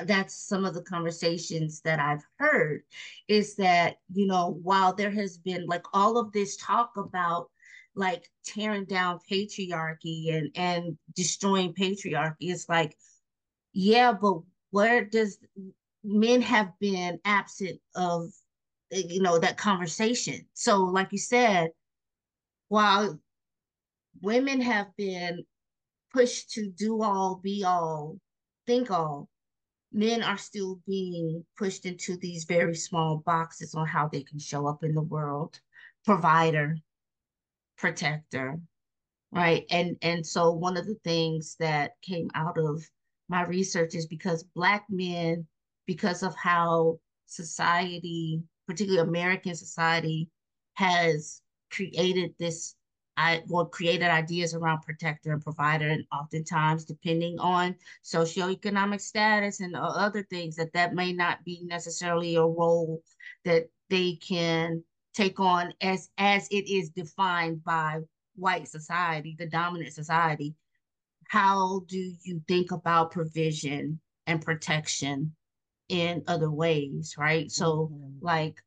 that's 0.05 0.35
some 0.35 0.63
of 0.63 0.73
the 0.73 0.83
conversations 0.83 1.81
that 1.81 1.99
I've 1.99 2.23
heard 2.37 2.83
is 3.27 3.55
that, 3.55 3.97
you 4.13 4.27
know, 4.27 4.59
while 4.61 4.93
there 4.93 5.11
has 5.11 5.37
been 5.37 5.65
like 5.65 5.83
all 5.93 6.17
of 6.17 6.31
this 6.31 6.55
talk 6.57 6.91
about 6.97 7.49
like 7.95 8.29
tearing 8.45 8.85
down 8.85 9.19
patriarchy 9.29 10.35
and 10.35 10.51
and 10.55 10.97
destroying 11.15 11.73
patriarchy, 11.73 12.35
it's 12.41 12.69
like, 12.69 12.95
yeah, 13.73 14.13
but 14.13 14.41
where 14.71 15.03
does 15.03 15.39
men 16.03 16.41
have 16.41 16.71
been 16.79 17.19
absent 17.25 17.79
of 17.95 18.29
you 18.91 19.21
know 19.21 19.39
that 19.39 19.57
conversation? 19.57 20.45
So 20.53 20.77
like 20.77 21.11
you 21.11 21.17
said, 21.17 21.71
while 22.69 23.19
women 24.21 24.61
have 24.61 24.87
been 24.97 25.43
pushed 26.13 26.51
to 26.51 26.69
do 26.69 27.01
all, 27.01 27.39
be 27.43 27.63
all, 27.63 28.17
think 28.65 28.91
all, 28.91 29.29
men 29.91 30.23
are 30.23 30.37
still 30.37 30.79
being 30.87 31.45
pushed 31.57 31.85
into 31.85 32.17
these 32.17 32.45
very 32.45 32.75
small 32.75 33.17
boxes 33.25 33.73
on 33.75 33.87
how 33.87 34.07
they 34.07 34.23
can 34.23 34.39
show 34.39 34.67
up 34.67 34.83
in 34.83 34.93
the 34.93 35.01
world. 35.01 35.59
Provider 36.05 36.77
protector 37.77 38.59
right? 39.31 39.65
And 39.69 39.97
and 40.01 40.25
so 40.25 40.51
one 40.51 40.77
of 40.77 40.85
the 40.85 40.97
things 41.03 41.55
that 41.59 41.91
came 42.01 42.29
out 42.35 42.57
of 42.57 42.83
my 43.29 43.43
research 43.43 43.95
is 43.95 44.07
because 44.07 44.43
black 44.43 44.85
men 44.89 45.45
because 45.85 46.23
of 46.23 46.35
how 46.35 46.99
society 47.25 48.41
particularly 48.67 49.05
american 49.05 49.53
society 49.53 50.29
has 50.75 51.41
created 51.69 52.33
this 52.39 52.75
I 53.17 53.41
well 53.47 53.65
created 53.65 54.09
ideas 54.09 54.53
around 54.53 54.83
protector 54.83 55.33
and 55.33 55.41
provider, 55.41 55.87
and 55.87 56.05
oftentimes 56.11 56.85
depending 56.85 57.39
on 57.39 57.75
socioeconomic 58.03 59.01
status 59.01 59.59
and 59.59 59.75
other 59.75 60.23
things 60.23 60.55
that 60.57 60.71
that 60.73 60.93
may 60.93 61.13
not 61.13 61.43
be 61.43 61.63
necessarily 61.63 62.35
a 62.35 62.43
role 62.43 63.01
that 63.43 63.69
they 63.89 64.15
can 64.15 64.83
take 65.15 65.39
on 65.39 65.73
as 65.81 66.09
as 66.19 66.47
it 66.49 66.69
is 66.69 66.91
defined 66.91 67.63
by 67.63 68.01
white 68.35 68.67
society, 68.67 69.35
the 69.37 69.47
dominant 69.47 69.93
society. 69.93 70.53
How 71.27 71.81
do 71.87 72.13
you 72.23 72.41
think 72.47 72.71
about 72.71 73.11
provision 73.11 73.99
and 74.27 74.41
protection 74.41 75.35
in 75.89 76.23
other 76.27 76.51
ways, 76.51 77.15
right? 77.17 77.51
So, 77.51 77.91
mm-hmm. 77.91 78.23
like, 78.23 78.57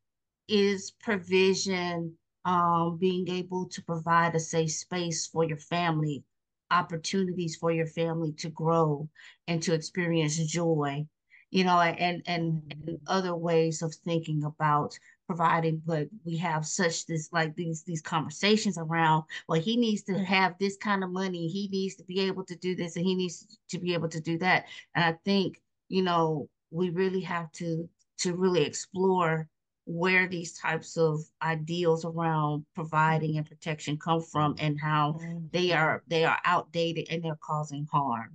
is 0.49 0.91
provision 0.91 2.17
um, 2.45 2.99
being 2.99 3.29
able 3.29 3.69
to 3.69 3.83
provide 3.83 4.35
a 4.35 4.41
safe 4.41 4.73
space 4.73 5.27
for 5.27 5.45
your 5.45 5.59
family, 5.59 6.25
opportunities 6.71 7.57
for 7.57 7.73
your 7.73 7.87
family 7.87 8.33
to 8.33 8.49
grow 8.49 9.09
and 9.49 9.63
to 9.63 9.75
experience 9.75 10.37
joy, 10.37 11.05
you 11.51 11.65
know, 11.65 11.81
and 11.81 11.99
and, 12.01 12.23
and 12.27 12.63
mm-hmm. 12.63 12.95
other 13.07 13.35
ways 13.35 13.83
of 13.83 13.95
thinking 13.95 14.45
about 14.45 14.99
providing 15.31 15.81
but 15.87 16.09
we 16.25 16.37
have 16.37 16.67
such 16.67 17.07
this 17.07 17.29
like 17.33 17.55
these 17.55 17.85
these 17.85 18.03
conversations 18.03 18.77
around 18.77 19.23
well 19.47 19.61
he 19.61 19.77
needs 19.77 20.03
to 20.03 20.19
have 20.19 20.57
this 20.59 20.77
kind 20.77 21.05
of 21.05 21.11
money 21.11 21.47
he 21.47 21.69
needs 21.69 21.95
to 21.95 22.03
be 22.03 22.19
able 22.19 22.45
to 22.45 22.57
do 22.57 22.75
this 22.75 22.97
and 22.97 23.07
he 23.07 23.15
needs 23.15 23.57
to 23.69 23.79
be 23.79 23.95
able 23.95 24.09
to 24.09 24.21
do 24.21 24.37
that 24.37 24.65
and 24.97 25.05
i 25.05 25.17
think 25.25 25.63
you 25.89 26.03
know 26.03 26.49
we 26.73 26.91
really 26.91 27.21
have 27.21 27.49
to 27.53 27.89
to 28.19 28.35
really 28.35 28.63
explore 28.63 29.49
where 29.91 30.29
these 30.29 30.57
types 30.57 30.97
of 30.97 31.19
ideals 31.43 32.05
around 32.05 32.65
providing 32.77 33.37
and 33.37 33.47
protection 33.47 33.99
come 33.99 34.23
from 34.23 34.55
and 34.61 34.79
how 34.81 35.19
they 35.51 35.69
mm-hmm. 35.69 35.83
are 35.83 36.03
they 36.07 36.25
are 36.25 36.39
outdated 36.45 37.09
and 37.11 37.25
they're 37.25 37.39
causing 37.43 37.85
harm 37.91 38.31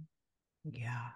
yeah 0.65 1.07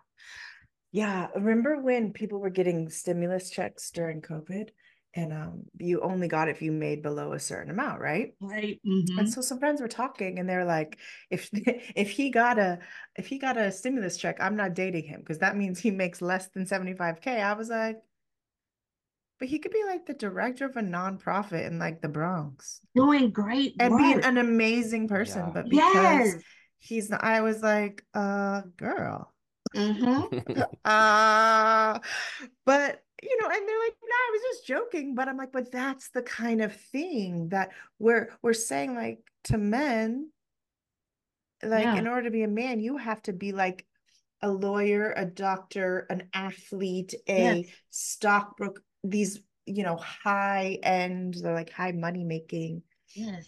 yeah 0.93 1.27
remember 1.35 1.81
when 1.81 2.13
people 2.13 2.39
were 2.39 2.49
getting 2.49 2.89
stimulus 2.89 3.49
checks 3.49 3.91
during 3.91 4.21
covid 4.21 4.69
and 5.13 5.33
um 5.33 5.63
you 5.77 5.99
only 5.99 6.29
got 6.29 6.47
if 6.47 6.61
you 6.61 6.71
made 6.71 7.03
below 7.03 7.33
a 7.33 7.39
certain 7.39 7.71
amount 7.71 7.99
right 7.99 8.33
right 8.39 8.79
mm-hmm. 8.87 9.19
and 9.19 9.29
so 9.29 9.41
some 9.41 9.59
friends 9.59 9.81
were 9.81 9.89
talking 9.89 10.39
and 10.39 10.47
they're 10.47 10.63
like 10.63 10.97
if 11.29 11.49
if 11.53 12.09
he 12.09 12.29
got 12.29 12.57
a 12.57 12.79
if 13.17 13.27
he 13.27 13.37
got 13.39 13.57
a 13.57 13.71
stimulus 13.71 14.15
check 14.15 14.37
i'm 14.39 14.55
not 14.55 14.73
dating 14.73 15.03
him 15.03 15.19
because 15.19 15.39
that 15.39 15.57
means 15.57 15.79
he 15.79 15.91
makes 15.91 16.21
less 16.21 16.47
than 16.49 16.65
75k 16.65 17.43
i 17.43 17.51
was 17.51 17.67
like 17.67 17.97
but 19.39 19.47
he 19.47 19.59
could 19.59 19.71
be 19.71 19.83
like 19.85 20.05
the 20.05 20.13
director 20.13 20.65
of 20.65 20.75
a 20.75 20.81
nonprofit 20.81 21.65
in 21.65 21.79
like 21.79 22.01
the 22.01 22.09
Bronx. 22.09 22.81
Doing 22.93 23.31
great 23.31 23.75
and 23.79 23.93
work. 23.93 24.01
being 24.01 24.23
an 24.25 24.37
amazing 24.37 25.07
person. 25.07 25.45
Yeah. 25.47 25.51
But 25.53 25.69
because 25.69 26.33
yes. 26.33 26.43
he's 26.77 27.09
not, 27.09 27.23
I 27.23 27.41
was 27.41 27.61
like, 27.61 28.03
uh, 28.13 28.61
girl. 28.75 29.33
Mm-hmm. 29.75 30.61
uh, 30.85 31.99
but 32.65 33.03
you 33.21 33.37
know, 33.41 33.47
and 33.47 33.67
they're 33.67 33.79
like, 33.79 33.95
no, 34.01 34.07
nah, 34.07 34.15
I 34.15 34.31
was 34.31 34.41
just 34.51 34.67
joking. 34.67 35.15
But 35.15 35.27
I'm 35.27 35.37
like, 35.37 35.51
but 35.51 35.71
that's 35.71 36.09
the 36.09 36.21
kind 36.21 36.61
of 36.61 36.75
thing 36.75 37.49
that 37.49 37.71
we're 37.97 38.29
we're 38.41 38.53
saying 38.53 38.95
like 38.95 39.19
to 39.45 39.57
men, 39.57 40.31
like 41.63 41.85
yeah. 41.85 41.97
in 41.97 42.07
order 42.07 42.23
to 42.23 42.31
be 42.31 42.43
a 42.43 42.47
man, 42.47 42.79
you 42.79 42.97
have 42.97 43.21
to 43.23 43.33
be 43.33 43.51
like 43.53 43.85
a 44.41 44.49
lawyer, 44.49 45.13
a 45.15 45.25
doctor, 45.25 46.07
an 46.09 46.29
athlete, 46.33 47.13
a 47.27 47.61
yes. 47.61 47.65
stockbroker, 47.89 48.81
these 49.04 49.39
you 49.66 49.84
know 49.84 49.95
high 49.95 50.78
end 50.84 51.36
they're 51.41 51.54
like 51.54 51.72
high 51.72 51.91
money 51.91 52.24
making 52.24 52.82
yes. 53.16 53.45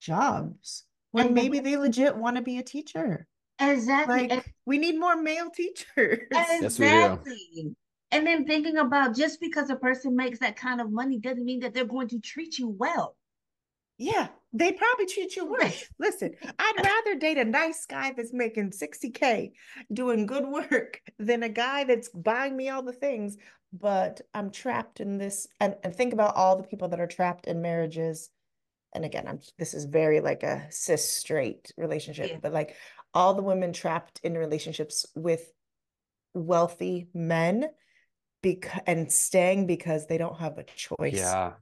jobs 0.00 0.84
when 1.10 1.26
and 1.26 1.34
maybe 1.34 1.60
they 1.60 1.76
legit 1.76 2.16
want 2.16 2.36
to 2.36 2.42
be 2.42 2.58
a 2.58 2.62
teacher. 2.62 3.26
Exactly 3.60 4.28
like 4.28 4.54
we 4.66 4.78
need 4.78 4.98
more 4.98 5.20
male 5.20 5.50
teachers. 5.50 6.20
Exactly. 6.30 7.38
Yes, 7.52 7.66
and 8.10 8.26
then 8.26 8.46
thinking 8.46 8.78
about 8.78 9.16
just 9.16 9.40
because 9.40 9.68
a 9.68 9.76
person 9.76 10.14
makes 10.16 10.38
that 10.38 10.56
kind 10.56 10.80
of 10.80 10.90
money 10.90 11.18
doesn't 11.18 11.44
mean 11.44 11.60
that 11.60 11.74
they're 11.74 11.84
going 11.84 12.08
to 12.08 12.20
treat 12.20 12.58
you 12.58 12.68
well. 12.68 13.16
Yeah 13.98 14.28
they 14.52 14.72
probably 14.72 15.06
treat 15.06 15.36
you 15.36 15.44
worse. 15.46 15.84
Listen, 15.98 16.32
I'd 16.58 16.82
rather 16.82 17.18
date 17.18 17.38
a 17.38 17.44
nice 17.44 17.84
guy 17.84 18.12
that's 18.16 18.32
making 18.32 18.70
60K 18.70 19.52
doing 19.92 20.26
good 20.26 20.46
work 20.46 21.00
than 21.18 21.42
a 21.42 21.48
guy 21.48 21.84
that's 21.84 22.08
buying 22.08 22.56
me 22.56 22.70
all 22.70 22.82
the 22.82 22.92
things 22.92 23.36
but 23.72 24.20
I'm 24.34 24.50
trapped 24.50 25.00
in 25.00 25.18
this 25.18 25.46
and, 25.60 25.76
and 25.82 25.94
think 25.94 26.12
about 26.12 26.36
all 26.36 26.56
the 26.56 26.62
people 26.62 26.88
that 26.88 27.00
are 27.00 27.06
trapped 27.06 27.46
in 27.46 27.62
marriages. 27.62 28.30
And 28.94 29.04
again, 29.04 29.26
I'm 29.28 29.40
this 29.58 29.74
is 29.74 29.84
very 29.84 30.20
like 30.20 30.42
a 30.42 30.66
cis 30.70 31.08
straight 31.08 31.72
relationship, 31.76 32.30
yeah. 32.30 32.38
but 32.40 32.52
like 32.52 32.74
all 33.12 33.34
the 33.34 33.42
women 33.42 33.72
trapped 33.72 34.20
in 34.22 34.36
relationships 34.36 35.06
with 35.14 35.52
wealthy 36.34 37.08
men 37.14 37.66
because 38.42 38.80
and 38.86 39.10
staying 39.12 39.66
because 39.66 40.06
they 40.06 40.18
don't 40.18 40.38
have 40.38 40.58
a 40.58 40.64
choice. 40.64 41.14
Yeah. 41.16 41.52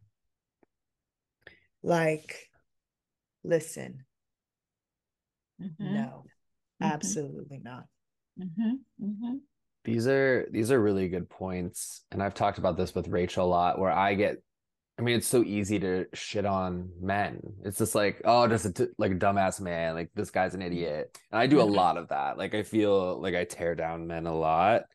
Like, 1.82 2.48
listen. 3.44 4.04
Mm-hmm. 5.62 5.94
No, 5.94 6.24
mm-hmm. 6.80 6.84
absolutely 6.84 7.60
not. 7.62 7.84
Mm-hmm. 8.38 9.36
These 9.86 10.08
are 10.08 10.48
these 10.50 10.72
are 10.72 10.82
really 10.82 11.06
good 11.06 11.30
points, 11.30 12.02
and 12.10 12.20
I've 12.20 12.34
talked 12.34 12.58
about 12.58 12.76
this 12.76 12.92
with 12.92 13.06
Rachel 13.06 13.46
a 13.46 13.48
lot. 13.48 13.78
Where 13.78 13.92
I 13.92 14.14
get, 14.14 14.42
I 14.98 15.02
mean, 15.02 15.14
it's 15.14 15.28
so 15.28 15.44
easy 15.44 15.78
to 15.78 16.06
shit 16.12 16.44
on 16.44 16.90
men. 17.00 17.40
It's 17.64 17.78
just 17.78 17.94
like, 17.94 18.20
oh, 18.24 18.48
just 18.48 18.64
a 18.64 18.72
t- 18.72 18.88
like 18.98 19.12
a 19.12 19.14
dumbass 19.14 19.60
man. 19.60 19.94
Like 19.94 20.10
this 20.12 20.32
guy's 20.32 20.56
an 20.56 20.62
idiot, 20.62 21.16
and 21.30 21.38
I 21.38 21.46
do 21.46 21.60
a 21.60 21.64
mm-hmm. 21.64 21.76
lot 21.76 21.98
of 21.98 22.08
that. 22.08 22.36
Like 22.36 22.52
I 22.52 22.64
feel 22.64 23.22
like 23.22 23.36
I 23.36 23.44
tear 23.44 23.76
down 23.76 24.08
men 24.08 24.26
a 24.26 24.34
lot, 24.34 24.86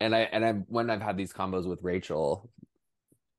and 0.00 0.14
I 0.14 0.20
and 0.20 0.44
I 0.44 0.52
when 0.52 0.90
I've 0.90 1.00
had 1.00 1.16
these 1.16 1.32
combos 1.32 1.66
with 1.66 1.78
Rachel, 1.82 2.50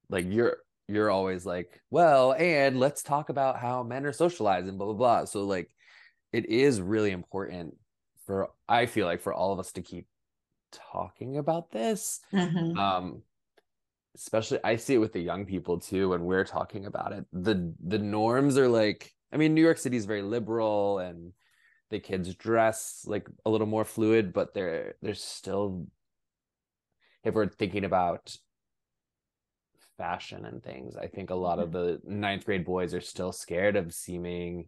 like 0.09 0.25
you're 0.27 0.57
you're 0.87 1.11
always 1.11 1.45
like, 1.45 1.79
well, 1.91 2.33
and 2.33 2.79
let's 2.79 3.03
talk 3.03 3.29
about 3.29 3.59
how 3.59 3.83
men 3.83 4.07
are 4.07 4.13
socialized 4.13 4.67
and 4.67 4.79
blah 4.79 4.87
blah 4.87 4.95
blah. 4.95 5.25
So 5.25 5.43
like, 5.43 5.69
it 6.33 6.47
is 6.47 6.81
really 6.81 7.11
important 7.11 7.75
for 8.25 8.49
I 8.67 8.85
feel 8.85 9.05
like 9.05 9.21
for 9.21 9.33
all 9.33 9.53
of 9.53 9.59
us 9.59 9.71
to 9.73 9.81
keep 9.81 10.07
talking 10.91 11.37
about 11.37 11.71
this. 11.71 12.21
Mm-hmm. 12.33 12.77
Um 12.77 13.21
especially 14.15 14.59
I 14.63 14.77
see 14.77 14.95
it 14.95 14.99
with 14.99 15.13
the 15.13 15.21
young 15.21 15.45
people 15.45 15.79
too 15.79 16.09
when 16.09 16.23
we're 16.23 16.45
talking 16.45 16.85
about 16.85 17.13
it. 17.13 17.25
The 17.33 17.73
the 17.85 17.99
norms 17.99 18.57
are 18.57 18.69
like 18.69 19.11
I 19.31 19.37
mean 19.37 19.53
New 19.53 19.61
York 19.61 19.77
City 19.77 19.97
is 19.97 20.05
very 20.05 20.21
liberal 20.21 20.99
and 20.99 21.33
the 21.91 21.99
kids 21.99 22.33
dress 22.35 23.03
like 23.05 23.27
a 23.45 23.49
little 23.49 23.67
more 23.67 23.85
fluid, 23.85 24.33
but 24.33 24.53
they're 24.53 24.95
they're 25.01 25.13
still 25.13 25.87
if 27.23 27.33
we're 27.33 27.47
thinking 27.47 27.85
about 27.85 28.35
fashion 29.97 30.45
and 30.45 30.63
things, 30.63 30.95
I 30.95 31.07
think 31.07 31.29
a 31.29 31.35
lot 31.35 31.59
mm-hmm. 31.59 31.63
of 31.63 31.71
the 31.71 32.01
ninth 32.05 32.45
grade 32.45 32.65
boys 32.65 32.93
are 32.93 33.01
still 33.01 33.31
scared 33.31 33.75
of 33.75 33.93
seeming 33.93 34.67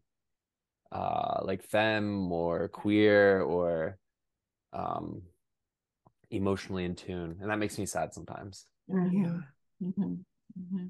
uh 0.91 1.41
like 1.43 1.63
femme 1.63 2.31
or 2.31 2.67
queer 2.69 3.41
or 3.41 3.97
um 4.73 5.21
emotionally 6.29 6.85
in 6.85 6.95
tune 6.95 7.37
and 7.41 7.49
that 7.49 7.59
makes 7.59 7.77
me 7.77 7.85
sad 7.85 8.13
sometimes 8.13 8.65
mm-hmm. 8.89 9.23
yeah 9.23 9.39
mm-hmm. 9.83 10.13
Mm-hmm. 10.59 10.85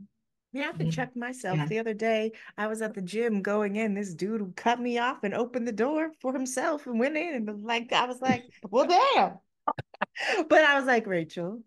Yeah, 0.54 0.64
I 0.64 0.66
have 0.68 0.78
to 0.78 0.86
mm-hmm. 0.86 0.92
check 0.92 1.16
myself. 1.16 1.58
Yeah. 1.58 1.66
The 1.66 1.80
other 1.80 1.94
day, 1.94 2.32
I 2.58 2.68
was 2.68 2.82
at 2.82 2.94
the 2.94 3.02
gym 3.02 3.42
going 3.42 3.76
in. 3.76 3.94
This 3.94 4.14
dude 4.14 4.56
cut 4.56 4.80
me 4.80 4.98
off 4.98 5.24
and 5.24 5.34
opened 5.34 5.68
the 5.68 5.74
door 5.74 6.12
for 6.22 6.34
himself 6.34 6.88
and 6.88 7.00
went 7.00 7.18
in. 7.18 7.36
And 7.36 7.64
like, 7.64 7.92
I 7.92 8.06
was 8.06 8.22
like, 8.22 8.44
well, 8.64 8.88
damn. 8.88 9.38
but 10.50 10.64
I 10.64 10.78
was 10.78 10.86
like, 10.86 11.06
Rachel, 11.06 11.62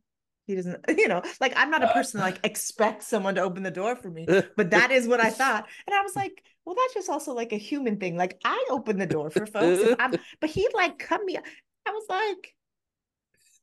he 0.51 0.57
doesn't, 0.57 0.85
you 0.99 1.09
know, 1.09 1.23
like 1.41 1.53
I'm 1.57 1.71
not 1.71 1.83
a 1.83 1.89
uh, 1.89 1.93
person 1.93 2.19
that 2.19 2.25
like 2.25 2.41
expect 2.45 3.03
someone 3.03 3.37
to 3.37 3.43
open 3.43 3.63
the 3.63 3.71
door 3.71 3.97
for 3.97 4.11
me, 4.11 4.27
but 4.57 4.71
that 4.71 4.91
is 4.91 5.07
what 5.07 5.21
I 5.21 5.31
thought. 5.41 5.67
And 5.87 5.95
I 5.95 6.03
was 6.03 6.17
like, 6.17 6.43
well, 6.65 6.75
that's 6.75 6.95
just 6.95 7.09
also 7.09 7.33
like 7.33 7.53
a 7.53 7.57
human 7.57 7.99
thing. 7.99 8.17
Like 8.17 8.39
I 8.45 8.67
open 8.71 8.99
the 8.99 9.07
door 9.07 9.31
for 9.31 9.47
folks, 9.47 9.97
but 10.41 10.51
he 10.51 10.69
like 10.75 10.99
cut 10.99 11.25
me. 11.25 11.39
I 11.87 11.91
was 11.91 12.05
like, 12.09 12.55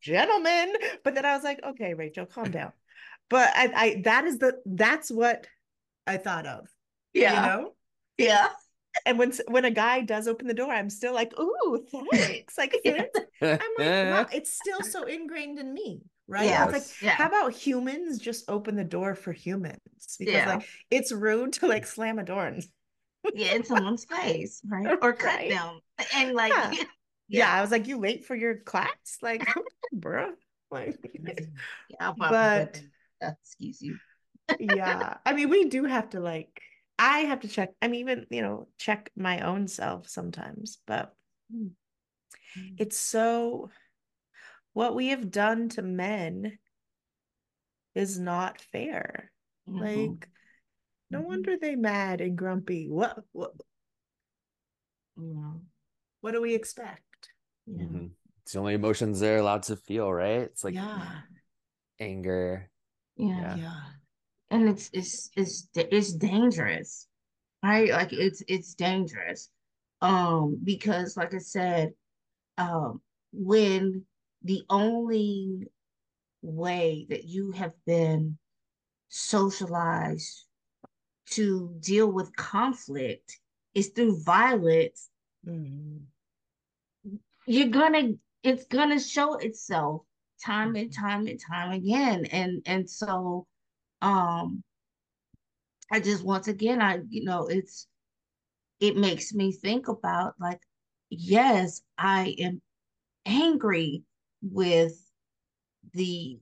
gentlemen. 0.02 0.74
But 1.04 1.16
then 1.16 1.26
I 1.26 1.36
was 1.36 1.44
like, 1.44 1.60
okay, 1.64 1.94
Rachel, 1.94 2.26
calm 2.26 2.52
down. 2.52 2.72
But 3.30 3.52
I, 3.56 3.72
I 3.76 4.02
that 4.06 4.26
is 4.26 4.40
the 4.40 4.62
that's 4.66 5.12
what 5.12 5.48
I 6.06 6.18
thought 6.18 6.48
of. 6.48 6.68
Yeah. 7.14 7.34
You 7.34 7.48
know? 7.48 7.74
Yeah. 8.18 8.48
and 9.06 9.20
when 9.20 9.34
when 9.48 9.66
a 9.66 9.72
guy 9.72 10.02
does 10.02 10.28
open 10.28 10.48
the 10.48 10.54
door, 10.54 10.72
I'm 10.72 10.90
still 10.90 11.14
like, 11.14 11.38
"Ooh, 11.40 11.86
thanks!" 12.12 12.58
Like, 12.58 12.76
I'm 12.86 13.20
like, 13.42 13.60
wow, 13.78 14.26
it's 14.34 14.52
still 14.52 14.82
so 14.82 15.04
ingrained 15.04 15.60
in 15.60 15.74
me, 15.74 16.02
right? 16.28 16.46
Yeah, 16.46 16.66
It's 16.70 16.74
like, 16.74 17.02
yeah. 17.02 17.12
how 17.16 17.28
about 17.28 17.54
humans 17.54 18.20
just 18.20 18.50
open 18.50 18.76
the 18.76 18.84
door 18.84 19.16
for 19.16 19.32
humans? 19.32 19.80
Because 20.20 20.34
Yeah. 20.34 20.56
like, 20.56 20.68
it's 20.92 21.12
rude 21.12 21.54
to 21.54 21.68
like 21.68 21.86
slam 21.86 22.20
a 22.20 22.24
door. 22.24 22.46
And, 22.46 22.64
yeah, 23.34 23.54
in 23.56 23.64
someone's 23.64 24.06
face, 24.06 24.62
right? 24.68 24.98
Or 25.02 25.14
cut 25.14 25.36
Right. 25.36 25.50
them. 25.50 25.80
And 26.16 26.34
like 26.34 26.52
Yeah. 26.54 26.72
yeah. 26.74 26.84
yeah. 27.28 27.54
I 27.54 27.62
was 27.62 27.72
like, 27.72 27.88
"You 27.88 28.00
late 28.00 28.26
for 28.26 28.36
your 28.36 28.58
class?" 28.58 29.18
Like, 29.22 29.46
bruh. 29.96 30.32
Like, 30.72 30.98
Yeah, 31.90 32.14
But- 32.18 32.74
put 32.74 32.74
them- 32.74 32.92
excuse 33.42 33.82
you. 33.82 33.98
yeah 34.60 35.18
i 35.26 35.34
mean 35.34 35.50
we 35.50 35.66
do 35.66 35.84
have 35.84 36.10
to 36.12 36.20
like 36.22 36.62
i 36.98 37.20
have 37.28 37.42
to 37.42 37.48
check 37.50 37.72
i 37.82 37.88
mean 37.90 38.00
even 38.02 38.26
you 38.30 38.42
know 38.42 38.68
check 38.78 39.10
my 39.18 39.42
own 39.42 39.68
self 39.68 40.08
sometimes 40.08 40.78
but 40.88 41.14
Mm. 41.54 41.72
it's 42.78 42.98
so 42.98 43.70
what 44.78 44.94
we 44.94 45.08
have 45.08 45.32
done 45.32 45.70
to 45.70 45.82
men 45.82 46.60
is 47.96 48.20
not 48.20 48.62
fair 48.62 49.32
Mhm. 49.68 49.82
like 49.82 50.30
no 51.10 51.20
Mhm. 51.20 51.26
wonder 51.26 51.58
they 51.58 51.76
mad 51.76 52.22
and 52.22 52.38
grumpy 52.38 52.88
what 52.88 53.24
what 53.32 53.54
Yeah. 55.18 55.54
what 56.22 56.34
do 56.34 56.42
we 56.42 56.54
expect 56.54 57.32
Yeah. 57.66 57.86
Mhm. 57.86 58.12
It's 58.44 58.54
the 58.54 58.60
only 58.60 58.76
emotions 58.76 59.20
they're 59.20 59.40
allowed 59.40 59.64
to 59.64 59.76
feel, 59.76 60.14
right? 60.14 60.42
It's 60.42 60.64
like 60.64 60.76
yeah 60.76 61.22
anger. 62.00 62.70
Yeah. 63.16 63.42
Yeah. 63.42 63.56
yeah 63.58 63.82
and 64.52 64.70
it's 64.70 64.90
it's 64.94 65.32
it's 65.36 65.68
it's 65.76 66.14
dangerous 66.14 67.08
right 67.64 67.90
like 67.90 68.14
it's 68.14 68.44
it's 68.48 68.76
dangerous 68.76 69.50
um 70.02 70.60
because 70.64 71.18
like 71.18 71.34
i 71.34 71.40
said 71.40 71.94
um 72.58 73.02
when 73.34 74.06
the 74.44 74.64
only 74.70 75.68
way 76.42 77.06
that 77.10 77.26
you 77.26 77.52
have 77.52 77.74
been 77.86 78.38
socialized 79.10 80.46
to 81.28 81.76
deal 81.80 82.12
with 82.12 82.36
conflict 82.36 83.40
is 83.74 83.90
through 83.90 84.22
violence 84.24 85.10
Mhm. 85.46 86.08
you're 87.46 87.70
gonna 87.70 88.14
it's 88.44 88.66
gonna 88.66 89.00
show 89.00 89.36
itself 89.36 90.04
time 90.44 90.76
and 90.76 90.94
time 90.94 91.28
and 91.28 91.40
time 91.40 91.72
again 91.72 92.26
and 92.26 92.62
and 92.66 92.90
so 92.90 93.48
um 94.02 94.64
i 95.92 96.00
just 96.00 96.24
once 96.24 96.48
again 96.48 96.82
i 96.82 97.00
you 97.10 97.24
know 97.24 97.48
it's 97.48 97.88
it 98.80 98.96
makes 98.98 99.34
me 99.34 99.52
think 99.52 99.88
about 99.88 100.34
like 100.40 100.62
yes 101.10 101.82
i 101.98 102.36
am 102.40 102.62
angry 103.26 104.04
with 104.42 104.94
the 105.94 106.40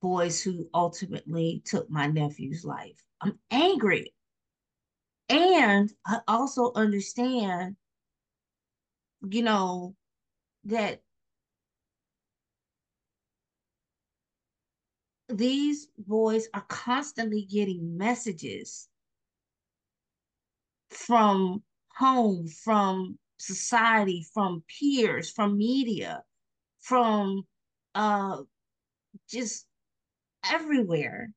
boys 0.00 0.42
who 0.42 0.68
ultimately 0.74 1.62
took 1.64 1.88
my 1.90 2.06
nephew's 2.06 2.64
life. 2.64 3.02
I'm 3.20 3.38
angry. 3.50 4.12
And 5.28 5.90
i 6.04 6.20
also 6.28 6.72
understand 6.74 7.76
you 9.30 9.42
know 9.42 9.94
that 10.64 11.00
these 15.28 15.88
boys 15.96 16.48
are 16.52 16.64
constantly 16.68 17.44
getting 17.44 17.96
messages 17.96 18.88
from 20.90 21.62
home, 21.96 22.46
from 22.48 23.18
society, 23.42 24.26
from 24.34 24.62
peers, 24.68 25.30
from 25.30 25.56
media, 25.58 26.24
from 26.80 27.46
uh 27.94 28.38
just 29.28 29.66
everywhere 30.50 31.32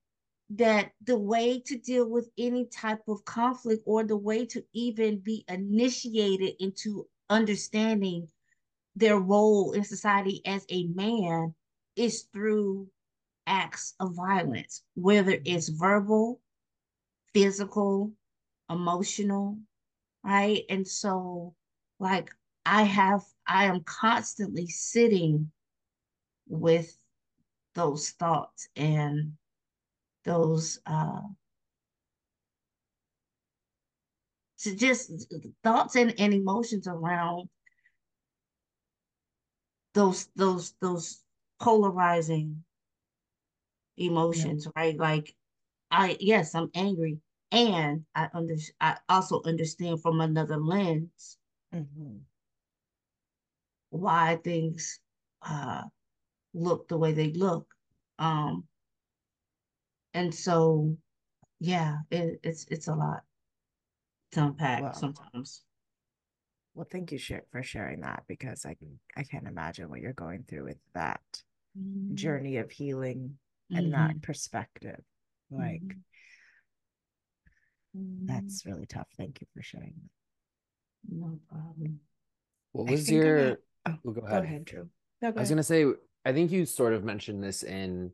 that 0.51 0.91
the 1.03 1.17
way 1.17 1.59
to 1.59 1.77
deal 1.77 2.07
with 2.09 2.29
any 2.37 2.65
type 2.67 3.01
of 3.07 3.25
conflict 3.25 3.83
or 3.85 4.03
the 4.03 4.17
way 4.17 4.45
to 4.45 4.63
even 4.73 5.19
be 5.19 5.43
initiated 5.49 6.55
into 6.59 7.07
understanding 7.29 8.27
their 8.95 9.19
role 9.19 9.73
in 9.73 9.83
society 9.83 10.41
as 10.45 10.65
a 10.69 10.85
man 10.87 11.53
is 11.95 12.23
through 12.33 12.87
acts 13.47 13.95
of 13.99 14.15
violence, 14.15 14.83
whether 14.95 15.37
it's 15.45 15.69
verbal, 15.69 16.41
physical, 17.33 18.11
emotional, 18.69 19.57
right? 20.23 20.63
And 20.69 20.87
so, 20.87 21.55
like, 21.99 22.31
I 22.65 22.83
have, 22.83 23.23
I 23.47 23.65
am 23.65 23.83
constantly 23.83 24.67
sitting 24.67 25.51
with 26.47 26.97
those 27.73 28.11
thoughts 28.11 28.67
and 28.75 29.33
those, 30.23 30.79
uh, 30.85 31.21
just 34.57 35.33
thoughts 35.63 35.95
and, 35.95 36.19
and 36.19 36.33
emotions 36.33 36.87
around 36.87 37.49
those 39.93 40.27
those 40.35 40.73
those 40.81 41.23
polarizing 41.59 42.63
emotions, 43.97 44.67
right? 44.75 44.97
Like 44.97 45.35
I 45.91 46.17
yes, 46.19 46.55
I'm 46.55 46.69
angry 46.73 47.19
and 47.51 48.05
I 48.15 48.29
under 48.33 48.55
I 48.81 48.97
also 49.07 49.41
understand 49.43 50.01
from 50.01 50.19
another 50.19 50.57
lens 50.57 51.37
Mhm. 51.75 52.21
why 53.89 54.37
things 54.43 54.99
uh 55.41 55.83
look 56.53 56.87
the 56.87 56.97
way 56.97 57.11
they 57.13 57.31
look. 57.33 57.67
Um 58.17 58.63
and 60.13 60.33
so 60.33 60.97
yeah, 61.59 61.97
it, 62.09 62.39
it's 62.43 62.65
it's 62.69 62.87
a 62.87 62.95
lot 62.95 63.23
to 64.31 64.45
unpack 64.45 64.81
Wow. 64.83 64.93
sometimes. 64.93 65.63
well 66.73 66.87
thank 66.89 67.11
you 67.11 67.19
for 67.51 67.63
sharing 67.63 68.01
that 68.01 68.23
because 68.27 68.65
i 68.65 68.75
i 69.15 69.23
can't 69.23 69.47
imagine 69.47 69.89
what 69.89 70.01
you're 70.01 70.13
going 70.13 70.43
through 70.43 70.65
with 70.65 70.79
that 70.93 71.21
journey 72.13 72.57
of 72.57 72.69
healing 72.71 73.37
and 73.71 73.87
Mhm. 73.87 73.91
that 73.91 74.21
perspective. 74.21 75.03
Like 75.49 75.81
Mhm. 77.95 78.27
that's 78.27 78.65
really 78.65 78.85
tough. 78.85 79.07
Thank 79.17 79.41
you 79.41 79.47
for 79.53 79.61
sharing 79.61 79.93
that. 80.01 80.24
No 81.09 81.39
problem. 81.49 81.99
What 82.71 82.89
was 82.89 83.09
your 83.09 83.35
gonna- 83.37 83.57
oh, 83.87 83.91
Oh, 84.05 84.11
go 84.11 84.21
go 84.21 84.27
ahead. 84.27 84.43
ahead, 84.43 84.65
Drew. 84.65 84.89
No, 85.21 85.31
go 85.31 85.37
I 85.37 85.41
was 85.41 85.49
ahead. 85.49 85.49
gonna 85.49 85.63
say, 85.63 85.85
I 86.25 86.33
think 86.33 86.51
you 86.51 86.65
sort 86.65 86.93
of 86.93 87.03
mentioned 87.03 87.43
this 87.43 87.63
in 87.63 88.11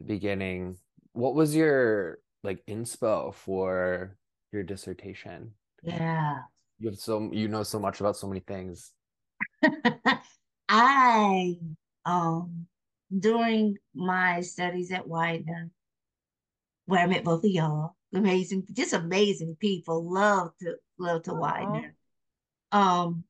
the 0.00 0.04
beginning. 0.06 0.76
What 1.12 1.34
was 1.34 1.54
your 1.54 2.18
like 2.42 2.64
inspo 2.66 3.34
for 3.34 4.16
your 4.52 4.62
dissertation? 4.62 5.52
Yeah. 5.82 6.38
You 6.78 6.90
have 6.90 6.98
so 6.98 7.30
you 7.32 7.48
know 7.48 7.62
so 7.62 7.78
much 7.78 8.00
about 8.00 8.16
so 8.16 8.26
many 8.26 8.40
things. 8.40 8.92
I 10.68 11.56
um 12.04 12.66
during 13.16 13.76
my 13.94 14.40
studies 14.40 14.90
at 14.92 15.06
Widener, 15.06 15.70
where 16.86 17.00
I 17.00 17.06
met 17.06 17.24
both 17.24 17.44
of 17.44 17.50
y'all, 17.50 17.96
amazing, 18.14 18.64
just 18.72 18.92
amazing 18.92 19.56
people, 19.60 20.12
love 20.12 20.50
to 20.60 20.74
love 20.98 21.22
to 21.24 21.32
Aw. 21.32 21.70
Widener. 21.72 21.95
Um, 22.72 23.24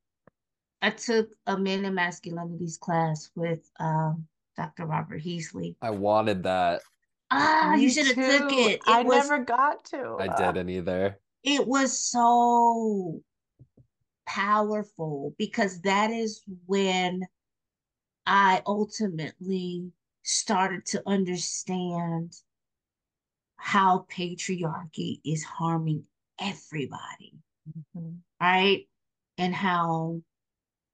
I 0.82 0.90
took 0.90 1.30
a 1.46 1.58
men 1.58 1.84
and 1.84 1.96
masculinities 1.96 2.78
class 2.78 3.30
with 3.34 3.68
um 3.80 4.26
Dr. 4.56 4.86
Robert 4.86 5.22
Heasley. 5.22 5.76
I 5.82 5.90
wanted 5.90 6.44
that. 6.44 6.82
Ah, 7.30 7.74
you 7.74 7.90
should 7.90 8.06
have 8.06 8.14
took 8.14 8.52
it. 8.52 8.80
It 8.80 8.80
I 8.86 9.02
was 9.02 9.28
never 9.28 9.44
got 9.44 9.84
to. 9.86 10.16
I 10.18 10.28
didn't 10.52 10.70
either. 10.70 11.18
it 11.42 11.66
was 11.66 11.98
so 11.98 13.20
powerful 14.26 15.34
because 15.38 15.80
that 15.82 16.10
is 16.10 16.42
when 16.66 17.26
I 18.26 18.62
ultimately 18.66 19.92
started 20.22 20.84
to 20.86 21.02
understand 21.06 22.34
how 23.56 24.06
patriarchy 24.10 25.20
is 25.24 25.44
harming 25.44 26.04
everybody, 26.40 27.34
mhm. 27.96 28.18
right? 28.40 28.86
And 29.38 29.54
how 29.54 30.22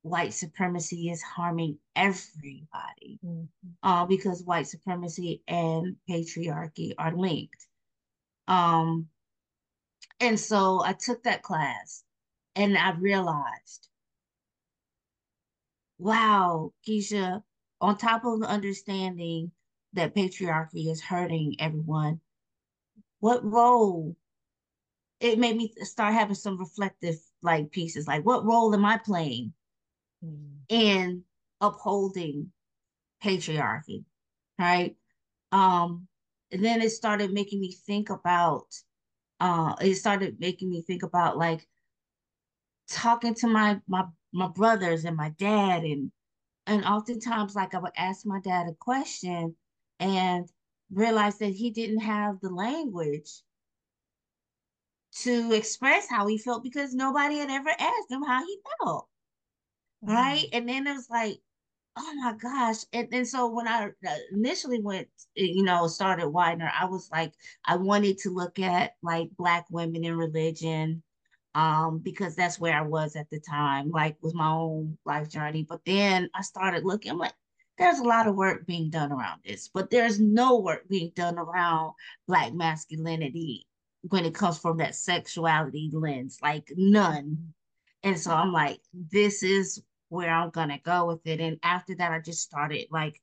white 0.03 0.35
supremacy 0.35 1.11
is 1.11 1.23
harming 1.23 1.79
everybody 1.95 3.21
Mhm. 3.23 3.49
uh, 3.83 4.07
because 4.07 4.45
white 4.45 4.67
supremacy 4.67 5.43
and 5.47 5.97
patriarchy 6.09 6.95
are 6.99 7.17
linked. 7.17 7.69
Um, 8.49 9.11
and 10.21 10.39
so 10.39 10.83
I 10.85 10.93
took 10.95 11.23
that 11.25 11.43
class 11.43 12.05
and 12.57 12.77
I 12.77 12.93
realized, 12.93 13.89
wow, 15.99 16.73
Keisha, 16.87 17.43
on 17.81 17.97
top 17.97 18.25
of 18.25 18.41
the 18.41 18.49
understanding 18.49 19.53
that 19.93 20.15
patriarchy 20.15 20.91
is 20.91 21.01
hurting 21.03 21.57
everyone, 21.61 22.21
what 23.21 23.45
role 23.45 24.17
it 25.21 25.39
made 25.39 25.57
me 25.57 25.73
start 25.83 26.15
having 26.15 26.35
some 26.35 26.59
reflective 26.59 27.17
like 27.43 27.71
pieces, 27.71 28.07
like 28.07 28.25
what 28.25 28.45
role 28.45 28.75
am 28.75 28.85
I 28.85 28.99
playing 28.99 29.53
mm. 30.25 30.59
in 30.69 31.25
upholding 31.61 32.53
patriarchy, 33.23 34.05
right? 34.59 34.97
Um, 35.53 36.07
and 36.51 36.65
then 36.65 36.83
it 36.83 36.91
started 36.91 37.33
making 37.33 37.61
me 37.61 37.73
think 37.87 38.11
about, 38.11 38.67
uh, 39.41 39.75
it 39.81 39.95
started 39.97 40.39
making 40.41 40.71
me 40.71 40.83
think 40.83 41.03
about 41.03 41.39
like 41.39 41.67
talking 42.89 43.35
to 43.35 43.47
my 43.47 43.81
my 43.89 44.05
my 44.33 44.49
brothers 44.49 45.05
and 45.05 45.17
my 45.17 45.31
dad 45.31 45.83
and 45.83 46.11
and 46.67 46.85
oftentimes 46.85 47.55
like 47.55 47.75
I 47.75 47.79
would 47.79 47.93
ask 47.97 48.27
my 48.27 48.41
dad 48.41 48.67
a 48.69 48.75
question 48.75 49.57
and 49.99 50.49
realize 50.93 51.39
that 51.39 51.53
he 51.53 51.71
didn't 51.71 52.01
have 52.01 52.41
the 52.41 52.51
language 52.51 53.43
to 55.21 55.53
express 55.53 56.09
how 56.09 56.27
he 56.27 56.39
felt 56.39 56.63
because 56.63 56.95
nobody 56.95 57.39
had 57.39 57.51
ever 57.51 57.71
asked 57.71 58.11
him 58.11 58.23
how 58.23 58.45
he 58.45 58.59
felt. 58.81 59.09
Right. 60.03 60.47
And 60.53 60.69
then 60.69 60.87
it 60.87 60.95
was 60.95 61.09
like, 61.11 61.39
oh 61.97 62.15
my 62.15 62.35
gosh. 62.35 62.85
And, 62.93 63.09
and 63.13 63.29
so 63.29 63.49
when 63.49 63.69
I 63.69 63.91
uh, 64.07 64.15
initially 64.33 64.81
went, 64.81 65.09
you 65.35 65.63
know, 65.63 65.87
started 65.87 66.29
Widener, 66.29 66.73
I 66.79 66.87
was 66.87 67.09
like, 67.13 67.33
I 67.65 67.77
wanted 67.77 68.19
to 68.19 68.31
look 68.31 68.59
at 68.59 68.93
like 69.03 69.29
Black 69.37 69.67
women 69.71 70.05
in 70.05 70.17
religion 70.17 71.03
um, 71.55 71.99
because 71.99 72.35
that's 72.35 72.59
where 72.59 72.75
I 72.75 72.83
was 72.83 73.15
at 73.15 73.29
the 73.31 73.41
time, 73.41 73.91
like 73.91 74.17
with 74.23 74.35
my 74.35 74.49
own 74.49 74.97
life 75.05 75.29
journey. 75.29 75.67
But 75.69 75.85
then 75.85 76.31
I 76.35 76.43
started 76.43 76.85
looking, 76.85 77.13
I'm 77.13 77.19
like, 77.19 77.35
there's 77.79 77.99
a 77.99 78.05
lot 78.05 78.27
of 78.27 78.35
work 78.35 78.67
being 78.67 78.91
done 78.91 79.13
around 79.13 79.41
this, 79.45 79.69
but 79.69 79.91
there's 79.91 80.21
no 80.21 80.59
work 80.59 80.89
being 80.89 81.13
done 81.15 81.39
around 81.39 81.93
Black 82.27 82.55
masculinity 82.55 83.67
when 84.09 84.25
it 84.25 84.35
comes 84.35 84.59
from 84.59 84.79
that 84.79 84.95
sexuality 84.95 85.91
lens, 85.93 86.39
like 86.43 86.73
none. 86.77 87.55
And 88.03 88.19
so 88.19 88.33
I'm 88.33 88.53
like, 88.53 88.81
this 88.93 89.43
is 89.43 89.83
where 90.09 90.31
I'm 90.31 90.51
gonna 90.51 90.81
go 90.85 91.07
with 91.07 91.27
it. 91.27 91.41
And 91.41 91.59
after 91.63 91.95
that, 91.97 92.13
I 92.13 92.21
just 92.21 92.43
started 92.43 92.87
like 92.91 93.21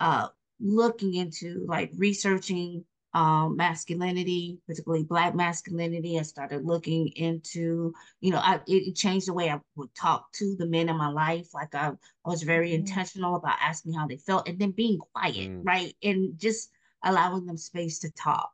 uh 0.00 0.28
looking 0.60 1.14
into 1.14 1.64
like 1.68 1.90
researching 1.96 2.84
um, 3.16 3.56
masculinity, 3.56 4.58
particularly 4.66 5.04
Black 5.04 5.34
masculinity. 5.34 6.18
I 6.18 6.22
started 6.22 6.66
looking 6.66 7.08
into, 7.16 7.94
you 8.20 8.30
know, 8.30 8.40
I, 8.42 8.60
it 8.66 8.94
changed 8.94 9.28
the 9.28 9.32
way 9.32 9.48
I 9.48 9.58
would 9.74 9.94
talk 9.94 10.30
to 10.32 10.54
the 10.56 10.66
men 10.66 10.90
in 10.90 10.98
my 10.98 11.08
life. 11.08 11.54
Like 11.54 11.74
I, 11.74 11.88
I 11.88 12.28
was 12.28 12.42
very 12.42 12.68
mm-hmm. 12.68 12.80
intentional 12.80 13.36
about 13.36 13.56
asking 13.58 13.94
how 13.94 14.06
they 14.06 14.18
felt 14.18 14.46
and 14.46 14.58
then 14.58 14.72
being 14.72 14.98
quiet, 14.98 15.50
mm. 15.50 15.62
right? 15.64 15.94
And 16.02 16.38
just 16.38 16.70
allowing 17.02 17.46
them 17.46 17.56
space 17.56 18.00
to 18.00 18.10
talk. 18.10 18.50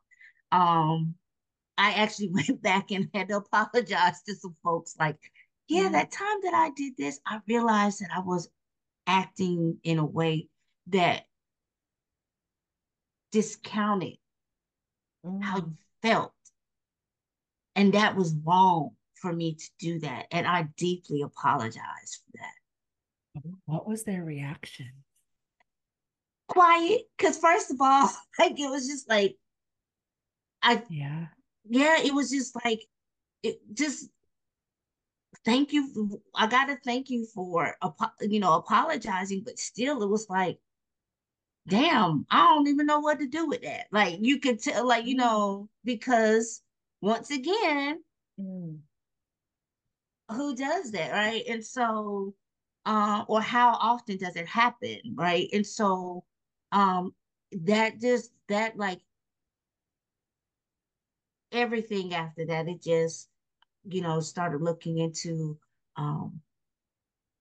Um, 0.53 1.15
I 1.77 1.93
actually 1.93 2.29
went 2.33 2.61
back 2.61 2.91
and 2.91 3.09
had 3.13 3.29
to 3.29 3.37
apologize 3.37 4.21
to 4.23 4.35
some 4.35 4.55
folks 4.63 4.95
like, 4.99 5.17
yeah, 5.67 5.89
mm. 5.89 5.91
that 5.93 6.11
time 6.11 6.37
that 6.43 6.53
I 6.53 6.71
did 6.75 6.93
this, 6.97 7.19
I 7.25 7.39
realized 7.47 8.01
that 8.01 8.09
I 8.15 8.19
was 8.19 8.49
acting 9.07 9.77
in 9.83 9.99
a 9.99 10.05
way 10.05 10.47
that 10.87 11.23
discounted 13.31 14.17
mm. 15.25 15.43
how 15.43 15.57
you 15.57 15.77
felt. 16.01 16.33
And 17.75 17.93
that 17.93 18.15
was 18.15 18.35
wrong 18.45 18.91
for 19.15 19.33
me 19.33 19.55
to 19.55 19.69
do 19.79 19.99
that. 19.99 20.27
And 20.31 20.45
I 20.45 20.67
deeply 20.77 21.21
apologize 21.21 22.21
for 22.25 22.37
that. 22.39 23.43
What 23.65 23.87
was 23.87 24.03
their 24.03 24.23
reaction? 24.23 24.91
Quiet. 26.47 27.01
Because, 27.17 27.39
first 27.39 27.71
of 27.71 27.77
all, 27.81 28.09
like 28.39 28.59
it 28.59 28.69
was 28.69 28.87
just 28.87 29.09
like, 29.09 29.37
I, 30.61 30.83
yeah, 30.89 31.25
yeah, 31.65 31.97
it 32.01 32.13
was 32.13 32.29
just 32.29 32.55
like, 32.63 32.85
it 33.41 33.59
just, 33.73 34.09
thank 35.45 35.73
you. 35.73 36.21
I 36.35 36.47
got 36.47 36.65
to 36.65 36.77
thank 36.83 37.09
you 37.09 37.25
for, 37.25 37.75
you 38.21 38.39
know, 38.39 38.53
apologizing, 38.53 39.43
but 39.45 39.59
still, 39.59 40.01
it 40.03 40.09
was 40.09 40.27
like, 40.29 40.59
damn, 41.67 42.25
I 42.29 42.47
don't 42.47 42.67
even 42.67 42.85
know 42.85 42.99
what 42.99 43.19
to 43.19 43.27
do 43.27 43.47
with 43.47 43.61
that. 43.63 43.87
Like 43.91 44.17
you 44.19 44.39
could 44.39 44.61
tell, 44.61 44.87
like, 44.87 45.05
you 45.05 45.15
know, 45.15 45.69
because 45.83 46.61
once 47.01 47.31
again, 47.31 48.03
mm. 48.39 48.77
who 50.31 50.55
does 50.55 50.91
that, 50.91 51.11
right? 51.11 51.43
And 51.47 51.65
so, 51.65 52.33
uh, 52.85 53.23
or 53.27 53.41
how 53.41 53.77
often 53.79 54.17
does 54.17 54.35
it 54.35 54.47
happen, 54.47 54.99
right? 55.15 55.47
And 55.53 55.65
so, 55.65 56.23
um, 56.71 57.13
that 57.61 58.01
just 58.01 58.31
that 58.49 58.77
like 58.77 58.99
everything 61.53 62.13
after 62.13 62.45
that, 62.47 62.67
it 62.67 62.81
just, 62.81 63.29
you 63.85 64.01
know, 64.01 64.19
started 64.19 64.61
looking 64.61 64.97
into 64.97 65.57
um 65.95 66.41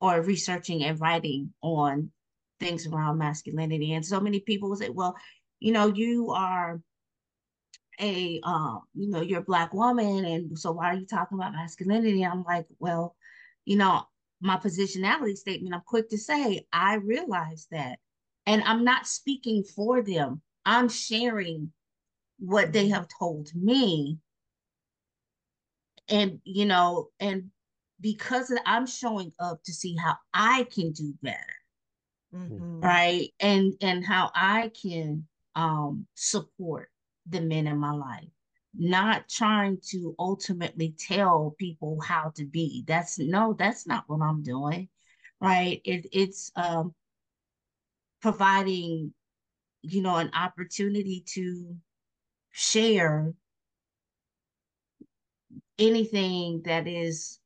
or 0.00 0.20
researching 0.20 0.84
and 0.84 1.00
writing 1.00 1.52
on 1.62 2.10
things 2.60 2.86
around 2.86 3.18
masculinity. 3.18 3.94
And 3.94 4.04
so 4.04 4.20
many 4.20 4.40
people 4.40 4.68
will 4.68 4.76
say, 4.76 4.90
well, 4.90 5.16
you 5.60 5.72
know, 5.72 5.86
you 5.94 6.30
are 6.32 6.80
a 8.00 8.40
um, 8.42 8.82
you 8.94 9.08
know, 9.10 9.20
you're 9.20 9.40
a 9.40 9.44
black 9.44 9.72
woman, 9.72 10.24
and 10.24 10.58
so 10.58 10.72
why 10.72 10.90
are 10.90 10.96
you 10.96 11.06
talking 11.06 11.38
about 11.38 11.52
masculinity? 11.52 12.24
I'm 12.24 12.42
like, 12.42 12.66
well, 12.78 13.14
you 13.64 13.76
know, 13.76 14.02
my 14.40 14.56
positionality 14.56 15.36
statement, 15.36 15.74
I'm 15.74 15.82
quick 15.86 16.08
to 16.10 16.18
say, 16.18 16.66
I 16.72 16.94
realize 16.96 17.68
that. 17.70 17.98
And 18.44 18.62
I'm 18.64 18.84
not 18.84 19.06
speaking 19.06 19.62
for 19.62 20.02
them. 20.02 20.42
I'm 20.66 20.88
sharing 20.88 21.72
what 22.42 22.72
they 22.72 22.88
have 22.88 23.06
told 23.18 23.50
me. 23.54 24.18
And, 26.08 26.40
you 26.44 26.66
know, 26.66 27.08
and 27.20 27.50
because 28.00 28.52
I'm 28.66 28.86
showing 28.86 29.32
up 29.38 29.62
to 29.64 29.72
see 29.72 29.96
how 29.96 30.16
I 30.34 30.66
can 30.74 30.92
do 30.92 31.14
better. 31.22 31.38
Mm-hmm. 32.34 32.80
right? 32.80 33.28
And 33.40 33.74
and 33.82 34.04
how 34.04 34.30
i 34.34 34.70
can 34.80 35.26
um 35.54 36.06
support 36.14 36.88
the 37.28 37.42
men 37.42 37.66
in 37.66 37.76
my 37.76 37.92
life. 37.92 38.28
Not 38.74 39.28
trying 39.28 39.78
to 39.90 40.14
ultimately 40.18 40.94
tell 40.98 41.54
people 41.58 42.00
how 42.00 42.32
to 42.36 42.46
be. 42.46 42.84
That's 42.86 43.18
no 43.18 43.54
that's 43.58 43.86
not 43.86 44.04
what 44.06 44.22
i'm 44.22 44.42
doing. 44.42 44.88
Right? 45.42 45.82
It, 45.84 46.06
it's 46.12 46.50
um 46.56 46.94
providing 48.22 49.12
you 49.82 50.00
know 50.00 50.16
an 50.16 50.30
opportunity 50.34 51.24
to 51.34 51.76
share 52.52 53.32
anything 55.78 56.62
that 56.64 56.86
is 56.86 57.40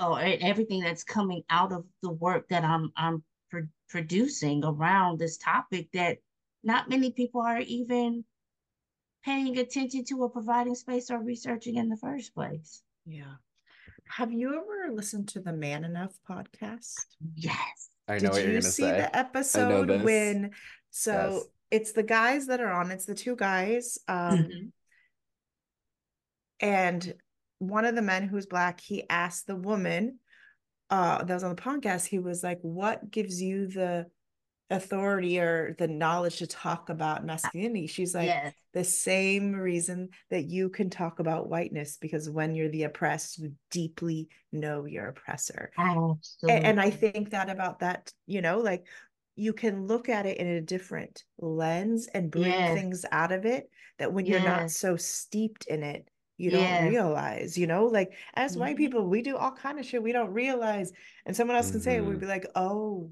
or 0.00 0.20
everything 0.20 0.80
that's 0.80 1.04
coming 1.04 1.42
out 1.50 1.72
of 1.72 1.84
the 2.02 2.10
work 2.10 2.48
that 2.48 2.64
I'm 2.64 2.90
I'm 2.96 3.22
pro- 3.50 3.68
producing 3.88 4.64
around 4.64 5.18
this 5.18 5.38
topic 5.38 5.88
that 5.92 6.18
not 6.64 6.88
many 6.88 7.12
people 7.12 7.42
are 7.42 7.60
even 7.60 8.24
paying 9.24 9.56
attention 9.58 10.04
to 10.04 10.22
or 10.22 10.30
providing 10.30 10.74
space 10.74 11.10
or 11.10 11.22
researching 11.22 11.76
in 11.76 11.88
the 11.88 11.96
first 11.96 12.34
place. 12.34 12.82
Yeah. 13.06 13.34
Have 14.08 14.32
you 14.32 14.48
ever 14.48 14.92
listened 14.94 15.28
to 15.28 15.40
the 15.40 15.52
Man 15.52 15.84
Enough 15.84 16.12
podcast? 16.28 16.94
Yes. 17.34 17.88
I 18.06 18.14
know 18.14 18.18
Did 18.18 18.30
what 18.30 18.42
you're 18.42 18.50
going 18.50 18.62
to 18.62 18.70
say. 18.70 18.90
the 18.90 19.16
episode 19.16 20.02
when 20.02 20.50
so 20.90 21.12
yes. 21.12 21.44
It's 21.70 21.92
the 21.92 22.02
guys 22.02 22.46
that 22.46 22.60
are 22.60 22.72
on, 22.72 22.90
it's 22.90 23.06
the 23.06 23.14
two 23.14 23.36
guys. 23.36 23.98
Um 24.08 24.38
mm-hmm. 24.38 24.66
and 26.60 27.14
one 27.58 27.84
of 27.84 27.94
the 27.94 28.02
men 28.02 28.28
who's 28.28 28.46
black, 28.46 28.80
he 28.80 29.08
asked 29.08 29.46
the 29.46 29.56
woman 29.56 30.18
uh 30.90 31.24
that 31.24 31.34
was 31.34 31.44
on 31.44 31.54
the 31.54 31.62
podcast 31.62 32.06
he 32.06 32.18
was 32.18 32.42
like 32.42 32.58
what 32.60 33.10
gives 33.10 33.40
you 33.40 33.66
the 33.66 34.06
authority 34.70 35.38
or 35.38 35.74
the 35.78 35.86
knowledge 35.86 36.38
to 36.38 36.46
talk 36.46 36.88
about 36.88 37.24
masculinity 37.24 37.86
she's 37.86 38.14
like 38.14 38.26
yes. 38.26 38.52
the 38.72 38.82
same 38.82 39.52
reason 39.52 40.08
that 40.30 40.44
you 40.44 40.70
can 40.70 40.88
talk 40.88 41.18
about 41.18 41.48
whiteness 41.48 41.98
because 42.00 42.30
when 42.30 42.54
you're 42.54 42.70
the 42.70 42.84
oppressed 42.84 43.38
you 43.38 43.52
deeply 43.70 44.28
know 44.52 44.86
your 44.86 45.08
oppressor 45.08 45.70
and, 46.48 46.64
and 46.64 46.80
i 46.80 46.88
think 46.88 47.30
that 47.30 47.50
about 47.50 47.80
that 47.80 48.10
you 48.26 48.40
know 48.40 48.58
like 48.58 48.86
you 49.36 49.52
can 49.52 49.86
look 49.86 50.08
at 50.08 50.26
it 50.26 50.38
in 50.38 50.46
a 50.46 50.60
different 50.60 51.24
lens 51.38 52.08
and 52.14 52.30
bring 52.30 52.44
yes. 52.44 52.74
things 52.74 53.04
out 53.10 53.32
of 53.32 53.44
it 53.44 53.68
that 53.98 54.12
when 54.12 54.26
you're 54.26 54.40
not 54.40 54.70
so 54.70 54.96
steeped 54.96 55.66
in 55.66 55.82
it 55.82 56.08
you 56.36 56.50
don't 56.50 56.88
realize 56.88 57.56
you 57.56 57.66
know 57.66 57.84
like 57.84 58.12
as 58.34 58.52
mm-hmm. 58.52 58.60
white 58.60 58.76
people 58.76 59.06
we 59.06 59.22
do 59.22 59.36
all 59.36 59.52
kind 59.52 59.78
of 59.78 59.86
shit 59.86 60.02
we 60.02 60.12
don't 60.12 60.32
realize 60.32 60.92
and 61.26 61.36
someone 61.36 61.56
else 61.56 61.66
mm-hmm. 61.66 61.74
can 61.74 61.82
say 61.82 61.96
it 61.96 62.04
we'd 62.04 62.20
be 62.20 62.26
like 62.26 62.46
oh 62.54 63.10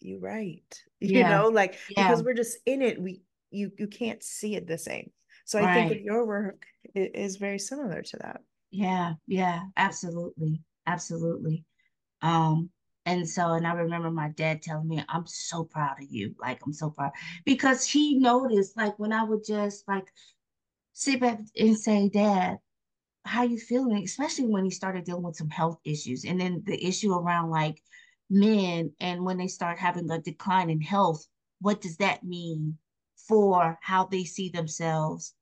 you're 0.00 0.20
right 0.20 0.82
you 1.00 1.22
know 1.22 1.48
like 1.48 1.76
yeah. 1.90 2.08
because 2.08 2.22
we're 2.22 2.34
just 2.34 2.56
in 2.66 2.82
it 2.82 3.00
we 3.00 3.20
you 3.50 3.70
you 3.78 3.86
can't 3.86 4.22
see 4.22 4.54
it 4.54 4.66
the 4.66 4.78
same 4.78 5.10
so 5.44 5.58
right. 5.58 5.68
i 5.68 5.74
think 5.74 5.90
that 5.90 6.02
your 6.02 6.26
work 6.26 6.64
is 6.94 7.36
very 7.36 7.58
similar 7.58 8.02
to 8.02 8.16
that 8.18 8.40
yeah 8.70 9.12
yeah 9.26 9.60
absolutely 9.76 10.62
absolutely 10.86 11.64
um 12.22 12.70
and 13.08 13.28
so 13.28 13.52
and 13.52 13.66
i 13.66 13.72
remember 13.72 14.10
my 14.10 14.28
dad 14.30 14.62
telling 14.62 14.88
me 14.88 15.02
i'm 15.08 15.26
so 15.26 15.64
proud 15.64 15.96
of 16.00 16.06
you 16.10 16.34
like 16.40 16.60
i'm 16.64 16.72
so 16.72 16.90
proud 16.90 17.10
because 17.44 17.84
he 17.84 18.18
noticed 18.18 18.76
like 18.76 18.98
when 18.98 19.12
i 19.12 19.24
would 19.24 19.44
just 19.44 19.86
like 19.88 20.06
sit 20.98 21.20
back 21.20 21.38
and 21.56 21.78
say, 21.78 22.08
Dad, 22.08 22.58
how 23.24 23.44
you 23.44 23.56
feeling, 23.56 24.02
especially 24.02 24.46
when 24.48 24.64
he 24.64 24.70
started 24.70 25.04
dealing 25.04 25.22
with 25.22 25.36
some 25.36 25.48
health 25.48 25.78
issues. 25.84 26.24
And 26.24 26.40
then 26.40 26.62
the 26.66 26.84
issue 26.84 27.12
around 27.12 27.50
like 27.50 27.80
men 28.28 28.92
and 28.98 29.24
when 29.24 29.38
they 29.38 29.46
start 29.46 29.78
having 29.78 30.10
a 30.10 30.18
decline 30.18 30.70
in 30.70 30.80
health, 30.80 31.24
what 31.60 31.80
does 31.80 31.96
that 31.98 32.24
mean 32.24 32.76
for 33.28 33.78
how 33.80 34.06
they 34.06 34.24
see 34.24 34.48
themselves? 34.48 35.34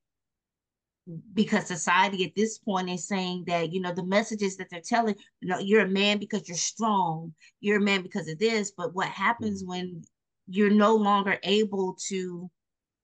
Because 1.35 1.67
society 1.67 2.25
at 2.25 2.35
this 2.35 2.59
point 2.59 2.91
is 2.91 3.07
saying 3.07 3.45
that, 3.47 3.73
you 3.73 3.81
know, 3.81 3.93
the 3.93 4.05
messages 4.05 4.57
that 4.57 4.69
they're 4.71 4.81
telling, 4.81 5.15
you 5.41 5.49
know, 5.49 5.59
you're 5.59 5.85
a 5.85 5.89
man 5.89 6.19
because 6.19 6.49
you're 6.49 6.57
strong, 6.57 7.33
you're 7.61 7.79
a 7.79 7.85
man 7.85 8.03
because 8.03 8.29
of 8.29 8.39
this. 8.39 8.73
But 8.77 8.95
what 8.95 9.09
happens 9.09 9.63
mm-hmm. 9.63 9.71
when 9.71 10.03
you're 10.49 10.71
no 10.71 10.97
longer 10.97 11.39
able 11.43 11.97
to 12.09 12.51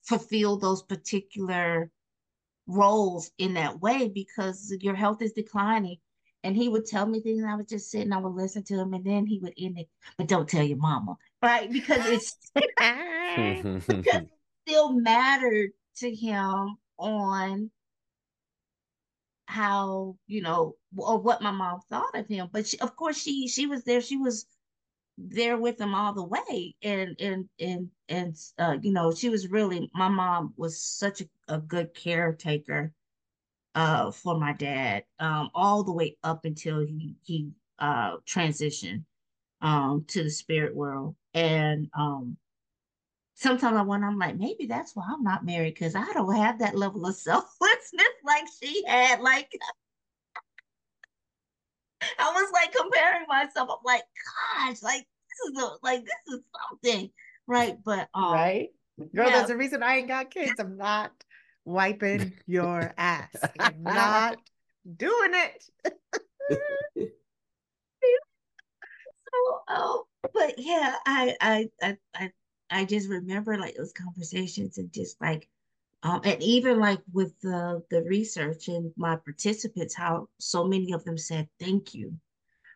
fulfill 0.03 0.57
those 0.57 0.83
particular 0.83 1.91
roles 2.67 3.31
in 3.39 3.55
that 3.55 3.81
way 3.81 4.09
because 4.09 4.75
your 4.81 4.95
health 4.95 5.23
is 5.23 5.33
declining. 5.33 5.97
And 6.45 6.57
he 6.57 6.69
would 6.69 6.87
tell 6.87 7.07
me 7.07 7.21
things, 7.21 7.41
and 7.41 7.51
I 7.51 7.55
would 7.55 7.69
just 7.69 7.89
sit 7.89 8.03
and 8.03 8.13
I 8.13 8.19
would 8.19 8.35
listen 8.35 8.65
to 8.65 8.75
him, 8.75 8.95
and 8.95 9.05
then 9.05 9.27
he 9.27 9.39
would 9.39 9.55
end 9.57 9.79
it. 9.79 9.89
But 10.19 10.27
don't 10.27 10.49
tell 10.49 10.65
your 10.65 10.79
mama, 10.79 11.15
right? 11.41 11.71
Because 11.71 12.05
it's 12.07 12.37
because 12.57 14.23
it 14.23 14.29
still 14.67 14.93
mattered 14.93 15.71
to 15.99 16.13
him 16.13 16.77
on 16.99 17.71
how 19.53 20.17
you 20.27 20.43
know 20.43 20.77
or 20.97 21.19
what 21.19 21.43
my 21.43 21.53
mom 21.53 21.81
thought 21.91 22.17
of 22.17 22.27
him. 22.29 22.49
But 22.53 22.67
she, 22.67 22.79
of 22.81 22.97
course, 22.97 23.19
she 23.21 23.49
she 23.49 23.67
was 23.67 23.85
there. 23.85 24.01
She 24.01 24.17
was 24.17 24.47
there 25.19 25.59
with 25.59 25.81
him 25.81 25.95
all 25.95 26.15
the 26.15 26.25
way 26.25 26.75
and 26.83 27.17
and 27.21 27.49
and 27.61 27.91
and 28.09 28.37
uh 28.59 28.77
you 28.83 28.93
know 28.93 29.13
she 29.15 29.29
was 29.29 29.49
really 29.49 29.91
my 29.95 30.09
mom 30.09 30.55
was 30.57 30.81
such 30.83 31.21
a, 31.21 31.27
a 31.49 31.59
good 31.59 31.95
caretaker 31.95 32.93
uh 33.75 34.11
for 34.11 34.39
my 34.39 34.53
dad 34.55 35.05
um 35.21 35.51
all 35.55 35.85
the 35.85 35.93
way 35.93 36.17
up 36.25 36.45
until 36.45 36.81
he 36.81 37.15
he 37.23 37.51
uh 37.79 38.17
transitioned 38.27 39.05
um 39.61 40.05
to 40.09 40.23
the 40.25 40.31
spirit 40.31 40.75
world 40.75 41.15
and 41.35 41.89
um 41.97 42.37
sometimes 43.43 43.77
I 43.77 43.83
wonder, 43.83 44.07
I'm 44.07 44.19
like, 44.19 44.39
maybe 44.39 44.67
that's 44.67 44.95
why 44.95 45.05
I'm 45.09 45.23
not 45.23 45.45
married 45.45 45.75
because 45.75 45.95
I 45.95 46.11
don't 46.13 46.35
have 46.37 46.61
that 46.61 46.77
level 46.77 47.05
of 47.07 47.15
selflessness 47.17 48.15
like 48.25 48.45
she 48.63 48.85
had. 48.87 49.21
Like, 49.21 49.51
I 52.19 52.33
was 52.33 52.51
like 52.53 52.73
comparing 52.73 53.27
myself. 53.29 53.69
I'm 53.71 53.77
like, 53.85 54.03
gosh, 54.57 54.83
like 54.83 55.07
this 55.29 55.51
is 55.51 55.63
a, 55.63 55.71
like 55.83 56.05
this 56.05 56.35
is 56.35 56.41
something, 56.69 57.11
right? 57.47 57.77
But 57.85 58.09
um, 58.15 58.33
right, 58.33 58.69
girl, 59.15 59.29
yeah. 59.29 59.39
there's 59.39 59.51
a 59.51 59.57
reason 59.57 59.83
I 59.83 59.99
ain't 59.99 60.09
got 60.09 60.31
kids. 60.31 60.59
I'm 60.59 60.77
not 60.77 61.13
wiping 61.65 62.33
your 62.47 62.93
ass. 62.97 63.37
I'm 63.59 63.83
not 63.83 64.39
doing 64.97 65.33
it. 65.35 65.65
so, 69.33 69.61
oh, 69.69 70.07
but 70.35 70.55
yeah, 70.59 70.97
I, 71.07 71.37
I, 71.41 71.69
I, 71.83 71.97
I, 72.15 72.31
I 72.73 72.85
just 72.85 73.09
remember 73.09 73.59
like 73.59 73.77
those 73.77 73.93
conversations 73.93 74.79
and 74.79 74.93
just 74.93 75.21
like 75.21 75.49
um, 76.03 76.21
and 76.25 76.43
even 76.43 76.81
like 76.81 77.01
with 77.13 77.39
the 77.41 77.83
the 77.91 78.03
research 78.05 78.69
and 78.69 78.93
my 78.97 79.17
participants, 79.17 79.95
how 79.95 80.29
so 80.39 80.65
many 80.65 80.93
of 80.93 81.05
them 81.05 81.17
said 81.17 81.49
thank 81.61 81.95
you, 81.95 82.15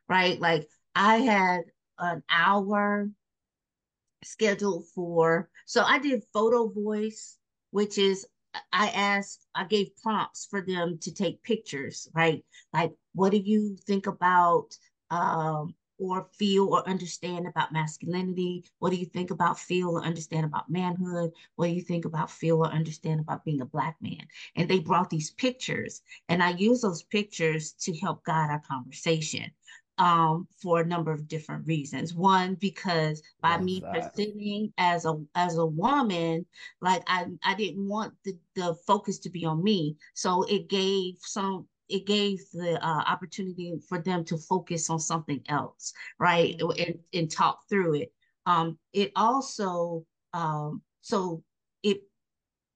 right? 0.09 0.41
Like 0.41 0.69
I 0.95 1.17
had 1.19 1.63
an 1.99 2.23
hour 2.31 3.11
scheduled 4.25 4.87
for, 4.95 5.49
so 5.67 5.83
I 5.83 5.99
did 5.99 6.25
photo 6.33 6.69
voice, 6.69 7.39
which 7.71 7.99
is 7.99 8.27
I 8.73 8.89
asked, 8.89 9.47
I 9.55 9.65
gave 9.65 9.97
prompts 10.03 10.47
for 10.47 10.63
them 10.63 10.99
to 11.03 11.13
take 11.13 11.43
pictures, 11.43 12.09
right? 12.15 12.45
Like, 12.73 12.93
what 13.15 13.33
do 13.33 13.39
you 13.39 13.77
think 13.87 14.07
about 14.07 14.69
um, 15.11 15.75
or 15.99 16.29
feel 16.33 16.69
or 16.69 16.89
understand 16.89 17.47
about 17.47 17.73
masculinity? 17.73 18.65
What 18.79 18.91
do 18.91 18.97
you 18.97 19.07
think 19.07 19.31
about 19.31 19.59
feel 19.59 19.91
or 19.91 20.03
understand 20.03 20.45
about 20.45 20.71
manhood? 20.71 21.33
What 21.57 21.67
do 21.67 21.73
you 21.73 21.83
think 21.83 22.05
about 22.05 22.31
feel 22.31 22.59
or 22.59 22.69
understand 22.69 23.21
about 23.21 23.45
being 23.45 23.61
a 23.61 23.67
black 23.67 23.97
man? 24.01 24.27
And 24.57 24.69
they 24.69 24.79
brought 24.79 25.11
these 25.11 25.31
pictures, 25.33 26.03
and 26.29 26.43
I 26.43 26.51
use 26.51 26.81
those 26.81 27.03
pictures 27.03 27.73
to 27.81 27.97
help 27.99 28.25
guide 28.25 28.51
our 28.51 28.63
conversation 28.69 29.51
um, 29.99 30.47
for 30.61 30.81
a 30.81 30.87
number 30.87 31.13
of 31.13 31.29
different 31.29 31.67
reasons. 31.67 32.15
One, 32.15 32.55
because 32.55 33.23
by 33.41 33.57
Love 33.57 33.65
me 33.65 33.81
that. 33.81 34.15
presenting 34.15 34.73
as 34.79 35.05
a 35.05 35.15
as 35.35 35.57
a 35.57 35.67
woman, 35.67 36.47
like 36.81 37.03
I 37.07 37.27
I 37.43 37.55
didn't 37.55 37.89
want 37.89 38.15
the 38.25 38.39
the 38.55 38.75
focus 38.87 39.19
to 39.21 39.31
be 39.31 39.45
on 39.45 39.63
me, 39.63 39.97
so 40.15 40.43
it 40.45 40.69
gave 40.69 41.17
some 41.21 41.67
it 41.89 42.07
gave 42.07 42.41
the 42.53 42.79
uh, 42.85 43.03
opportunity 43.07 43.75
for 43.89 43.99
them 43.99 44.25
to 44.25 44.37
focus 44.37 44.91
on 44.91 44.99
something 44.99 45.43
else, 45.49 45.93
right? 46.19 46.57
Mm-hmm. 46.59 46.83
And, 46.83 46.99
and 47.15 47.31
talk 47.31 47.61
through 47.69 47.95
it. 47.95 48.13
Um, 48.47 48.79
it 48.93 49.13
also, 49.17 50.05
um, 50.33 50.83
so 51.01 51.43
it 51.83 52.03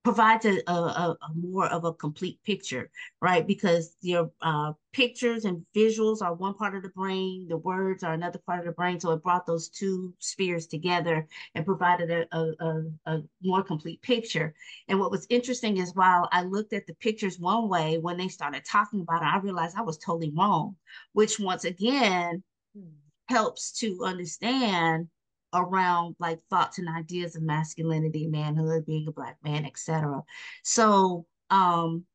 provides 0.03 0.45
a, 0.45 0.61
a, 0.67 0.71
a, 0.71 1.17
more 1.35 1.67
of 1.67 1.85
a 1.85 1.93
complete 1.93 2.41
picture, 2.43 2.89
right? 3.21 3.45
Because 3.45 3.95
your 4.01 4.31
uh, 4.41 4.73
pictures 4.93 5.45
and 5.45 5.63
visuals 5.75 6.23
are 6.23 6.33
one 6.33 6.55
part 6.55 6.75
of 6.75 6.81
the 6.81 6.89
brain, 6.89 7.47
the 7.47 7.57
words 7.57 8.03
are 8.03 8.13
another 8.13 8.39
part 8.39 8.59
of 8.59 8.65
the 8.65 8.71
brain. 8.71 8.99
So 8.99 9.11
it 9.11 9.21
brought 9.21 9.45
those 9.45 9.69
two 9.69 10.13
spheres 10.17 10.65
together 10.65 11.27
and 11.53 11.65
provided 11.65 12.09
a, 12.09 12.35
a, 12.35 12.83
a 13.05 13.21
more 13.43 13.61
complete 13.61 14.01
picture. 14.01 14.55
And 14.87 14.99
what 14.99 15.11
was 15.11 15.27
interesting 15.29 15.77
is 15.77 15.93
while 15.93 16.27
I 16.31 16.43
looked 16.43 16.73
at 16.73 16.87
the 16.87 16.95
pictures 16.95 17.37
one 17.37 17.69
way, 17.69 17.99
when 17.99 18.17
they 18.17 18.27
started 18.27 18.65
talking 18.65 19.01
about 19.01 19.21
it, 19.21 19.25
I 19.25 19.37
realized 19.37 19.77
I 19.77 19.81
was 19.81 19.99
totally 19.99 20.31
wrong, 20.35 20.75
which 21.13 21.39
once 21.39 21.65
again 21.65 22.41
hmm. 22.75 22.87
helps 23.27 23.71
to 23.79 24.03
understand 24.03 25.09
around 25.53 26.15
like 26.19 26.39
thoughts 26.49 26.79
and 26.79 26.87
ideas 26.89 27.35
of 27.35 27.43
masculinity, 27.43 28.27
manhood, 28.27 28.85
being 28.85 29.07
a 29.07 29.11
black 29.11 29.37
man, 29.43 29.65
etc. 29.65 30.23
So 30.63 31.25
um 31.49 32.05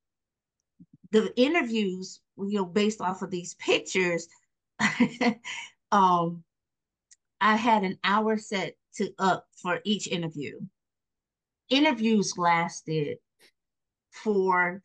the 1.11 1.33
interviews, 1.37 2.21
you 2.37 2.59
know, 2.59 2.65
based 2.65 3.01
off 3.01 3.23
of 3.23 3.31
these 3.31 3.55
pictures, 3.55 4.29
um, 5.93 6.43
I 7.41 7.57
had 7.57 7.85
an 7.85 7.99
hour 8.05 8.37
set 8.39 8.77
to 8.97 9.11
up 9.19 9.47
for 9.63 9.81
each 9.85 10.09
interview. 10.09 10.59
Interviews 11.69 12.35
lasted 12.37 13.19
for 14.11 14.83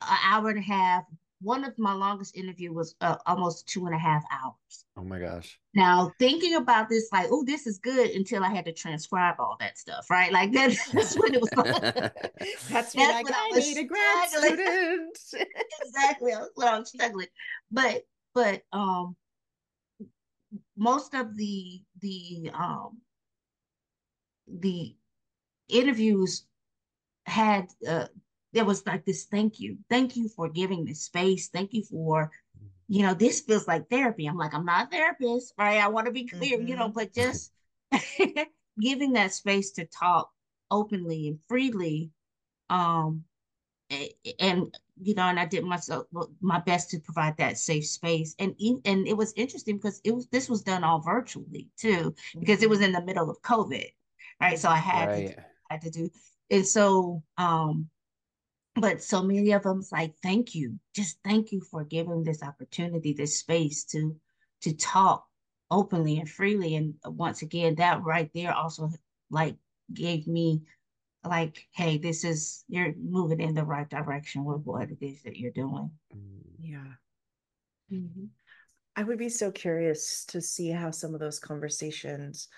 an 0.00 0.18
hour 0.24 0.50
and 0.50 0.58
a 0.58 0.62
half, 0.62 1.04
one 1.44 1.62
of 1.64 1.78
my 1.78 1.92
longest 1.92 2.36
interview 2.36 2.72
was 2.72 2.94
uh, 3.02 3.16
almost 3.26 3.68
two 3.68 3.84
and 3.86 3.94
a 3.94 3.98
half 3.98 4.24
hours. 4.32 4.84
Oh 4.96 5.04
my 5.04 5.20
gosh. 5.20 5.58
Now 5.74 6.10
thinking 6.18 6.54
about 6.54 6.88
this, 6.88 7.08
like, 7.12 7.26
oh, 7.30 7.44
this 7.44 7.66
is 7.66 7.78
good 7.78 8.10
until 8.10 8.42
I 8.42 8.48
had 8.48 8.64
to 8.64 8.72
transcribe 8.72 9.36
all 9.38 9.56
that 9.60 9.76
stuff, 9.76 10.06
right? 10.10 10.32
Like 10.32 10.52
that, 10.52 10.74
that's 10.92 11.18
when 11.18 11.34
it 11.34 11.40
was. 11.40 11.50
that's, 11.50 12.68
that's 12.70 12.96
when, 12.96 13.10
like, 13.10 13.30
I, 13.30 13.50
I 13.54 13.58
need 13.58 13.76
a 13.76 13.84
grad 13.84 14.28
student. 14.30 15.18
exactly, 15.82 16.32
that's 16.32 16.50
when 16.54 16.68
I 16.68 16.78
was 16.78 16.88
struggling. 16.88 17.28
But 17.70 18.02
but 18.34 18.62
um, 18.72 19.14
most 20.76 21.14
of 21.14 21.36
the 21.36 21.82
the 22.00 22.50
um 22.54 22.98
the 24.48 24.96
interviews 25.68 26.46
had 27.26 27.68
uh, 27.86 28.06
there 28.54 28.64
was 28.64 28.86
like 28.86 29.04
this 29.04 29.24
thank 29.24 29.60
you 29.60 29.76
thank 29.90 30.16
you 30.16 30.28
for 30.28 30.48
giving 30.48 30.84
this 30.84 31.02
space 31.02 31.48
thank 31.48 31.72
you 31.72 31.82
for 31.82 32.30
you 32.88 33.02
know 33.02 33.14
this 33.14 33.40
feels 33.40 33.68
like 33.68 33.88
therapy 33.88 34.26
i'm 34.26 34.36
like 34.36 34.54
i'm 34.54 34.64
not 34.64 34.86
a 34.86 34.90
therapist 34.90 35.52
right 35.58 35.78
i 35.78 35.88
want 35.88 36.06
to 36.06 36.12
be 36.12 36.24
clear 36.26 36.58
mm-hmm. 36.58 36.68
you 36.68 36.76
know 36.76 36.88
mm-hmm. 36.88 36.98
but 36.98 37.12
just 37.12 37.52
giving 38.80 39.12
that 39.12 39.32
space 39.32 39.72
to 39.72 39.84
talk 39.86 40.30
openly 40.70 41.28
and 41.28 41.38
freely 41.48 42.10
um 42.70 43.24
and 44.40 44.74
you 45.00 45.14
know 45.14 45.24
and 45.24 45.38
i 45.38 45.44
did 45.44 45.64
myself 45.64 46.06
my 46.40 46.58
best 46.60 46.90
to 46.90 46.98
provide 47.00 47.36
that 47.36 47.58
safe 47.58 47.86
space 47.86 48.34
and 48.38 48.54
and 48.84 49.06
it 49.06 49.16
was 49.16 49.32
interesting 49.36 49.76
because 49.76 50.00
it 50.04 50.14
was 50.14 50.26
this 50.28 50.48
was 50.48 50.62
done 50.62 50.82
all 50.82 51.00
virtually 51.00 51.68
too 51.78 52.14
because 52.38 52.62
it 52.62 52.70
was 52.70 52.78
mm-hmm. 52.78 52.86
in 52.86 52.92
the 52.92 53.02
middle 53.02 53.30
of 53.30 53.40
covid 53.42 53.88
right 54.40 54.58
so 54.58 54.68
i 54.68 54.76
had 54.76 55.08
right. 55.08 55.36
to 55.36 55.44
had 55.70 55.80
to 55.82 55.90
do 55.90 56.10
and 56.50 56.66
so 56.66 57.22
um 57.36 57.88
but 58.74 59.02
so 59.02 59.22
many 59.22 59.52
of 59.52 59.62
them's 59.62 59.92
like 59.92 60.14
thank 60.22 60.54
you. 60.54 60.78
Just 60.94 61.18
thank 61.24 61.52
you 61.52 61.60
for 61.60 61.84
giving 61.84 62.24
this 62.24 62.42
opportunity 62.42 63.12
this 63.12 63.38
space 63.38 63.84
to 63.86 64.16
to 64.62 64.74
talk 64.74 65.26
openly 65.70 66.18
and 66.18 66.28
freely. 66.28 66.74
And 66.74 66.94
once 67.04 67.42
again 67.42 67.76
that 67.76 68.02
right 68.02 68.30
there 68.34 68.52
also 68.52 68.90
like 69.30 69.56
gave 69.92 70.26
me 70.26 70.62
like 71.24 71.66
hey 71.72 71.98
this 71.98 72.24
is 72.24 72.64
you're 72.68 72.94
moving 73.00 73.40
in 73.40 73.54
the 73.54 73.64
right 73.64 73.88
direction 73.88 74.44
with 74.44 74.62
what 74.64 74.90
it 74.90 74.98
is 75.00 75.22
that 75.22 75.36
you're 75.36 75.50
doing. 75.50 75.90
Mm. 76.14 76.40
yeah. 76.58 76.92
Mm-hmm. 77.92 78.24
i 78.96 79.02
would 79.02 79.18
be 79.18 79.28
so 79.28 79.50
curious 79.50 80.24
to 80.24 80.40
see 80.40 80.70
how 80.70 80.90
some 80.90 81.12
of 81.12 81.20
those 81.20 81.38
conversations 81.38 82.48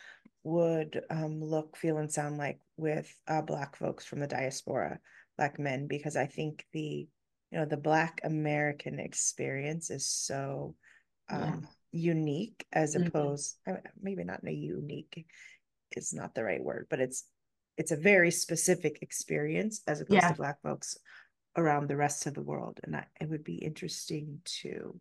would 0.44 1.02
um, 1.10 1.42
look 1.42 1.76
feel 1.76 1.98
and 1.98 2.10
sound 2.10 2.38
like 2.38 2.60
with 2.76 3.12
uh, 3.26 3.42
black 3.42 3.74
folks 3.76 4.04
from 4.04 4.20
the 4.20 4.28
diaspora 4.28 5.00
black 5.36 5.58
men 5.58 5.86
because 5.86 6.16
I 6.16 6.26
think 6.26 6.64
the 6.72 7.08
you 7.50 7.58
know 7.58 7.64
the 7.64 7.76
black 7.76 8.20
american 8.24 8.98
experience 8.98 9.90
is 9.90 10.06
so 10.06 10.74
um 11.30 11.66
yeah. 11.92 12.10
unique 12.12 12.66
as 12.72 12.94
mm-hmm. 12.94 13.06
opposed 13.06 13.56
maybe 14.00 14.24
not 14.24 14.40
a 14.46 14.52
unique 14.52 15.26
is 15.96 16.12
not 16.12 16.34
the 16.34 16.44
right 16.44 16.62
word 16.62 16.86
but 16.90 17.00
it's 17.00 17.24
it's 17.76 17.92
a 17.92 17.96
very 17.96 18.30
specific 18.30 18.98
experience 19.02 19.82
as 19.86 20.00
opposed 20.00 20.22
yeah. 20.22 20.28
to 20.28 20.34
black 20.34 20.60
folks 20.62 20.96
around 21.56 21.88
the 21.88 21.96
rest 21.96 22.26
of 22.26 22.34
the 22.34 22.42
world 22.42 22.80
and 22.84 22.96
I, 22.96 23.06
it 23.20 23.28
would 23.28 23.44
be 23.44 23.56
interesting 23.56 24.40
to 24.60 24.98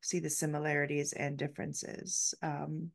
see 0.00 0.18
the 0.18 0.30
similarities 0.30 1.12
and 1.12 1.36
differences 1.36 2.34
um, 2.42 2.90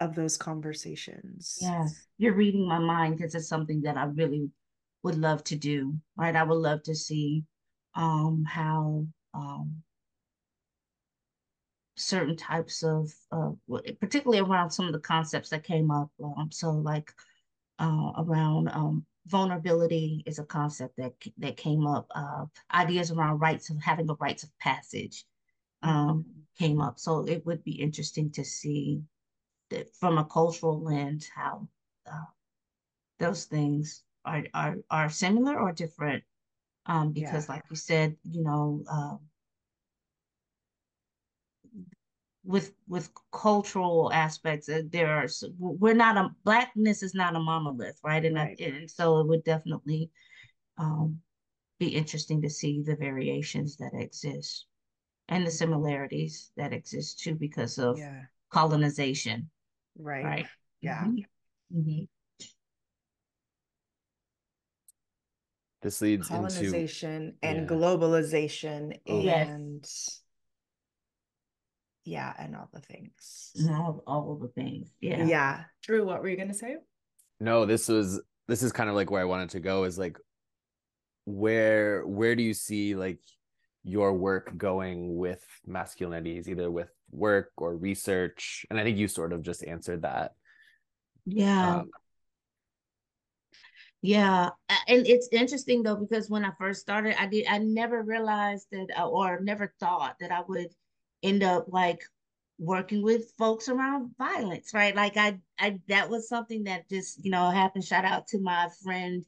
of 0.00 0.14
those 0.14 0.36
conversations 0.36 1.58
yeah 1.60 1.86
you're 2.18 2.34
reading 2.34 2.66
my 2.66 2.78
mind 2.78 3.16
because 3.16 3.34
it's 3.34 3.48
something 3.48 3.82
that 3.82 3.96
i 3.96 4.04
really 4.04 4.50
would 5.06 5.18
love 5.18 5.42
to 5.44 5.56
do 5.56 5.94
right 6.16 6.36
i 6.36 6.42
would 6.42 6.58
love 6.58 6.82
to 6.82 6.94
see 6.94 7.44
um, 7.96 8.44
how 8.46 9.06
um, 9.32 9.82
certain 11.96 12.36
types 12.36 12.82
of, 12.82 13.10
uh, 13.32 13.50
particularly 14.00 14.38
around 14.38 14.70
some 14.70 14.86
of 14.86 14.92
the 14.92 15.00
concepts 15.00 15.48
that 15.48 15.64
came 15.64 15.90
up. 15.90 16.10
Um, 16.22 16.50
so, 16.52 16.70
like 16.70 17.12
uh, 17.78 18.12
around 18.18 18.68
um, 18.68 19.04
vulnerability 19.26 20.22
is 20.26 20.38
a 20.38 20.44
concept 20.44 20.96
that 20.98 21.14
that 21.38 21.56
came 21.56 21.86
up. 21.86 22.06
Uh, 22.14 22.44
ideas 22.72 23.10
around 23.10 23.40
rights 23.40 23.70
of 23.70 23.82
having 23.82 24.08
a 24.10 24.14
rites 24.14 24.44
of 24.44 24.58
passage 24.58 25.24
um, 25.82 26.26
came 26.58 26.80
up. 26.80 26.98
So 26.98 27.26
it 27.26 27.44
would 27.46 27.64
be 27.64 27.80
interesting 27.80 28.30
to 28.32 28.44
see 28.44 29.00
that 29.70 29.94
from 29.96 30.18
a 30.18 30.24
cultural 30.24 30.82
lens 30.82 31.28
how 31.34 31.66
uh, 32.10 32.24
those 33.18 33.44
things 33.44 34.02
are 34.26 34.44
are 34.52 34.76
are 34.90 35.08
similar 35.08 35.58
or 35.58 35.72
different 35.72 36.22
um, 36.86 37.12
because, 37.12 37.48
yeah. 37.48 37.54
like 37.54 37.64
you 37.70 37.76
said, 37.76 38.16
you 38.24 38.42
know, 38.42 38.84
uh, 38.90 39.16
with 42.44 42.72
with 42.88 43.10
cultural 43.32 44.12
aspects, 44.12 44.68
uh, 44.68 44.82
there 44.90 45.10
are 45.10 45.26
we're 45.58 45.94
not 45.94 46.16
a 46.16 46.30
blackness 46.44 47.02
is 47.02 47.14
not 47.14 47.34
a 47.36 47.40
monolith, 47.40 47.98
right? 48.04 48.24
And 48.24 48.36
right. 48.36 48.56
I, 48.60 48.64
and 48.64 48.90
so 48.90 49.20
it 49.20 49.26
would 49.26 49.44
definitely 49.44 50.10
um, 50.78 51.20
be 51.78 51.88
interesting 51.88 52.42
to 52.42 52.50
see 52.50 52.82
the 52.82 52.96
variations 52.96 53.76
that 53.76 53.92
exist 53.94 54.66
and 55.28 55.46
the 55.46 55.50
similarities 55.50 56.52
that 56.56 56.72
exist 56.72 57.20
too 57.20 57.34
because 57.34 57.78
of 57.78 57.98
yeah. 57.98 58.22
colonization. 58.50 59.50
Right. 59.98 60.24
Right. 60.24 60.46
Yeah. 60.80 61.04
Mm-hmm. 61.04 61.78
Mm-hmm. 61.78 62.04
This 65.86 66.00
leads 66.00 66.26
colonization 66.26 67.12
into, 67.12 67.36
and 67.44 67.58
yeah. 67.58 67.76
globalization 67.76 68.98
oh. 69.08 69.20
and 69.20 69.84
yes. 69.84 70.20
yeah, 72.04 72.32
and 72.36 72.56
all 72.56 72.68
the 72.72 72.80
things. 72.80 73.52
All, 73.70 74.02
all 74.04 74.34
the 74.34 74.48
things. 74.48 74.90
Yeah. 75.00 75.24
Yeah. 75.24 75.62
Drew, 75.84 76.04
what 76.04 76.22
were 76.22 76.28
you 76.28 76.36
gonna 76.36 76.54
say? 76.54 76.78
No, 77.38 77.66
this 77.66 77.86
was 77.86 78.20
this 78.48 78.64
is 78.64 78.72
kind 78.72 78.90
of 78.90 78.96
like 78.96 79.12
where 79.12 79.20
I 79.20 79.26
wanted 79.26 79.50
to 79.50 79.60
go 79.60 79.84
is 79.84 79.96
like 79.96 80.18
where 81.24 82.04
where 82.04 82.34
do 82.34 82.42
you 82.42 82.52
see 82.52 82.96
like 82.96 83.20
your 83.84 84.12
work 84.12 84.58
going 84.58 85.16
with 85.16 85.46
masculinities, 85.68 86.48
either 86.48 86.68
with 86.68 86.90
work 87.12 87.52
or 87.58 87.76
research? 87.76 88.66
And 88.70 88.80
I 88.80 88.82
think 88.82 88.98
you 88.98 89.06
sort 89.06 89.32
of 89.32 89.42
just 89.42 89.64
answered 89.64 90.02
that. 90.02 90.32
Yeah. 91.26 91.76
Um, 91.76 91.90
yeah, 94.02 94.50
and 94.88 95.06
it's 95.06 95.28
interesting 95.32 95.82
though 95.82 95.96
because 95.96 96.30
when 96.30 96.44
I 96.44 96.52
first 96.58 96.80
started, 96.80 97.20
I 97.20 97.26
did 97.26 97.46
I 97.48 97.58
never 97.58 98.02
realized 98.02 98.68
that 98.72 98.88
uh, 98.96 99.08
or 99.08 99.40
never 99.40 99.72
thought 99.80 100.16
that 100.20 100.30
I 100.30 100.42
would 100.46 100.68
end 101.22 101.42
up 101.42 101.66
like 101.68 102.02
working 102.58 103.02
with 103.02 103.32
folks 103.38 103.68
around 103.68 104.14
violence, 104.18 104.72
right? 104.74 104.94
Like 104.94 105.16
I 105.16 105.40
I 105.58 105.80
that 105.88 106.10
was 106.10 106.28
something 106.28 106.64
that 106.64 106.88
just, 106.88 107.24
you 107.24 107.30
know, 107.30 107.50
happened. 107.50 107.84
Shout 107.84 108.04
out 108.04 108.28
to 108.28 108.40
my 108.40 108.68
friend 108.84 109.24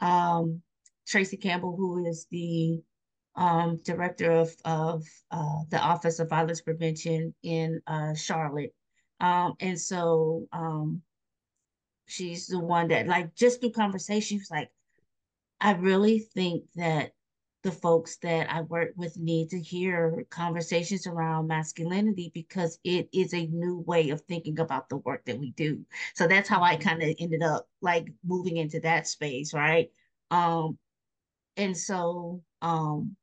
um 0.00 0.62
Tracy 1.06 1.36
Campbell 1.36 1.76
who 1.76 2.06
is 2.06 2.26
the 2.30 2.82
um 3.36 3.78
director 3.84 4.30
of 4.32 4.50
of 4.64 5.04
uh 5.30 5.64
the 5.70 5.78
Office 5.80 6.18
of 6.20 6.30
Violence 6.30 6.60
Prevention 6.62 7.34
in 7.42 7.80
uh 7.86 8.14
Charlotte. 8.14 8.74
Um 9.20 9.54
and 9.60 9.80
so 9.80 10.46
um 10.52 11.02
she's 12.06 12.46
the 12.46 12.58
one 12.58 12.88
that 12.88 13.06
like 13.06 13.34
just 13.34 13.60
through 13.60 13.72
conversation, 13.72 14.38
was 14.38 14.50
like, 14.50 14.70
I 15.60 15.72
really 15.72 16.18
think 16.18 16.64
that 16.76 17.12
the 17.64 17.72
folks 17.72 18.18
that 18.18 18.52
I 18.52 18.60
work 18.60 18.90
with 18.94 19.16
need 19.16 19.48
to 19.50 19.58
hear 19.58 20.26
conversations 20.28 21.06
around 21.06 21.48
masculinity 21.48 22.30
because 22.34 22.78
it 22.84 23.08
is 23.12 23.32
a 23.32 23.46
new 23.46 23.78
way 23.80 24.10
of 24.10 24.20
thinking 24.22 24.60
about 24.60 24.90
the 24.90 24.98
work 24.98 25.24
that 25.24 25.38
we 25.38 25.52
do. 25.52 25.84
So 26.14 26.28
that's 26.28 26.48
how 26.48 26.62
I 26.62 26.74
mm-hmm. 26.76 26.88
kind 26.88 27.02
of 27.02 27.14
ended 27.18 27.42
up 27.42 27.66
like 27.80 28.12
moving 28.22 28.58
into 28.58 28.80
that 28.80 29.08
space, 29.08 29.54
right? 29.54 29.90
Um 30.30 30.78
and 31.56 31.76
so 31.76 32.42
um 32.60 33.16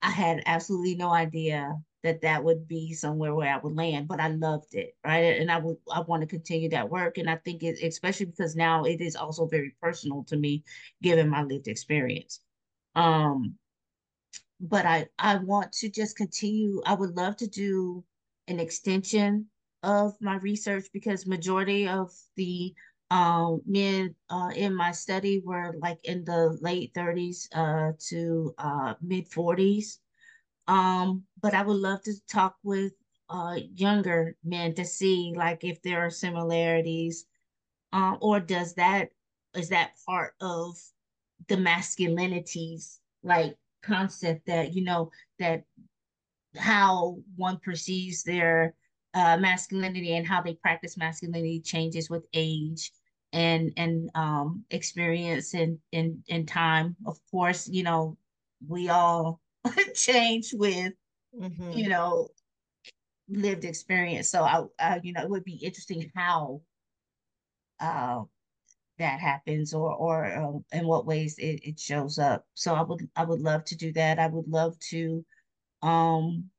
I 0.00 0.10
had 0.10 0.42
absolutely 0.46 0.94
no 0.94 1.12
idea 1.12 1.76
that 2.02 2.20
that 2.22 2.42
would 2.44 2.66
be 2.68 2.92
somewhere 2.94 3.34
where 3.34 3.52
I 3.54 3.58
would 3.58 3.76
land, 3.76 4.08
but 4.08 4.20
I 4.20 4.28
loved 4.28 4.74
it, 4.74 4.96
right? 5.04 5.40
And 5.40 5.50
I 5.50 5.58
would 5.58 5.76
I 5.92 6.00
want 6.00 6.22
to 6.22 6.26
continue 6.26 6.68
that 6.70 6.90
work, 6.90 7.18
and 7.18 7.30
I 7.30 7.36
think 7.36 7.62
it, 7.62 7.82
especially 7.82 8.26
because 8.26 8.56
now 8.56 8.84
it 8.84 9.00
is 9.00 9.16
also 9.16 9.46
very 9.46 9.70
personal 9.80 10.24
to 10.24 10.36
me, 10.36 10.64
given 11.02 11.28
my 11.28 11.42
lived 11.42 11.68
experience. 11.68 12.40
Um, 12.94 13.58
but 14.60 14.86
I 14.86 15.08
I 15.18 15.36
want 15.36 15.72
to 15.74 15.90
just 15.90 16.16
continue. 16.16 16.82
I 16.86 16.94
would 16.94 17.16
love 17.16 17.36
to 17.38 17.46
do 17.46 18.04
an 18.48 18.60
extension 18.60 19.46
of 19.82 20.14
my 20.20 20.36
research 20.36 20.86
because 20.92 21.26
majority 21.26 21.88
of 21.88 22.12
the 22.36 22.74
um, 23.10 23.60
men 23.66 24.14
uh, 24.30 24.50
in 24.56 24.74
my 24.74 24.92
study 24.92 25.42
were 25.44 25.74
like 25.80 25.98
in 26.04 26.24
the 26.24 26.56
late 26.62 26.94
30s 26.94 27.48
uh, 27.54 27.92
to 28.08 28.54
uh, 28.58 28.94
mid 29.02 29.28
40s 29.30 29.98
um, 30.68 31.24
but 31.42 31.54
I 31.54 31.62
would 31.62 31.76
love 31.76 32.02
to 32.04 32.14
talk 32.28 32.56
with 32.62 32.92
uh 33.28 33.58
younger 33.74 34.36
men 34.44 34.74
to 34.74 34.84
see 34.84 35.32
like 35.36 35.64
if 35.64 35.82
there 35.82 36.00
are 36.00 36.10
similarities. 36.10 37.26
Um, 37.92 38.18
or 38.22 38.40
does 38.40 38.74
that 38.74 39.10
is 39.54 39.68
that 39.70 39.92
part 40.06 40.34
of 40.40 40.76
the 41.48 41.56
masculinities 41.56 42.98
like 43.22 43.56
concept 43.82 44.46
that 44.46 44.74
you 44.74 44.84
know 44.84 45.10
that 45.38 45.64
how 46.56 47.18
one 47.36 47.58
perceives 47.58 48.22
their 48.22 48.74
uh, 49.14 49.36
masculinity 49.38 50.14
and 50.16 50.26
how 50.26 50.40
they 50.42 50.54
practice 50.54 50.96
masculinity 50.96 51.60
changes 51.60 52.10
with 52.10 52.24
age 52.34 52.92
and 53.32 53.72
and 53.78 54.10
um 54.14 54.64
experience 54.70 55.54
and 55.54 55.78
and 55.92 56.22
and 56.28 56.46
time 56.48 56.94
of 57.06 57.18
course 57.30 57.68
you 57.68 57.82
know 57.82 58.16
we 58.68 58.88
all 58.90 59.40
change 59.94 60.50
with 60.52 60.92
mm-hmm. 61.38 61.72
you 61.72 61.88
know 61.88 62.28
lived 63.28 63.64
experience. 63.64 64.30
So 64.30 64.42
I, 64.42 65.00
you 65.02 65.12
know 65.12 65.22
it 65.22 65.30
would 65.30 65.44
be 65.44 65.56
interesting 65.56 66.10
how 66.14 66.62
uh 67.80 68.22
that 68.98 69.20
happens 69.20 69.74
or 69.74 69.92
or 69.94 70.32
um, 70.36 70.64
in 70.72 70.86
what 70.86 71.06
ways 71.06 71.38
it, 71.38 71.60
it 71.64 71.80
shows 71.80 72.18
up. 72.18 72.46
So 72.54 72.74
i 72.74 72.82
would 72.82 73.08
i 73.16 73.24
would 73.24 73.40
love 73.40 73.64
to 73.66 73.76
do 73.76 73.92
that. 73.92 74.18
I 74.18 74.26
would 74.28 74.48
love 74.48 74.78
to 74.90 75.24
um 75.82 76.50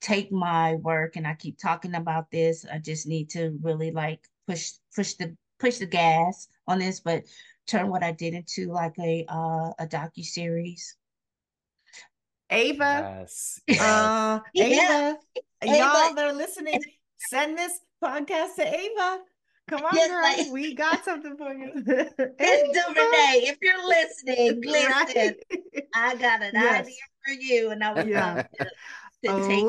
take 0.00 0.32
my 0.32 0.74
work 0.76 1.16
and 1.16 1.26
i 1.26 1.34
keep 1.34 1.58
talking 1.58 1.94
about 1.94 2.30
this. 2.30 2.64
I 2.70 2.78
just 2.78 3.06
need 3.06 3.30
to 3.30 3.58
really 3.62 3.90
like 3.90 4.26
push 4.46 4.72
push 4.94 5.14
the 5.14 5.36
push 5.60 5.78
the 5.78 5.86
gas 5.86 6.48
on 6.66 6.78
this 6.78 7.00
but 7.00 7.22
turn 7.66 7.88
what 7.88 8.02
i 8.02 8.10
did 8.10 8.34
into 8.34 8.72
like 8.72 8.98
a 8.98 9.24
uh 9.28 9.70
a 9.78 9.86
docu 9.86 10.24
series 10.24 10.96
Ava. 12.50 13.24
Yes. 13.28 13.60
Uh, 13.80 14.40
yeah. 14.54 15.14
Y'all 15.62 16.14
that 16.14 16.18
are 16.18 16.32
listening, 16.32 16.80
send 17.18 17.56
this 17.56 17.80
podcast 18.02 18.56
to 18.56 18.66
Ava. 18.66 19.18
Come 19.68 19.82
on, 19.82 19.90
yes, 19.94 20.08
girl. 20.08 20.22
Like, 20.22 20.52
we 20.52 20.74
got 20.74 21.04
something 21.04 21.36
for 21.36 21.52
you. 21.54 21.72
Miss 21.86 22.12
Renee, 22.18 23.46
if 23.46 23.58
you're 23.62 23.86
listening, 23.86 24.62
listen. 24.66 25.34
Right. 25.50 25.84
I 25.94 26.16
got 26.16 26.42
an 26.42 26.50
yes. 26.54 26.80
idea 26.80 26.94
for 27.24 27.34
you, 27.34 27.70
and 27.70 27.84
I 27.84 27.92
would 27.92 28.08
yeah. 28.08 28.42
to, 28.58 28.64
to 29.24 29.28
oh, 29.28 29.48
take 29.48 29.66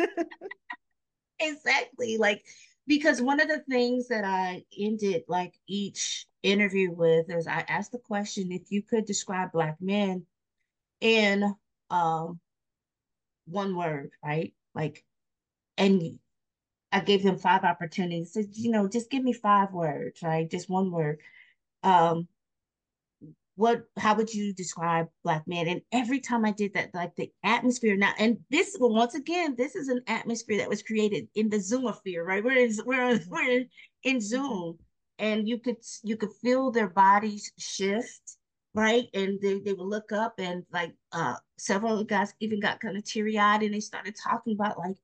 Oprah. 0.00 0.26
exactly. 1.38 2.16
Like 2.16 2.42
because 2.86 3.20
one 3.20 3.40
of 3.40 3.48
the 3.48 3.62
things 3.68 4.08
that 4.08 4.24
I 4.24 4.64
ended 4.78 5.24
like 5.28 5.54
each 5.66 6.26
interview 6.42 6.92
with 6.92 7.30
is 7.30 7.46
I 7.46 7.64
asked 7.68 7.92
the 7.92 7.98
question 7.98 8.52
if 8.52 8.70
you 8.70 8.82
could 8.82 9.04
describe 9.04 9.52
black 9.52 9.76
men 9.80 10.26
in 11.04 11.54
um 11.90 12.40
one 13.46 13.76
word, 13.76 14.10
right? 14.24 14.54
Like, 14.74 15.04
and 15.76 16.18
I 16.90 17.00
gave 17.00 17.22
them 17.22 17.38
five 17.38 17.62
opportunities. 17.62 18.32
Said, 18.32 18.46
you 18.52 18.70
know, 18.70 18.88
just 18.88 19.10
give 19.10 19.22
me 19.22 19.34
five 19.34 19.72
words, 19.72 20.22
right? 20.22 20.50
Just 20.50 20.70
one 20.70 20.90
word. 20.90 21.20
Um, 21.82 22.26
what 23.56 23.84
how 23.98 24.14
would 24.14 24.32
you 24.32 24.52
describe 24.52 25.06
black 25.22 25.46
men 25.46 25.68
and 25.68 25.80
every 25.92 26.18
time 26.18 26.44
i 26.44 26.50
did 26.50 26.74
that 26.74 26.92
like 26.92 27.14
the 27.14 27.30
atmosphere 27.44 27.96
now 27.96 28.12
and 28.18 28.36
this 28.50 28.76
well, 28.80 28.92
once 28.92 29.14
again 29.14 29.54
this 29.56 29.76
is 29.76 29.88
an 29.88 30.00
atmosphere 30.08 30.58
that 30.58 30.68
was 30.68 30.82
created 30.82 31.28
in 31.36 31.48
the 31.48 31.58
zoomosphere 31.58 32.24
right 32.24 32.42
we're 32.42 32.58
in 32.58 32.74
we're, 32.84 33.20
we're 33.28 33.64
in 34.02 34.20
zoom 34.20 34.76
and 35.20 35.48
you 35.48 35.58
could 35.58 35.76
you 36.02 36.16
could 36.16 36.32
feel 36.42 36.72
their 36.72 36.88
bodies 36.88 37.52
shift 37.56 38.38
right? 38.74 39.08
And 39.14 39.40
they, 39.40 39.60
they 39.60 39.72
would 39.72 39.86
look 39.86 40.12
up 40.12 40.34
and 40.38 40.64
like 40.72 40.92
uh 41.12 41.36
several 41.56 42.02
guys 42.04 42.34
even 42.40 42.60
got 42.60 42.80
kind 42.80 42.96
of 42.96 43.04
teary-eyed 43.04 43.62
and 43.62 43.72
they 43.72 43.80
started 43.80 44.14
talking 44.22 44.54
about 44.54 44.78
like 44.78 44.96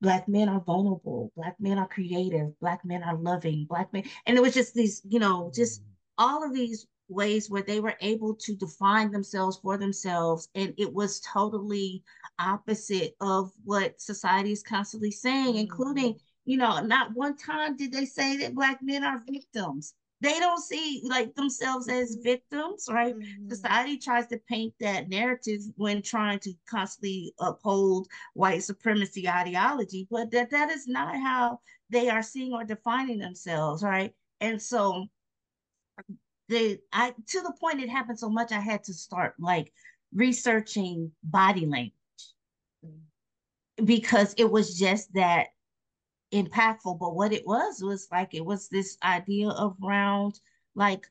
black 0.00 0.28
men 0.28 0.48
are 0.48 0.60
vulnerable 0.60 1.32
black 1.36 1.56
men 1.58 1.78
are 1.78 1.88
creative 1.88 2.58
black 2.60 2.84
men 2.84 3.02
are 3.02 3.16
loving 3.16 3.66
black 3.68 3.92
men 3.92 4.04
and 4.26 4.36
it 4.36 4.40
was 4.40 4.54
just 4.54 4.74
these 4.74 5.02
you 5.08 5.18
know 5.18 5.50
just 5.52 5.82
all 6.18 6.44
of 6.44 6.54
these 6.54 6.86
ways 7.08 7.48
where 7.48 7.62
they 7.62 7.80
were 7.80 7.96
able 8.00 8.34
to 8.34 8.54
define 8.54 9.10
themselves 9.10 9.58
for 9.62 9.76
themselves 9.78 10.48
and 10.54 10.74
it 10.76 10.92
was 10.92 11.20
totally 11.20 12.02
opposite 12.38 13.16
of 13.20 13.50
what 13.64 14.00
society 14.00 14.52
is 14.52 14.62
constantly 14.62 15.10
saying 15.10 15.48
mm-hmm. 15.48 15.58
including 15.58 16.14
you 16.44 16.56
know 16.56 16.80
not 16.80 17.12
one 17.14 17.36
time 17.36 17.76
did 17.76 17.90
they 17.90 18.04
say 18.04 18.36
that 18.36 18.54
black 18.54 18.78
men 18.82 19.02
are 19.02 19.22
victims 19.26 19.94
they 20.20 20.38
don't 20.40 20.62
see 20.62 21.02
like 21.04 21.34
themselves 21.34 21.88
as 21.88 22.16
mm-hmm. 22.16 22.22
victims 22.22 22.86
right 22.90 23.16
mm-hmm. 23.16 23.48
society 23.48 23.96
tries 23.96 24.26
to 24.26 24.38
paint 24.48 24.74
that 24.80 25.08
narrative 25.08 25.60
when 25.76 26.02
trying 26.02 26.38
to 26.38 26.52
constantly 26.68 27.32
uphold 27.40 28.08
white 28.34 28.62
supremacy 28.62 29.28
ideology 29.28 30.06
but 30.10 30.30
that 30.30 30.50
that 30.50 30.70
is 30.70 30.86
not 30.86 31.14
how 31.16 31.58
they 31.90 32.08
are 32.08 32.22
seeing 32.22 32.52
or 32.52 32.64
defining 32.64 33.18
themselves 33.18 33.82
right 33.82 34.12
and 34.40 34.60
so 34.60 35.06
the 36.48 36.78
I 36.92 37.14
to 37.28 37.40
the 37.40 37.52
point 37.60 37.80
it 37.80 37.88
happened 37.88 38.18
so 38.18 38.30
much 38.30 38.52
I 38.52 38.60
had 38.60 38.84
to 38.84 38.94
start 38.94 39.34
like 39.38 39.72
researching 40.14 41.12
body 41.22 41.66
language 41.66 41.92
because 43.84 44.34
it 44.38 44.50
was 44.50 44.78
just 44.78 45.12
that 45.14 45.48
impactful. 46.32 46.98
But 46.98 47.14
what 47.14 47.32
it 47.32 47.46
was 47.46 47.80
was 47.82 48.08
like 48.10 48.34
it 48.34 48.44
was 48.44 48.68
this 48.68 48.96
idea 49.02 49.48
around 49.48 50.40
like 50.74 51.06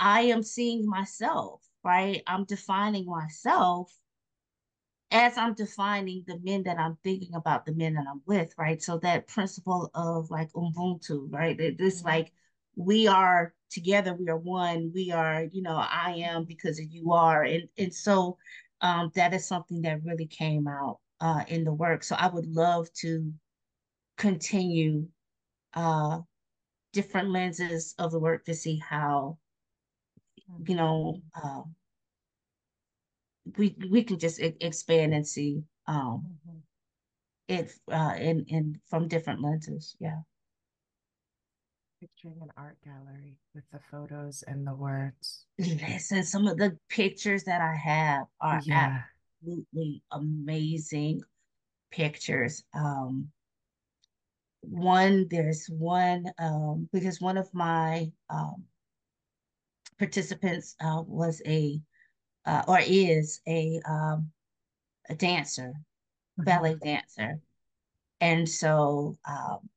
I 0.00 0.22
am 0.22 0.42
seeing 0.42 0.86
myself, 0.86 1.62
right? 1.84 2.22
I'm 2.26 2.44
defining 2.44 3.06
myself 3.06 3.92
as 5.10 5.38
I'm 5.38 5.54
defining 5.54 6.24
the 6.26 6.38
men 6.42 6.64
that 6.64 6.78
I'm 6.78 6.98
thinking 7.02 7.34
about, 7.34 7.64
the 7.64 7.72
men 7.74 7.94
that 7.94 8.04
I'm 8.10 8.20
with, 8.26 8.54
right? 8.58 8.82
So 8.82 8.98
that 8.98 9.26
principle 9.26 9.90
of 9.94 10.30
like 10.30 10.52
Ubuntu, 10.52 11.32
right? 11.32 11.56
This 11.56 11.98
mm-hmm. 11.98 12.08
like 12.08 12.32
we 12.78 13.08
are 13.08 13.52
together 13.70 14.14
we 14.14 14.28
are 14.28 14.38
one 14.38 14.90
we 14.94 15.10
are 15.10 15.44
you 15.52 15.62
know 15.62 15.76
i 15.76 16.12
am 16.12 16.44
because 16.44 16.80
you 16.80 17.12
are 17.12 17.42
and 17.42 17.68
and 17.76 17.92
so 17.92 18.38
um 18.80 19.10
that 19.14 19.34
is 19.34 19.46
something 19.46 19.82
that 19.82 20.02
really 20.04 20.26
came 20.26 20.66
out 20.66 20.98
uh 21.20 21.42
in 21.48 21.64
the 21.64 21.72
work 21.72 22.02
so 22.02 22.14
i 22.18 22.28
would 22.28 22.46
love 22.46 22.90
to 22.94 23.32
continue 24.18 25.06
uh 25.74 26.18
different 26.92 27.30
lenses 27.30 27.94
of 27.98 28.12
the 28.12 28.18
work 28.18 28.44
to 28.44 28.54
see 28.54 28.76
how 28.76 29.38
you 30.66 30.74
know 30.74 31.20
uh, 31.42 31.62
we 33.56 33.74
we 33.90 34.02
can 34.02 34.18
just 34.18 34.40
expand 34.40 35.14
and 35.14 35.26
see 35.26 35.62
um 35.86 36.26
mm-hmm. 36.48 36.58
it 37.48 37.72
uh 37.92 38.14
in 38.18 38.44
in 38.48 38.80
from 38.90 39.08
different 39.08 39.40
lenses 39.40 39.96
yeah 40.00 40.20
picturing 42.00 42.38
an 42.42 42.50
art 42.56 42.76
gallery 42.84 43.36
with 43.54 43.64
the 43.72 43.80
photos 43.90 44.44
and 44.46 44.66
the 44.66 44.74
words. 44.74 45.46
Listen, 45.58 46.22
some 46.22 46.46
of 46.46 46.56
the 46.56 46.76
pictures 46.88 47.44
that 47.44 47.60
I 47.60 47.74
have 47.74 48.26
are 48.40 48.60
yeah. 48.64 49.02
absolutely 49.42 50.02
amazing 50.12 51.22
pictures. 51.90 52.62
Um, 52.74 53.28
one, 54.60 55.26
there's 55.30 55.66
one, 55.66 56.26
um, 56.38 56.88
because 56.92 57.20
one 57.20 57.36
of 57.38 57.52
my 57.54 58.10
um, 58.30 58.64
participants 59.98 60.74
uh, 60.80 61.02
was 61.06 61.42
a, 61.46 61.80
uh, 62.46 62.62
or 62.66 62.80
is 62.84 63.40
a, 63.46 63.80
um, 63.88 64.30
a 65.08 65.14
dancer, 65.14 65.72
mm-hmm. 65.72 66.44
ballet 66.44 66.76
dancer. 66.82 67.40
And 68.20 68.48
so 68.48 69.16
um, 69.28 69.68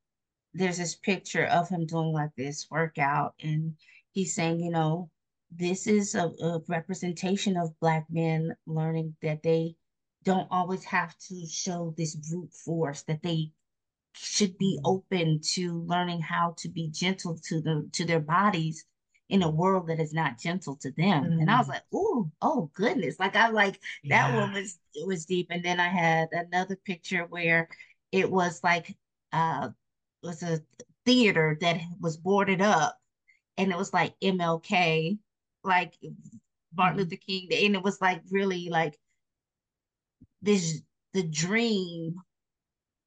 there's 0.53 0.77
this 0.77 0.95
picture 0.95 1.45
of 1.45 1.69
him 1.69 1.85
doing 1.85 2.11
like 2.11 2.31
this 2.35 2.67
workout 2.69 3.33
and 3.41 3.73
he's 4.11 4.35
saying 4.35 4.59
you 4.59 4.71
know 4.71 5.09
this 5.53 5.87
is 5.87 6.15
a, 6.15 6.27
a, 6.41 6.61
representation 6.67 7.57
of 7.57 7.77
black 7.79 8.05
men 8.09 8.55
learning 8.65 9.15
that 9.21 9.43
they 9.43 9.75
don't 10.23 10.47
always 10.51 10.83
have 10.83 11.17
to 11.17 11.45
show 11.47 11.93
this 11.97 12.15
brute 12.15 12.53
force 12.53 13.03
that 13.03 13.21
they 13.21 13.51
should 14.13 14.57
be 14.57 14.79
open 14.83 15.39
to 15.41 15.83
learning 15.87 16.21
how 16.21 16.53
to 16.57 16.69
be 16.69 16.89
gentle 16.89 17.37
to 17.43 17.61
the 17.61 17.87
to 17.93 18.05
their 18.05 18.19
bodies 18.19 18.85
in 19.29 19.43
a 19.43 19.49
world 19.49 19.87
that 19.87 19.99
is 19.99 20.13
not 20.13 20.37
gentle 20.37 20.75
to 20.75 20.91
them 20.97 21.23
mm. 21.23 21.39
and 21.39 21.49
i 21.49 21.57
was 21.57 21.67
mm-hmm. 21.67 21.75
like 21.75 21.83
oh 21.93 22.29
oh 22.41 22.69
goodness 22.73 23.17
like 23.19 23.35
i 23.37 23.47
like 23.47 23.79
that 24.09 24.29
yeah. 24.29 24.35
one 24.35 24.51
was 24.53 24.77
it 24.93 25.07
was 25.07 25.25
deep 25.25 25.47
and 25.49 25.63
then 25.63 25.79
i 25.79 25.87
had 25.87 26.27
another 26.33 26.75
picture 26.85 27.25
where 27.29 27.69
it 28.11 28.29
was 28.29 28.59
like 28.63 28.93
uh 29.31 29.69
was 30.21 30.43
a 30.43 30.59
theater 31.05 31.57
that 31.61 31.79
was 32.01 32.17
boarded 32.17 32.61
up 32.61 32.97
and 33.57 33.71
it 33.71 33.77
was 33.77 33.93
like 33.93 34.15
MLK, 34.23 35.17
like 35.63 35.93
Martin 36.75 36.97
mm-hmm. 36.97 37.09
Luther 37.09 37.15
King, 37.17 37.49
and 37.51 37.75
it 37.75 37.83
was 37.83 38.01
like 38.01 38.21
really 38.31 38.69
like 38.69 38.97
this 40.41 40.81
the 41.13 41.23
dream, 41.23 42.15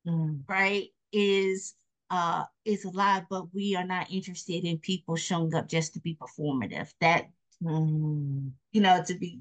mm. 0.06 0.40
right, 0.48 0.88
is 1.14 1.74
uh 2.10 2.44
is 2.64 2.84
alive, 2.84 3.24
but 3.30 3.54
we 3.54 3.76
are 3.76 3.86
not 3.86 4.10
interested 4.10 4.64
in 4.64 4.78
people 4.78 5.16
showing 5.16 5.54
up 5.54 5.68
just 5.68 5.94
to 5.94 6.00
be 6.00 6.16
performative. 6.16 6.92
That 7.00 7.26
mm. 7.62 8.50
you 8.72 8.80
know, 8.80 9.02
to 9.06 9.14
be 9.14 9.40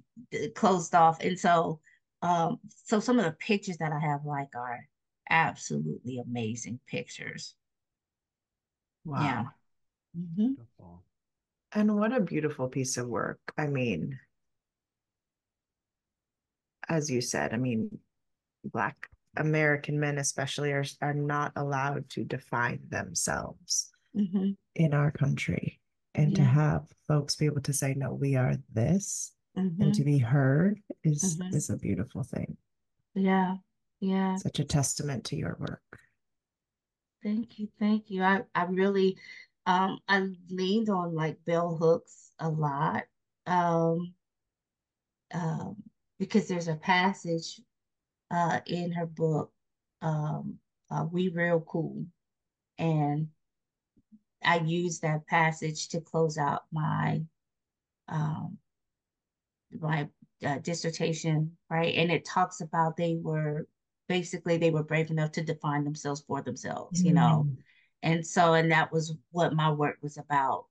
closed 0.55 0.95
off. 0.95 1.19
And 1.21 1.37
so 1.37 1.81
um 2.21 2.59
so 2.85 2.99
some 2.99 3.19
of 3.19 3.25
the 3.25 3.31
pictures 3.31 3.77
that 3.77 3.91
I 3.91 3.99
have 3.99 4.25
like 4.25 4.55
are 4.55 4.87
absolutely 5.29 6.19
amazing 6.19 6.79
pictures. 6.87 7.55
Wow. 9.03 9.21
Yeah. 9.21 9.43
Mm-hmm. 10.17 10.53
And 11.75 11.97
what 11.97 12.15
a 12.15 12.19
beautiful 12.21 12.67
piece 12.67 12.97
of 12.97 13.07
work. 13.07 13.39
I 13.57 13.65
mean, 13.65 14.19
as 16.87 17.09
you 17.09 17.19
said, 17.19 17.53
I 17.53 17.57
mean, 17.57 17.97
Black 18.63 19.09
American 19.37 19.99
men, 19.99 20.17
especially, 20.17 20.71
are, 20.71 20.85
are 21.01 21.13
not 21.13 21.51
allowed 21.55 22.09
to 22.11 22.23
define 22.23 22.79
themselves 22.89 23.89
mm-hmm. 24.15 24.51
in 24.75 24.93
our 24.93 25.11
country. 25.11 25.79
And 26.15 26.31
yeah. 26.31 26.37
to 26.37 26.43
have 26.43 26.83
folks 27.07 27.35
be 27.35 27.45
able 27.45 27.61
to 27.61 27.73
say, 27.73 27.95
no, 27.95 28.13
we 28.13 28.35
are 28.35 28.55
this 28.71 29.33
mm-hmm. 29.57 29.81
and 29.81 29.93
to 29.95 30.03
be 30.03 30.19
heard 30.19 30.79
is, 31.03 31.37
mm-hmm. 31.37 31.55
is 31.55 31.69
a 31.69 31.77
beautiful 31.77 32.23
thing. 32.23 32.55
Yeah. 33.15 33.55
Yeah. 33.99 34.35
Such 34.35 34.59
a 34.59 34.65
testament 34.65 35.23
to 35.25 35.35
your 35.35 35.57
work. 35.59 35.99
Thank 37.23 37.57
you, 37.57 37.69
thank 37.79 38.09
you. 38.09 38.21
I, 38.21 38.41
I 38.53 38.65
really 38.65 39.17
um 39.65 39.99
I 40.09 40.27
leaned 40.49 40.89
on 40.89 41.15
like 41.15 41.37
bell 41.45 41.77
hooks 41.77 42.31
a 42.39 42.49
lot. 42.49 43.03
Um 43.47 44.13
um 45.33 45.77
because 46.19 46.47
there's 46.47 46.67
a 46.67 46.75
passage 46.75 47.61
uh 48.33 48.59
in 48.65 48.91
her 48.91 49.05
book, 49.05 49.51
um 50.01 50.57
uh, 50.89 51.05
We 51.11 51.29
Real 51.29 51.61
Cool. 51.61 52.05
And 52.77 53.29
I 54.43 54.59
used 54.59 55.03
that 55.03 55.27
passage 55.27 55.89
to 55.89 56.01
close 56.01 56.37
out 56.37 56.63
my 56.71 57.21
um 58.09 58.57
my 59.79 60.09
uh, 60.45 60.59
dissertation, 60.59 61.57
right? 61.69 61.95
And 61.95 62.11
it 62.11 62.25
talks 62.25 62.61
about 62.61 62.97
they 62.97 63.17
were 63.21 63.67
basically 64.09 64.57
they 64.57 64.71
were 64.71 64.83
brave 64.83 65.09
enough 65.09 65.31
to 65.33 65.43
define 65.43 65.83
themselves 65.83 66.23
for 66.27 66.41
themselves, 66.41 67.01
mm. 67.01 67.05
you 67.05 67.13
know. 67.13 67.47
Mm. 67.47 67.57
And 68.03 68.27
so, 68.27 68.53
and 68.53 68.71
that 68.71 68.91
was 68.91 69.15
what 69.31 69.55
my 69.55 69.71
work 69.71 69.97
was 70.01 70.17
about 70.17 70.65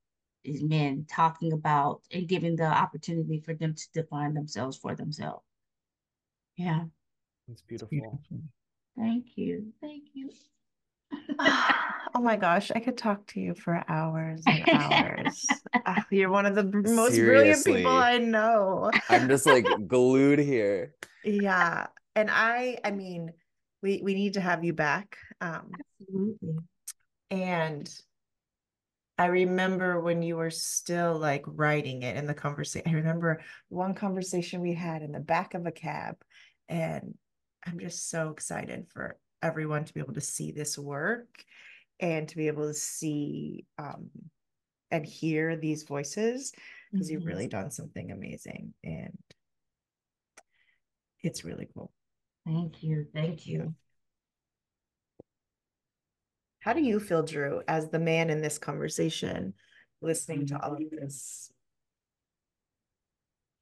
is 0.45 0.63
men 0.63 1.07
talking 1.09 1.53
about 1.53 2.03
and 2.13 2.29
giving 2.29 2.57
the 2.57 2.67
opportunity 2.67 3.41
for 3.41 3.55
them 3.55 3.75
to 3.75 4.03
define 4.03 4.35
themselves 4.35 4.77
for 4.77 4.95
themselves. 4.95 5.45
Yeah. 6.57 6.85
It's 7.53 7.62
beautiful. 7.62 7.91
beautiful. 7.91 8.41
Thank 8.97 9.27
you. 9.37 9.73
Thank 9.81 10.05
you. 10.15 10.31
oh 11.39 12.20
my 12.20 12.37
gosh, 12.37 12.70
I 12.74 12.81
could 12.81 12.97
talk 12.97 13.27
to 13.29 13.41
you 13.41 13.55
for 13.55 13.85
hours 13.89 14.43
and 14.47 14.69
hours. 14.69 15.47
uh, 15.87 16.01
you're 16.11 16.31
one 16.31 16.47
of 16.47 16.55
the 16.55 16.65
most 16.65 17.15
Seriously. 17.15 17.23
brilliant 17.23 17.65
people 17.65 17.93
I 17.93 18.19
know. 18.19 18.91
I'm 19.09 19.29
just 19.29 19.47
like 19.47 19.66
glued 19.87 20.39
here. 20.39 20.95
Yeah 21.24 21.87
and 22.15 22.31
I, 22.31 22.79
I 22.85 22.91
mean, 22.91 23.33
we 23.83 24.01
we 24.03 24.15
need 24.15 24.35
to 24.35 24.41
have 24.41 24.65
you 24.65 24.73
back. 24.73 25.16
Um, 25.41 25.70
Absolutely. 26.01 26.57
And 27.31 27.91
I 29.19 29.27
remember 29.27 30.01
when 30.01 30.23
you 30.23 30.37
were 30.37 30.51
still 30.51 31.19
like 31.19 31.45
writing 31.47 32.03
it 32.03 32.16
in 32.16 32.27
the 32.27 32.35
conversation. 32.35 32.91
I 32.91 32.97
remember 32.97 33.41
one 33.69 33.95
conversation 33.95 34.61
we 34.61 34.74
had 34.74 35.03
in 35.03 35.12
the 35.12 35.20
back 35.20 35.55
of 35.55 35.66
a 35.66 35.73
cab, 35.73 36.16
and 36.69 37.15
I'm 37.67 37.79
just 37.79 38.11
so 38.11 38.31
excited 38.31 38.87
for 38.93 39.19
everyone 39.43 39.85
to 39.85 39.95
be 39.95 40.01
able 40.01 40.15
to 40.15 40.21
see 40.21 40.51
this 40.53 40.79
work 40.79 41.29
and 42.01 42.29
to 42.29 42.37
be 42.37 42.49
able 42.49 42.67
to 42.67 42.75
see 42.75 43.65
um, 43.79 44.11
and 44.91 45.07
hear 45.07 45.57
these 45.57 45.85
voices 45.85 46.53
because 46.91 47.07
mm-hmm. 47.07 47.15
you've 47.15 47.27
really 47.27 47.49
done 47.49 47.71
something 47.71 48.11
amazing 48.11 48.75
and 48.85 49.17
it's 51.23 51.45
really 51.45 51.69
cool. 51.75 51.93
Thank 52.47 52.83
you. 52.83 53.07
Thank 53.15 53.47
you. 53.47 53.75
How 56.61 56.73
do 56.73 56.81
you 56.81 57.01
feel, 57.01 57.23
Drew, 57.23 57.63
as 57.67 57.89
the 57.89 57.99
man 57.99 58.31
in 58.31 58.41
this 58.41 58.59
conversation, 58.59 59.55
listening 60.01 60.47
to 60.47 60.63
all 60.63 60.75
of 60.75 60.91
this? 60.91 61.51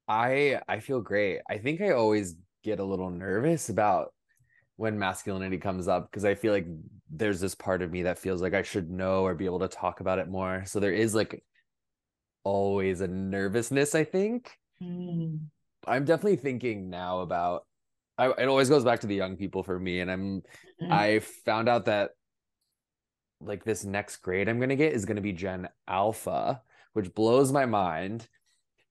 I 0.07 0.59
I 0.67 0.79
feel 0.79 1.01
great. 1.01 1.39
I 1.49 1.57
think 1.57 1.81
I 1.81 1.91
always 1.91 2.35
get 2.63 2.79
a 2.79 2.83
little 2.83 3.09
nervous 3.09 3.69
about 3.69 4.13
when 4.77 4.97
masculinity 4.97 5.57
comes 5.57 5.87
up 5.87 6.09
because 6.09 6.25
I 6.25 6.35
feel 6.35 6.53
like 6.53 6.65
there's 7.09 7.39
this 7.39 7.55
part 7.55 7.81
of 7.81 7.91
me 7.91 8.03
that 8.03 8.17
feels 8.17 8.41
like 8.41 8.53
I 8.53 8.63
should 8.63 8.89
know 8.89 9.23
or 9.23 9.35
be 9.35 9.45
able 9.45 9.59
to 9.59 9.67
talk 9.67 9.99
about 9.99 10.19
it 10.19 10.27
more. 10.27 10.63
So 10.65 10.79
there 10.79 10.93
is 10.93 11.13
like 11.13 11.43
always 12.43 13.01
a 13.01 13.07
nervousness, 13.07 13.93
I 13.93 14.03
think. 14.03 14.51
Mm. 14.81 15.39
I'm 15.85 16.05
definitely 16.05 16.37
thinking 16.37 16.89
now 16.89 17.19
about 17.19 17.65
I, 18.17 18.29
it 18.29 18.47
always 18.47 18.69
goes 18.69 18.83
back 18.83 18.99
to 19.01 19.07
the 19.07 19.15
young 19.15 19.35
people 19.35 19.63
for 19.63 19.79
me 19.79 19.99
and 19.99 20.11
I'm 20.11 20.41
mm. 20.81 20.91
I 20.91 21.19
found 21.19 21.69
out 21.69 21.85
that 21.85 22.11
like 23.39 23.63
this 23.63 23.83
next 23.83 24.17
grade 24.17 24.47
I'm 24.47 24.57
going 24.57 24.69
to 24.69 24.75
get 24.75 24.93
is 24.93 25.05
going 25.05 25.15
to 25.15 25.21
be 25.21 25.31
Gen 25.31 25.69
Alpha, 25.87 26.61
which 26.93 27.13
blows 27.13 27.51
my 27.51 27.65
mind. 27.65 28.27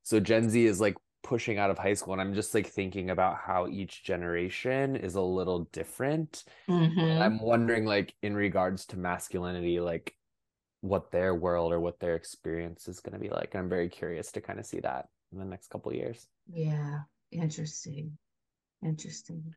So 0.03 0.21
Gen 0.21 0.51
Z 0.51 0.65
is 0.65 0.81
like 0.81 0.97
pushing 1.23 1.59
out 1.59 1.71
of 1.71 1.79
high 1.79 1.95
school 1.95 2.13
and 2.13 2.23
i'm 2.23 2.35
just 2.35 2.55
like 2.55 2.67
thinking 2.67 3.11
about 3.11 3.37
how 3.37 3.67
each 3.69 4.03
generation 4.03 4.97
is 4.97 5.15
a 5.15 5.21
little 5.21 5.69
different 5.73 6.45
mm-hmm. 6.69 7.23
i'm 7.23 7.41
wondering 7.41 7.85
like 7.85 8.15
in 8.23 8.35
regards 8.35 8.87
to 8.87 8.99
masculinity 8.99 9.81
like 9.81 10.15
what 10.81 11.11
their 11.11 11.35
world 11.35 11.73
or 11.73 11.81
what 11.81 12.01
their 12.01 12.17
experience 12.17 12.89
is 12.89 13.01
going 13.01 13.13
to 13.13 13.19
be 13.19 13.29
like 13.29 13.55
i'm 13.55 13.69
very 13.69 13.89
curious 13.89 14.33
to 14.33 14.41
kind 14.41 14.59
of 14.59 14.65
see 14.65 14.81
that 14.81 15.09
in 15.33 15.39
the 15.39 15.45
next 15.45 15.69
couple 15.69 15.93
years. 15.93 16.27
Yeah 16.53 17.01
interesting 17.31 18.19
interesting. 18.85 19.55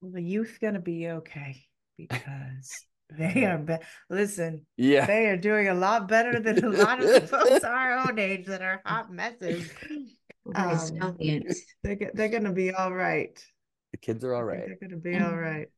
Well 0.00 0.12
the 0.12 0.22
youth 0.22 0.58
going 0.60 0.74
to 0.74 0.80
be 0.80 1.08
okay 1.08 1.64
because 1.96 2.86
they 3.10 3.44
are 3.44 3.58
be- 3.58 3.76
listen 4.08 4.66
yeah. 4.76 5.04
they 5.04 5.26
are 5.26 5.36
doing 5.36 5.68
a 5.68 5.74
lot 5.74 6.08
better 6.08 6.38
than 6.40 6.64
a 6.64 6.68
lot 6.68 7.02
of 7.02 7.08
the 7.08 7.20
folks 7.20 7.64
our 7.64 8.08
own 8.08 8.18
age 8.18 8.46
that 8.46 8.62
are 8.62 8.80
hot 8.84 9.12
messes 9.12 9.68
um, 10.54 11.16
they're, 11.82 12.10
they're 12.14 12.28
gonna 12.28 12.52
be 12.52 12.72
all 12.72 12.92
right. 12.92 13.42
The 13.92 13.98
kids 13.98 14.24
are 14.24 14.34
all 14.34 14.44
right. 14.44 14.64
They're 14.66 14.88
gonna 14.88 15.00
be 15.00 15.18
all 15.18 15.36
right. 15.36 15.68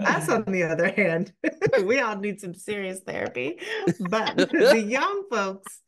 Us, 0.00 0.28
on 0.28 0.44
the 0.46 0.64
other 0.64 0.90
hand, 0.90 1.32
we 1.84 2.00
all 2.00 2.16
need 2.16 2.40
some 2.40 2.54
serious 2.54 3.00
therapy, 3.06 3.60
but 4.10 4.36
the 4.36 4.84
young 4.84 5.24
folks, 5.30 5.80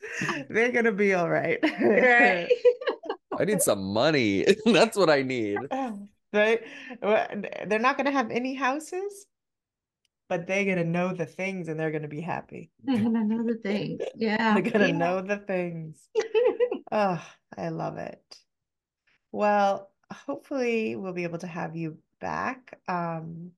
they're 0.48 0.70
gonna 0.70 0.93
be 0.93 1.14
all 1.14 1.28
right. 1.28 1.59
right. 1.62 2.48
I 3.39 3.44
need 3.44 3.62
some 3.62 3.93
money. 3.93 4.47
That's 4.66 4.97
what 4.97 5.10
I 5.10 5.22
need. 5.22 5.59
They, 6.32 6.60
they're 7.01 7.78
not 7.81 7.97
gonna 7.97 8.12
have 8.12 8.31
any 8.31 8.55
houses, 8.55 9.27
but 10.28 10.47
they're 10.47 10.64
gonna 10.64 10.85
know 10.85 11.12
the 11.12 11.27
things, 11.27 11.66
and 11.66 11.81
they're 11.81 11.90
gonna 11.90 12.06
be 12.06 12.20
happy. 12.20 12.70
They're 12.85 13.02
gonna 13.02 13.24
know 13.24 13.43
the 13.43 13.59
things. 13.59 14.01
Yeah, 14.14 14.55
they're 14.55 14.70
gonna 14.70 14.89
yeah. 14.89 14.97
know 14.97 15.22
the 15.22 15.39
things. 15.39 16.09
Oh, 16.91 17.25
I 17.57 17.69
love 17.69 17.99
it. 17.99 18.37
Well, 19.33 19.91
hopefully 20.12 20.97
we'll 20.97 21.12
be 21.12 21.25
able 21.25 21.39
to 21.39 21.47
have 21.47 21.77
you 21.77 21.99
back. 22.21 22.79
Um, 22.89 23.53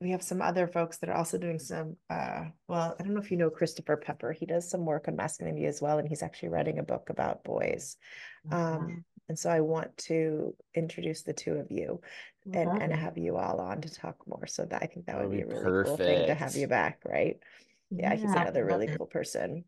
we 0.00 0.10
have 0.10 0.22
some 0.22 0.42
other 0.42 0.66
folks 0.66 0.98
that 0.98 1.08
are 1.08 1.16
also 1.16 1.38
doing 1.38 1.58
some 1.58 1.96
uh, 2.10 2.44
well 2.68 2.94
i 2.98 3.02
don't 3.02 3.14
know 3.14 3.20
if 3.20 3.30
you 3.30 3.36
know 3.36 3.48
christopher 3.50 3.96
pepper. 3.96 4.32
He 4.32 4.44
does 4.46 4.68
some 4.68 4.84
work 4.84 5.08
on 5.08 5.16
masculinity 5.16 5.66
as 5.66 5.80
well 5.80 5.98
and 5.98 6.08
he's 6.08 6.22
actually 6.22 6.50
writing 6.50 6.78
a 6.78 6.82
book 6.82 7.08
about 7.08 7.44
boys. 7.44 7.96
Um, 8.50 9.04
and 9.28 9.38
so 9.38 9.50
i 9.50 9.60
want 9.60 9.96
to 9.96 10.54
introduce 10.74 11.22
the 11.22 11.32
two 11.32 11.54
of 11.54 11.70
you 11.70 12.00
and, 12.52 12.80
and 12.80 12.92
have 12.92 13.18
you 13.18 13.36
all 13.36 13.58
on 13.60 13.80
to 13.80 13.92
talk 13.92 14.16
more 14.26 14.46
so 14.46 14.64
that 14.64 14.82
i 14.82 14.86
think 14.86 15.06
that, 15.06 15.16
that 15.16 15.22
would 15.22 15.30
be, 15.30 15.38
be 15.38 15.42
a 15.42 15.46
really 15.46 15.64
perfect. 15.64 15.88
cool 15.88 15.96
thing 15.96 16.26
to 16.26 16.34
have 16.34 16.54
you 16.54 16.68
back 16.68 17.00
right? 17.04 17.38
Yeah, 17.90 18.12
yeah 18.12 18.20
he's 18.20 18.34
another 18.34 18.64
really 18.64 18.88
cool 18.96 19.06
person 19.06 19.64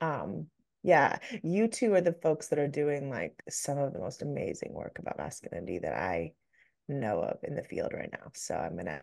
um 0.00 0.46
yeah 0.82 1.18
you 1.42 1.68
two 1.68 1.92
are 1.94 2.00
the 2.00 2.12
folks 2.22 2.48
that 2.48 2.58
are 2.58 2.68
doing 2.68 3.10
like 3.10 3.42
some 3.48 3.78
of 3.78 3.92
the 3.92 3.98
most 3.98 4.22
amazing 4.22 4.72
work 4.72 4.98
about 4.98 5.18
masculinity 5.18 5.78
that 5.78 5.94
i 5.94 6.32
know 6.88 7.20
of 7.20 7.38
in 7.44 7.54
the 7.54 7.62
field 7.62 7.92
right 7.92 8.10
now 8.12 8.30
so 8.34 8.54
i'm 8.54 8.76
gonna 8.76 9.00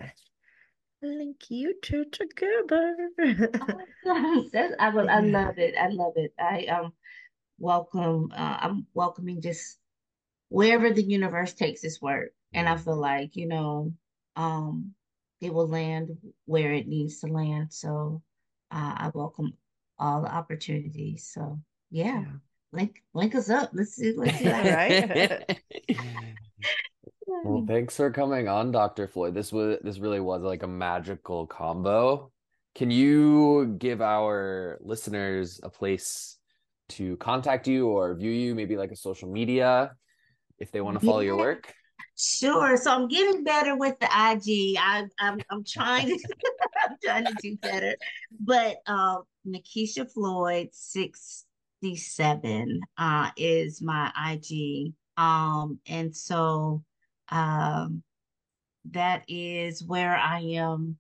link 1.02 1.50
you 1.50 1.76
two 1.82 2.06
together. 2.06 2.96
I 4.80 4.90
will 4.90 5.10
i 5.10 5.20
love 5.22 5.58
it 5.58 5.76
i 5.80 5.88
love 5.90 6.14
it. 6.16 6.34
I 6.40 6.66
um 6.66 6.94
welcome 7.60 8.32
uh, 8.36 8.58
i'm 8.62 8.88
welcoming 8.94 9.42
just 9.42 9.80
wherever 10.50 10.92
the 10.92 11.04
universe 11.04 11.54
takes 11.54 11.82
this 11.82 12.02
work 12.02 12.32
and 12.54 12.70
i 12.70 12.78
feel 12.78 12.98
like 12.98 13.36
you 13.36 13.48
know 13.48 13.92
um 14.36 14.92
it 15.42 15.54
will 15.54 15.68
land 15.68 16.18
where 16.46 16.74
it 16.74 16.88
needs 16.88 17.20
to 17.20 17.28
land 17.28 17.74
so 17.74 18.22
uh, 18.72 18.94
i 18.98 19.12
welcome 19.14 19.54
all 20.00 20.22
the 20.22 20.34
opportunities. 20.34 21.30
So 21.34 21.60
yeah, 21.90 22.22
yeah. 22.22 22.26
link 22.72 23.02
link 23.14 23.36
us 23.36 23.50
up. 23.50 23.72
Let's 23.74 23.96
see. 23.96 24.14
Let's 24.16 24.38
see. 24.38 24.46
That 24.46 25.46
right. 25.50 25.98
well, 27.28 27.66
thanks 27.68 27.96
for 27.96 28.12
coming 28.12 28.48
on, 28.48 28.72
Dr. 28.72 29.08
Floyd. 29.08 29.34
This 29.34 29.52
was 29.52 29.78
this 29.84 30.00
really 30.00 30.20
was 30.20 30.42
like 30.42 30.64
a 30.64 30.68
magical 30.68 31.48
combo. 31.48 32.32
Can 32.76 32.92
you 32.92 33.76
give 33.80 34.02
our 34.02 34.78
listeners 34.82 35.60
a 35.64 35.70
place 35.70 36.38
to 36.90 37.18
contact 37.18 37.68
you 37.68 37.88
or 37.88 38.14
view 38.16 38.32
you, 38.32 38.54
maybe 38.54 38.78
like 38.78 38.92
a 38.92 38.96
social 38.96 39.30
media, 39.30 39.92
if 40.60 40.72
they 40.72 40.82
want 40.82 41.00
to 41.00 41.06
follow 41.06 41.22
yeah. 41.22 41.28
your 41.28 41.38
work? 41.38 41.74
Sure. 42.20 42.78
So 42.78 42.92
I'm 42.92 43.08
getting 43.08 43.44
better 43.44 43.76
with 43.76 44.00
the 44.00 44.06
IG. 44.06 44.78
I, 44.80 45.06
I'm 45.20 45.40
I'm 45.52 45.64
trying 45.64 46.08
to 46.08 46.18
I'm 46.90 46.98
trying 47.04 47.26
to 47.26 47.36
do 47.42 47.58
better. 47.58 47.96
But 48.40 48.78
um, 48.88 49.24
Floyd 50.14 50.70
67 50.72 52.80
uh, 52.98 53.30
is 53.38 53.82
my 53.82 54.12
IG. 54.32 54.94
Um, 55.18 55.80
and 55.88 56.16
so 56.16 56.84
um, 57.30 58.04
that 58.92 59.24
is 59.28 59.84
where 59.84 60.16
I 60.16 60.40
am 60.40 60.98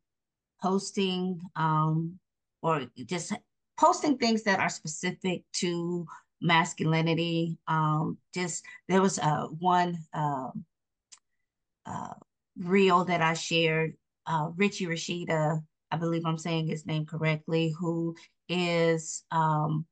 posting 0.61 1.39
um, 1.55 2.19
or 2.61 2.88
just 3.05 3.34
posting 3.80 4.18
things 4.18 4.43
that 4.43 4.59
are 4.59 4.69
specific 4.69 5.43
to 5.53 6.05
masculinity. 6.41 7.57
Um, 7.68 8.18
just 8.34 8.64
there 8.88 9.01
was 9.01 9.19
uh, 9.19 9.47
one 9.59 9.97
um, 10.14 10.65
uh, 11.85 12.14
reel 12.57 13.05
that 13.05 13.22
I 13.22 13.34
shared, 13.34 13.95
uh, 14.26 14.49
Richie 14.55 14.88
Rashida, 14.88 15.64
I 15.91 15.97
believe 15.97 16.23
I'm 16.26 16.38
saying 16.38 16.68
his 16.68 16.85
name 16.85 17.05
correctly, 17.05 17.73
who 17.80 18.15
is 18.49 19.23
um, 19.31 19.85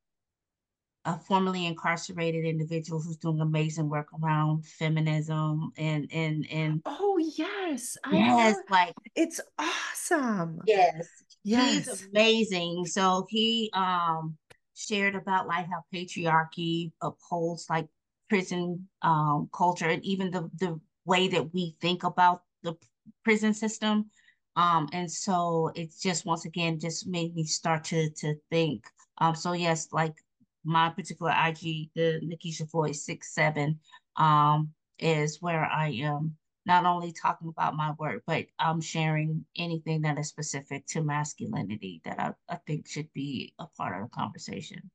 a 1.06 1.20
formerly 1.20 1.66
incarcerated 1.66 2.46
individual 2.46 3.02
who's 3.02 3.18
doing 3.18 3.40
amazing 3.40 3.90
work 3.90 4.08
around 4.22 4.66
feminism 4.66 5.72
and 5.78 6.10
and 6.12 6.48
and 6.52 6.82
oh 6.86 7.18
yes. 7.38 7.96
Yes 8.12 8.58
like 8.70 8.94
it's 9.16 9.40
awesome. 9.58 10.62
Yes. 10.66 11.08
Yes. 11.44 11.86
he's 11.88 12.02
amazing. 12.12 12.86
So 12.88 13.26
he 13.30 13.70
um 13.74 14.38
shared 14.74 15.16
about 15.16 15.48
like 15.48 15.68
how 15.68 15.84
patriarchy 15.94 16.92
upholds 17.02 17.68
like 17.70 17.88
prison 18.28 18.88
um 19.04 19.48
culture 19.54 19.88
and 19.88 20.04
even 20.04 20.32
the 20.32 20.50
the 20.58 20.80
way 21.06 21.28
that 21.28 21.54
we 21.54 21.76
think 21.80 22.04
about 22.04 22.42
the 22.64 22.76
prison 23.24 23.54
system 23.54 24.10
um, 24.56 24.88
and 24.94 25.12
so 25.12 25.72
it's 25.76 26.02
just 26.02 26.26
once 26.26 26.46
again 26.46 26.80
just 26.80 27.08
made 27.08 27.36
me 27.36 27.44
start 27.44 27.84
to 27.86 28.10
to 28.12 28.36
think. 28.50 28.86
Um, 29.18 29.36
so 29.36 29.54
yes, 29.54 29.90
like 29.92 30.16
my 30.64 30.90
particular 30.90 31.32
IG, 31.32 31.90
the 31.96 32.22
Nakisha 32.24 32.70
Floyd 32.70 32.96
six 32.96 33.34
seven, 33.34 33.80
um, 34.16 34.72
is 35.00 35.42
where 35.42 35.66
I 35.66 35.90
am 35.90 36.38
not 36.66 36.86
only 36.86 37.12
talking 37.12 37.50
about 37.50 37.76
my 37.76 37.92
work, 38.00 38.24
but 38.26 38.46
I'm 38.58 38.82
sharing 38.82 39.46
anything 39.56 40.02
that 40.02 40.18
is 40.18 40.30
specific 40.30 40.88
to 40.88 41.04
masculinity 41.04 42.02
that 42.06 42.20
I, 42.20 42.32
I 42.50 42.58
think 42.66 42.88
should 42.88 43.12
be 43.14 43.54
a 43.60 43.68
part 43.78 44.02
of 44.02 44.10
the 44.10 44.16
conversation. 44.16 44.90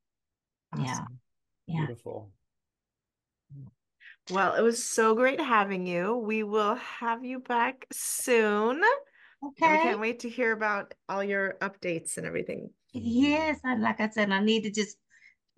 Awesome. 0.72 1.20
Yeah. 1.66 1.74
Yeah. 1.74 1.86
Beautiful. 1.86 2.30
Well, 4.30 4.54
it 4.54 4.62
was 4.62 4.84
so 4.84 5.14
great 5.14 5.40
having 5.40 5.86
you. 5.86 6.16
We 6.16 6.42
will 6.42 6.76
have 6.76 7.24
you 7.24 7.40
back 7.40 7.86
soon 7.92 8.80
And 9.42 9.52
we 9.58 9.78
can't 9.78 10.00
wait 10.00 10.20
to 10.20 10.28
hear 10.28 10.52
about 10.52 10.94
all 11.08 11.24
your 11.24 11.56
updates 11.60 12.16
and 12.18 12.26
everything. 12.26 12.70
Yes, 12.92 13.58
I, 13.64 13.76
like 13.76 14.00
I 14.00 14.10
said, 14.10 14.30
I 14.30 14.40
need 14.40 14.62
to 14.64 14.70
just 14.70 14.96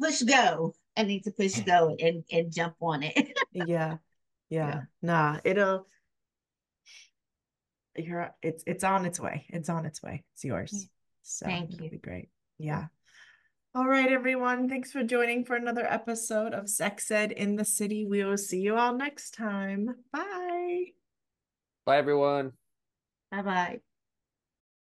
push 0.01 0.23
go. 0.23 0.75
I 0.97 1.03
need 1.05 1.25
to 1.25 1.31
push 1.31 1.59
go 1.61 1.97
and, 1.99 2.25
and 2.31 2.53
jump 2.53 2.77
on 2.81 3.03
it. 3.03 3.39
Yeah. 3.53 3.97
Yeah. 4.49 4.83
Nah, 5.03 5.41
it'll 5.45 5.87
you're 7.97 8.35
it's 8.43 8.65
it's 8.67 8.85
on 8.85 9.05
its 9.05 9.21
way. 9.21 9.47
It's 9.49 9.69
on 9.69 9.85
its 9.85 10.03
way. 10.03 10.25
It's 10.35 10.45
yours. 10.45 10.89
So 11.23 11.47
Thank 11.47 11.73
it'll 11.73 11.85
you. 11.85 11.91
be 11.91 11.99
great. 11.99 12.29
Yeah. 12.59 12.87
All 13.75 13.87
right, 13.87 14.13
everyone. 14.13 14.69
Thanks 14.69 14.93
for 14.93 15.03
joining 15.03 15.45
for 15.45 15.57
another 15.57 15.87
episode 15.87 16.53
of 16.53 16.69
Sex 16.69 17.11
Ed 17.11 17.33
in 17.33 17.57
the 17.57 17.65
City. 17.65 18.05
We 18.07 18.23
will 18.23 18.37
see 18.37 18.61
you 18.61 18.77
all 18.77 18.95
next 18.95 19.33
time. 19.33 19.95
Bye. 20.13 20.89
Bye, 21.87 21.97
everyone. 21.97 22.53
Bye 23.33 23.43
bye. 23.43 23.83